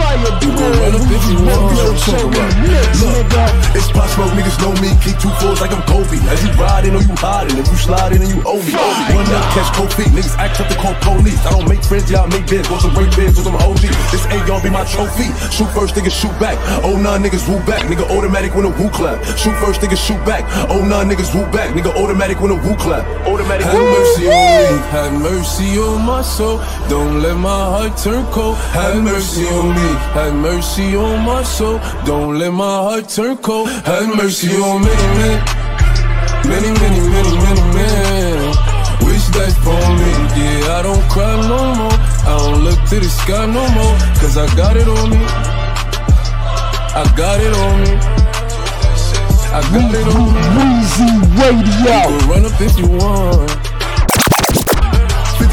[0.00, 1.76] Fire You can run up if you want.
[1.76, 3.44] nigga.
[3.76, 4.90] It's Pop Smoke, niggas know me.
[5.04, 6.16] Keep two fours like I'm Kobe.
[6.32, 8.72] As you riding or you hiding, if you sliding and you owe me.
[8.72, 10.08] Run up, catch cold feet.
[10.16, 11.38] Niggas act up to call police.
[11.46, 12.68] I don't make friends, y'all make bids.
[12.70, 13.84] Want some break bids, want some OG.
[14.10, 15.28] This AR be my trophy.
[15.52, 16.56] Shoot first, niggas shoot back.
[16.82, 17.84] Oh nine niggas woo back.
[17.86, 19.22] Nigga automatic when a woo clap.
[19.36, 20.42] Shoot first, niggas shoot back.
[20.72, 21.70] Oh nine niggas woo back.
[21.76, 23.04] Nigga automatic when a woo clap.
[23.28, 23.66] Automatic.
[23.66, 24.80] Have mercy on me.
[24.96, 26.58] Have mercy on my soul.
[26.88, 28.56] Don't let my heart turn cold.
[28.74, 29.89] Have mercy on me.
[30.14, 31.80] Have mercy on my soul.
[32.04, 33.68] Don't let my heart turn cold.
[33.68, 35.38] Have mercy on many men.
[36.48, 38.54] Many, many, many, many men.
[39.06, 40.10] Wish that for me.
[40.36, 41.98] Yeah, I don't cry no more.
[42.26, 43.96] I don't look to the sky no more.
[44.20, 45.22] Cause I got it on me.
[46.92, 47.92] I got it on me.
[49.52, 50.40] I got it on me.
[50.56, 52.10] Weezy Radio.
[52.10, 53.69] You can run up if you want.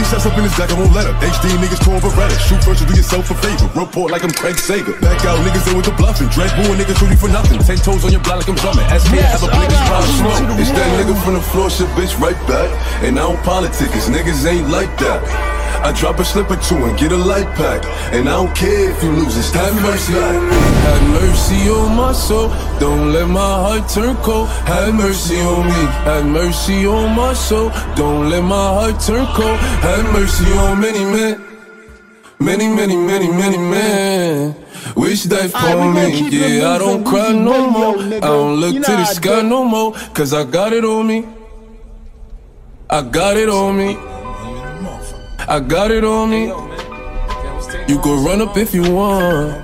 [0.07, 1.15] 50 shots up in his back, I won't let up.
[1.19, 2.35] HD niggas torn Beretta.
[2.39, 3.67] Shoot first and do yourself a favor.
[3.75, 4.93] Report like I'm Craig Sager.
[4.99, 6.29] Back out niggas in with the bluffing.
[6.29, 7.59] Dread booing niggas shoot you for nothing.
[7.59, 8.85] Ten toes on your block like I'm drumming.
[8.87, 10.59] Ask me, I have a blick as brown smoke.
[10.59, 12.69] It's that nigga from the floor, shit bitch right back.
[13.03, 15.56] And I don't politic, cause niggas ain't like that.
[15.83, 17.85] I drop a slip or two and get a light pack.
[18.13, 20.55] And I don't care if you lose, it's have mercy on me.
[20.87, 22.49] Have mercy on my soul.
[22.79, 24.47] Don't let my heart turn cold.
[24.65, 25.83] Have mercy on me.
[26.09, 27.71] Have mercy on my soul.
[27.95, 29.59] Don't let my heart turn cold.
[29.87, 31.43] Have mercy on many men.
[32.39, 34.55] Many, many, many, many men.
[34.95, 36.29] Wish that Alright, for me.
[36.29, 37.97] Yeah, I don't cry no more.
[37.97, 39.93] I don't look to the sky no more.
[40.13, 41.27] Cause I got it on me.
[42.89, 43.97] I got it on me.
[45.47, 46.47] I got it on me.
[47.87, 49.63] You can run up if you want.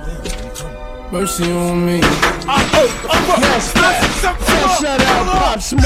[1.12, 1.98] Mercy on me.
[2.00, 5.84] Yes, fat, fat shout out Pop Smoke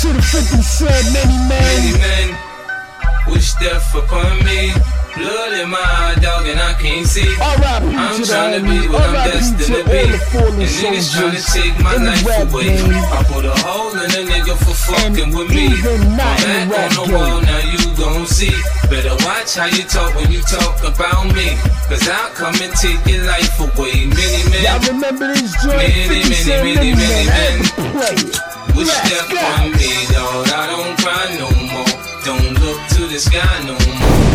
[0.00, 2.30] to the 50 Cent, many Many man.
[2.30, 4.72] men wish death upon me.
[5.14, 7.22] Blood in my eye, dog, and I can't see.
[7.38, 7.94] R.I.P.
[7.94, 10.10] I'm to trying to be what I'm destined to all be.
[10.10, 12.74] And niggas trying to take my life away.
[12.82, 15.70] I put a hole in a nigga for fucking with me.
[15.70, 18.50] I'm back on the wall, now you gon' see.
[18.90, 21.54] Better watch how you talk when you talk about me.
[21.86, 24.10] Cause I'll come and take your life away.
[24.10, 24.66] Many men.
[24.66, 25.78] Y'all remember this joint?
[25.78, 27.30] Many, 50 many, many, many many man.
[27.30, 27.70] I had men.
[27.70, 28.34] to play it.
[28.74, 29.46] Wish Let's death go.
[29.62, 30.50] on me, dog.
[30.50, 31.94] I don't cry no more.
[32.26, 34.33] Don't look to the sky no more.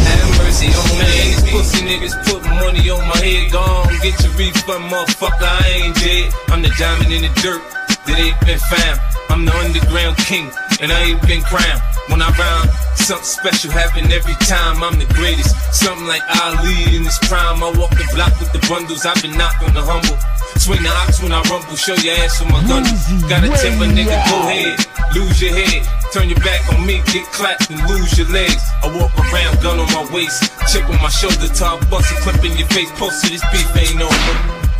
[0.59, 1.05] Mercy on me.
[1.05, 3.51] These pussy niggas put money on my head.
[3.51, 5.41] Gone, get your refund, motherfucker.
[5.41, 6.33] I ain't dead.
[6.47, 7.78] I'm the diamond in the dirt
[8.09, 8.97] that ain't been found.
[9.29, 10.49] I'm the underground king,
[10.81, 11.81] and I ain't been crowned.
[12.09, 14.81] When I rhyme, something special happen every time.
[14.81, 15.53] I'm the greatest.
[15.69, 17.61] Something like Ali in his prime.
[17.61, 19.05] I walk the block with the bundles.
[19.05, 20.17] I've been knocked on the humble.
[20.57, 21.77] Swing the ox when I rumble.
[21.77, 22.81] Show your ass with my gun.
[23.29, 24.17] Got a temper, nigga.
[24.25, 24.81] Go ahead.
[25.13, 25.85] Lose your head.
[26.09, 27.05] Turn your back on me.
[27.13, 28.65] Get clapped and lose your legs.
[28.81, 30.49] I walk around, gun on my waist.
[30.73, 31.45] Chip on my shoulder.
[31.53, 32.89] Top bust a clip in your face.
[32.97, 34.33] Post to this beef ain't over.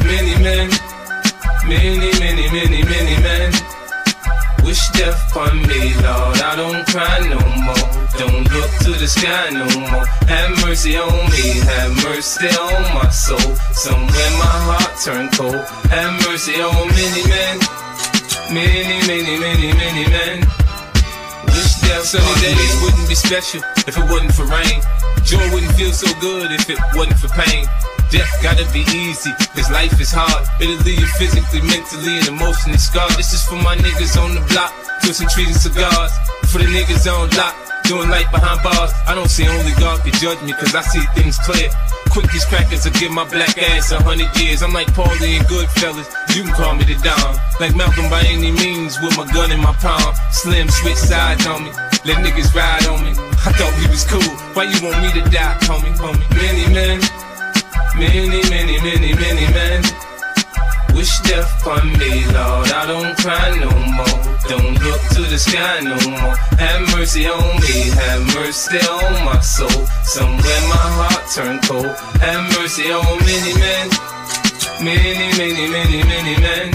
[0.10, 0.74] Many men.
[1.68, 3.52] Many, many, many, many men.
[4.64, 6.38] Wish death upon me, Lord.
[6.42, 7.90] I don't cry no more.
[8.18, 10.06] Don't look to the sky no more.
[10.28, 11.60] Have mercy on me.
[11.66, 13.56] Have mercy on my soul.
[13.74, 15.64] Somewhere my heart turned cold.
[15.90, 17.58] Have mercy on many men.
[18.52, 20.40] Many, many, many, many men.
[21.46, 24.82] Wish death sunny days wouldn't be special if it wasn't for rain.
[25.24, 27.66] Joy wouldn't feel so good if it wasn't for pain.
[28.10, 30.42] Death gotta be easy, cause life is hard.
[30.60, 33.14] It'll leave you physically, mentally, and emotionally scarred.
[33.14, 34.74] This is for my niggas on the block,
[35.06, 36.12] twisting trees and cigars.
[36.50, 37.54] For the niggas on lock,
[37.86, 38.90] doing life behind bars.
[39.06, 41.70] I don't see only God can judge me, cause I see things clear.
[42.10, 44.66] Quick these crackers will give my black ass a hundred years.
[44.66, 47.38] I'm like Paulie and Goodfellas, you can call me the Don.
[47.62, 50.18] Like Malcolm by any means, with my gun in my palm.
[50.34, 51.70] Slim switch sides on me,
[52.10, 53.14] let niggas ride on me.
[53.46, 56.26] I thought we was cool, why you want me to die, homie, homie?
[56.34, 56.98] Many men,
[58.00, 59.84] many, many, many, many men.
[60.96, 62.72] Wish death on me, Lord.
[62.72, 64.20] I don't cry no more.
[64.48, 66.36] Don't look to the sky no more.
[66.58, 69.86] Have mercy on me, have mercy on my soul.
[70.16, 71.94] Somewhere my heart turned cold.
[72.24, 73.86] Have mercy on many men,
[74.82, 76.68] many, many, many, many men.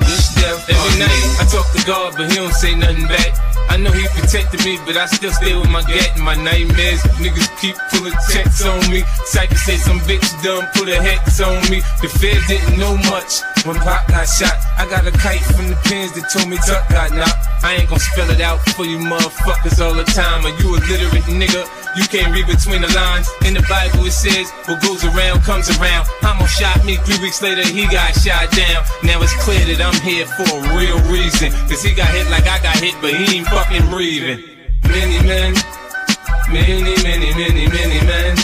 [0.00, 3.51] Wish death Every night I talk to God, but He don't say nothing back.
[3.72, 7.00] I know he protected me, but I still stay with my gat and my nightmares.
[7.16, 9.00] Niggas keep pulling checks on me.
[9.32, 11.80] Psycho said some bitch done put a hex on me.
[12.04, 14.52] The Fed didn't know much when Pop got shot.
[14.76, 17.64] I got a kite from the pins that told me Tuck got knocked.
[17.64, 20.44] I ain't gon' spell it out for you motherfuckers all the time.
[20.44, 21.64] Are you a literate nigga?
[21.94, 23.28] You can't read between the lines.
[23.44, 26.08] In the Bible it says, what goes around comes around.
[26.24, 28.80] Hamo shot me, three weeks later he got shot down.
[29.04, 31.52] Now it's clear that I'm here for a real reason.
[31.68, 34.40] Cause he got hit like I got hit, but he ain't fucking breathing.
[34.88, 35.52] Many men,
[36.48, 38.41] many, many, many, many men.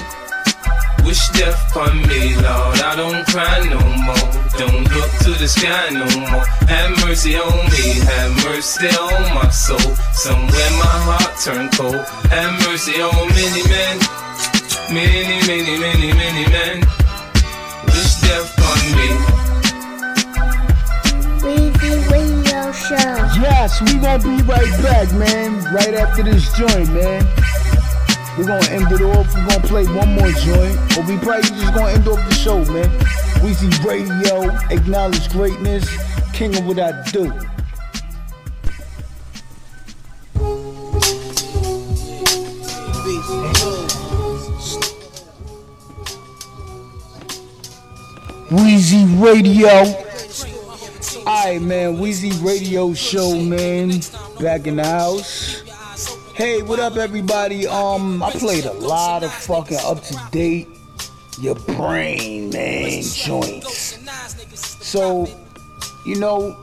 [1.09, 2.81] Wish death on me, Lord.
[2.85, 4.29] I don't cry no more.
[4.61, 6.45] Don't look to the sky no more.
[6.69, 9.97] Have mercy on me, have mercy on my soul.
[10.13, 12.05] Somewhere my heart turned cold.
[12.29, 13.97] Have mercy on many men,
[14.93, 16.85] many, many, many, many men.
[17.89, 19.09] Wish death on me.
[21.41, 23.41] Weezy Radio Show.
[23.41, 25.73] Yes, we gonna be right back, man.
[25.73, 27.25] Right after this joint, man.
[28.39, 29.35] We're gonna end it off.
[29.35, 30.97] We're gonna play one more joint.
[30.97, 32.89] Or we probably just gonna end off the show, man.
[33.43, 35.85] Weezy Radio, acknowledge greatness,
[36.33, 37.33] king of what I do.
[48.51, 49.69] Weezy Radio.
[51.27, 51.97] Alright, man.
[51.97, 54.01] Weezy Radio Show, man.
[54.41, 55.68] Back in the house.
[56.39, 57.67] Hey, what up, everybody?
[57.67, 60.69] Um, I played a lot of fucking up to date,
[61.41, 63.99] your brain, man, joints.
[64.87, 65.27] So,
[66.07, 66.57] you know,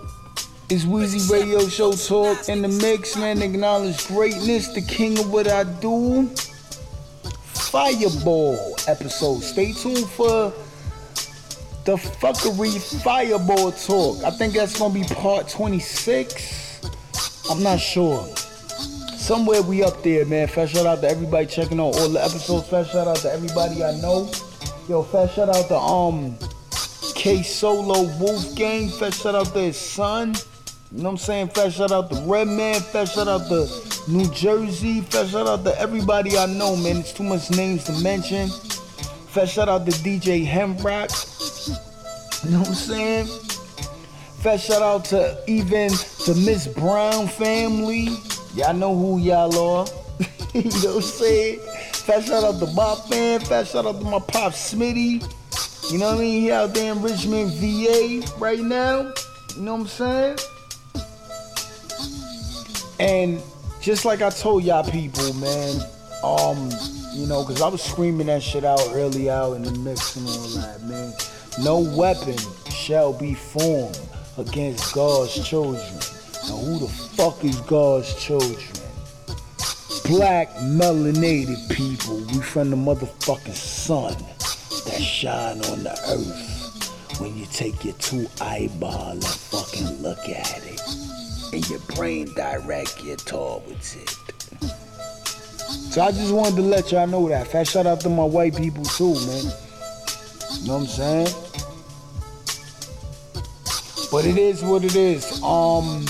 [0.69, 3.41] it's Wheezy Radio Show talk in the mix, man.
[3.41, 6.29] Acknowledge greatness, the king of what I do.
[7.53, 9.41] Fireball episode.
[9.41, 10.53] Stay tuned for
[11.83, 14.23] the fuckery fireball talk.
[14.23, 16.79] I think that's gonna be part 26.
[17.49, 18.25] I'm not sure.
[19.25, 20.47] Somewhere we up there, man.
[20.47, 22.69] Fast shout out to everybody checking out all the episodes.
[22.69, 24.29] Fast shout out to everybody I know.
[24.87, 26.37] Yo, fast shout out to um
[27.15, 28.87] K Solo Wolfgang.
[28.87, 30.35] Fast shout out to his son.
[30.91, 31.47] You know what I'm saying?
[31.47, 32.81] Fast shout out to Redman.
[32.81, 33.67] Fast shout out to
[34.07, 35.01] New Jersey.
[35.01, 36.97] Fast shout out to everybody I know, man.
[36.97, 38.49] It's too much names to mention.
[38.49, 41.09] Fast shout out to DJ Hemrock.
[42.45, 43.25] You know what I'm saying?
[44.43, 48.09] Fast shout out to even the Miss Brown family.
[48.55, 49.85] Y'all know who y'all are.
[50.53, 51.59] you know what I'm saying?
[51.59, 53.41] Fast shout out to Bob fan.
[53.41, 55.21] Fast shout out to my pop Smitty.
[55.91, 56.41] You know what I mean?
[56.41, 59.11] He out there in Richmond, VA right now.
[59.57, 60.37] You know what I'm saying?
[63.01, 63.41] And
[63.81, 65.81] just like I told y'all people, man,
[66.23, 66.69] um,
[67.13, 70.27] you know, because I was screaming that shit out early out in the mix and
[70.29, 71.13] all that, man.
[71.61, 72.37] No weapon
[72.69, 73.99] shall be formed
[74.37, 75.83] against God's children.
[76.47, 78.59] Now, who the fuck is God's children?
[80.05, 82.17] Black melanated people.
[82.17, 84.13] We from the motherfucking sun
[84.85, 87.19] that shine on the earth.
[87.19, 90.81] When you take your two eyeball and fucking look at it,
[91.53, 94.09] and your brain direct your towards it.
[95.91, 97.47] So I just wanted to let y'all know that.
[97.47, 99.45] Fast shout out to my white people too, man.
[100.59, 101.27] You know what I'm saying?
[104.11, 105.41] But it is what it is.
[105.41, 106.05] Um,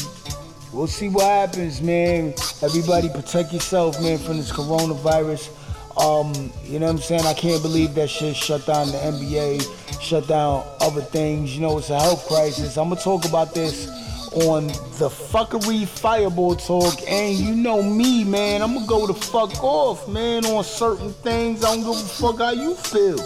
[0.76, 2.34] we'll see what happens, man.
[2.62, 5.50] Everybody protect yourself, man, from this coronavirus.
[5.98, 7.26] Um, you know what I'm saying?
[7.26, 11.56] I can't believe that shit shut down the NBA, shut down other things.
[11.56, 12.78] You know, it's a health crisis.
[12.78, 13.88] I'm gonna talk about this
[14.34, 18.62] on the fuckery fireball talk, and you know me, man.
[18.62, 21.64] I'm gonna go the fuck off, man, on certain things.
[21.64, 23.18] I don't give a fuck how you feel.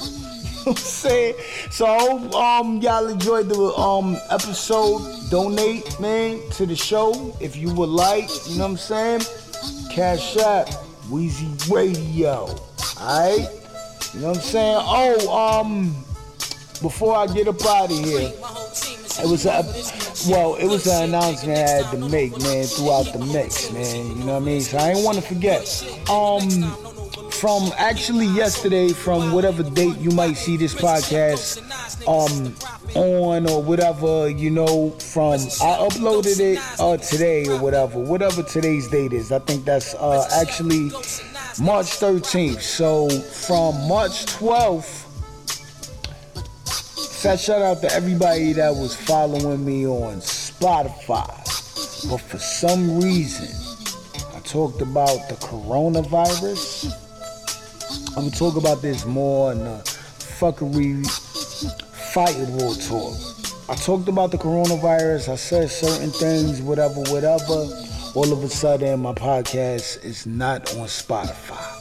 [0.68, 1.36] I'm saying?
[1.72, 1.88] So
[2.34, 5.02] um y'all enjoyed the um episode.
[5.30, 8.30] Donate, man, to the show if you would like.
[8.48, 9.22] You know what I'm saying?
[9.92, 10.70] Cash App,
[11.10, 12.48] Wheezy Radio.
[13.00, 13.48] Alright?
[14.14, 14.82] You know what I'm saying?
[14.82, 15.92] Oh, um,
[16.82, 18.32] before I get up out of here,
[19.22, 19.64] it was a
[20.30, 24.08] well, it was an announcement I had to make, man, throughout the mix, man.
[24.08, 24.62] You know what I mean?
[24.62, 25.84] So I didn't want to forget.
[26.10, 26.99] Um,
[27.40, 31.60] from actually yesterday, from whatever date you might see this podcast,
[32.08, 32.56] um,
[32.96, 38.88] on or whatever, you know, from I uploaded it uh today or whatever, whatever today's
[38.90, 39.32] date is.
[39.32, 40.90] I think that's uh actually
[41.62, 42.62] March 13th.
[42.62, 45.06] So from March 12th
[47.20, 51.28] Fat shout out to everybody that was following me on Spotify.
[52.10, 53.50] But for some reason,
[54.34, 57.09] I talked about the coronavirus.
[57.90, 59.82] I'm gonna talk about this more in the
[60.40, 61.04] fuckery
[62.14, 63.70] fireable talk.
[63.70, 67.68] I talked about the coronavirus, I said certain things, whatever, whatever.
[68.16, 71.80] All of a sudden, my podcast is not on Spotify.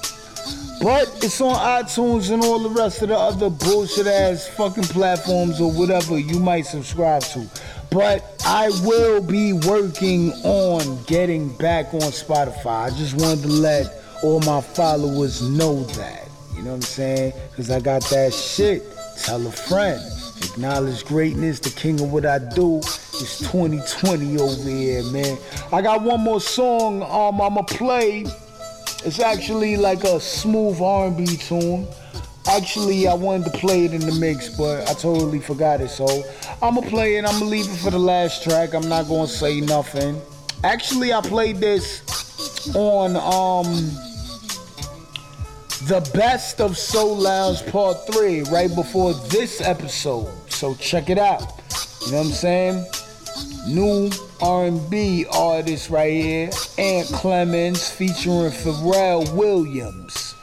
[0.83, 5.61] But it's on iTunes and all the rest of the other bullshit ass fucking platforms
[5.61, 7.47] or whatever you might subscribe to.
[7.91, 12.87] But I will be working on getting back on Spotify.
[12.87, 16.29] I just wanted to let all my followers know that.
[16.55, 17.33] You know what I'm saying?
[17.51, 18.83] Because I got that shit.
[19.23, 20.01] Tell a friend.
[20.43, 22.79] Acknowledge greatness, the king of what I do.
[22.79, 25.39] It's 2020 over here, man.
[25.73, 28.25] I got one more song um I'ma play.
[29.05, 31.87] It's actually like a smooth R&B tune.
[32.49, 35.91] Actually, I wanted to play it in the mix, but I totally forgot it.
[35.91, 36.25] So
[36.63, 37.25] I'ma play it.
[37.25, 38.75] I'ma leave it for the last track.
[38.75, 40.21] I'm not gonna say nothing.
[40.65, 42.03] Actually, I played this
[42.75, 43.75] on um
[45.87, 50.29] the best of Soul Lounge Part 3 right before this episode.
[50.51, 51.41] So check it out.
[52.05, 52.87] You know what I'm saying?
[53.69, 54.11] New
[54.43, 60.35] R&B artist right here, Ant Clemons featuring Pharrell Williams.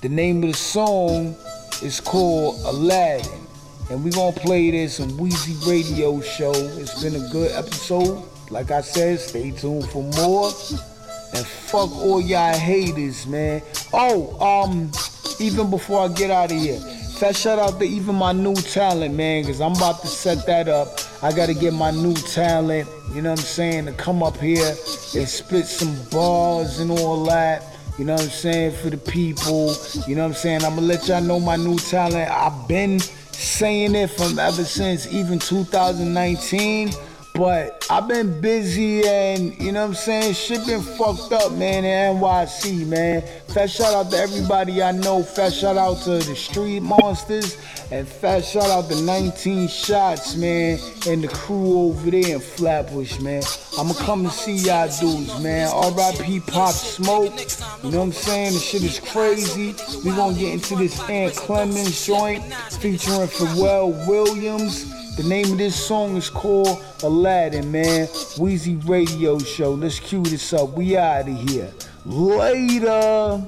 [0.00, 1.34] The name of the song
[1.82, 3.46] is called Aladdin.
[3.90, 6.52] And we're gonna play this on Weezy Radio Show.
[6.52, 8.22] It's been a good episode.
[8.54, 10.46] Like I said, stay tuned for more.
[10.46, 13.60] And fuck all y'all haters, man.
[13.92, 14.92] Oh, um,
[15.40, 16.78] even before I get out of here,
[17.18, 20.68] fat shout out to even my new talent, man, because I'm about to set that
[20.68, 21.00] up.
[21.20, 24.68] I gotta get my new talent, you know what I'm saying, to come up here
[24.68, 27.64] and spit some bars and all that.
[27.98, 29.74] You know what I'm saying, for the people.
[30.06, 30.62] You know what I'm saying?
[30.62, 32.30] I'm gonna let y'all know my new talent.
[32.30, 36.92] I've been saying it from ever since even 2019.
[37.34, 41.84] But I've been busy and, you know what I'm saying, shit been fucked up, man,
[41.84, 43.22] in NYC, man.
[43.48, 45.24] Fat shout out to everybody I know.
[45.24, 47.56] Fat shout out to the Street Monsters.
[47.90, 53.20] And fat shout out to 19 Shots, man, and the crew over there in Flatbush,
[53.20, 53.42] man.
[53.78, 55.68] I'ma come and see y'all dudes, man.
[55.68, 56.40] R.I.P.
[56.40, 57.38] Pop Smoke.
[57.82, 58.54] You know what I'm saying?
[58.54, 59.74] The shit is crazy.
[60.02, 62.42] We gonna get into this Ant Clemons joint
[62.80, 64.90] featuring Pharrell Williams.
[65.16, 68.08] The name of this song is called Aladdin, man.
[68.38, 69.72] Wheezy Radio Show.
[69.74, 70.70] Let's cue this up.
[70.70, 71.70] We out of here.
[72.04, 73.44] Later.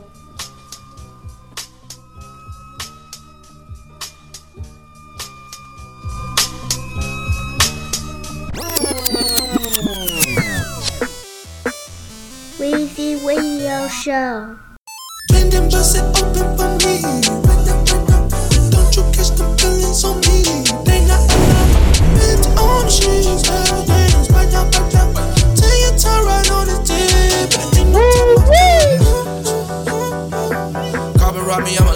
[31.17, 31.87] Carbon oh, rob me, I'm.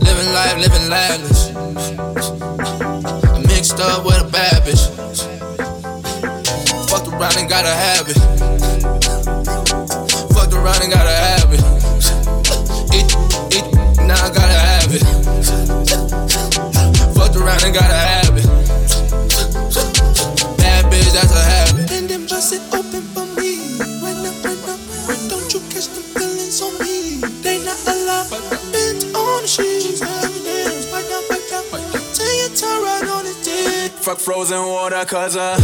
[0.00, 1.54] Living life, living lavish.
[3.24, 4.90] I mixed up with a bad bitch.
[6.90, 8.49] Fucked around and got a habit.
[10.90, 11.60] Fucked around and got a habit.
[12.92, 13.06] Eat,
[13.54, 13.66] eat,
[14.02, 15.04] now I gotta have it.
[17.14, 18.46] Fucked around and got a habit.
[20.58, 21.92] Bad bitch, that's a habit.
[21.92, 23.78] And bust it open for me.
[24.02, 24.78] Right now, right now.
[25.28, 27.20] Don't you catch the feelings on me?
[27.42, 28.30] They not alive.
[28.72, 32.02] Bend on the sheets, hell dance, right down, right down.
[32.14, 33.92] Till you turn right on the tip.
[33.92, 35.56] Fuck frozen water, cause uh,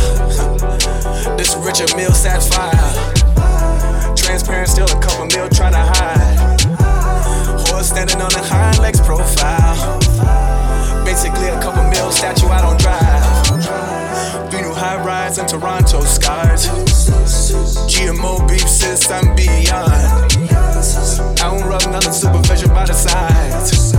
[1.36, 3.15] this Richard Mille sapphire.
[4.26, 6.60] Transparent, still a couple mil trying to hide.
[7.68, 10.00] Horse standing on the hind legs profile.
[11.04, 14.50] Basically, a couple mil statue I don't drive.
[14.50, 16.66] Three new high rides in Toronto skies.
[17.86, 19.94] GMO beef since I'm beyond.
[21.38, 23.92] I don't rub nothing superficial by the sides.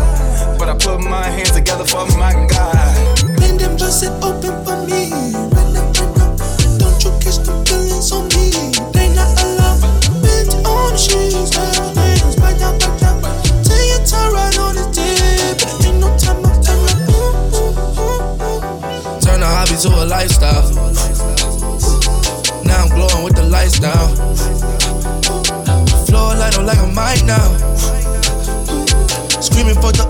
[0.59, 3.37] But I put my hands together for my God.
[3.39, 5.66] Bend and bust it open for me.
[20.27, 20.73] lifestyle.
[22.65, 24.15] Now I'm glowing with the lights down.
[26.05, 27.47] Floor light on like a mic now.
[29.39, 30.05] Screaming for the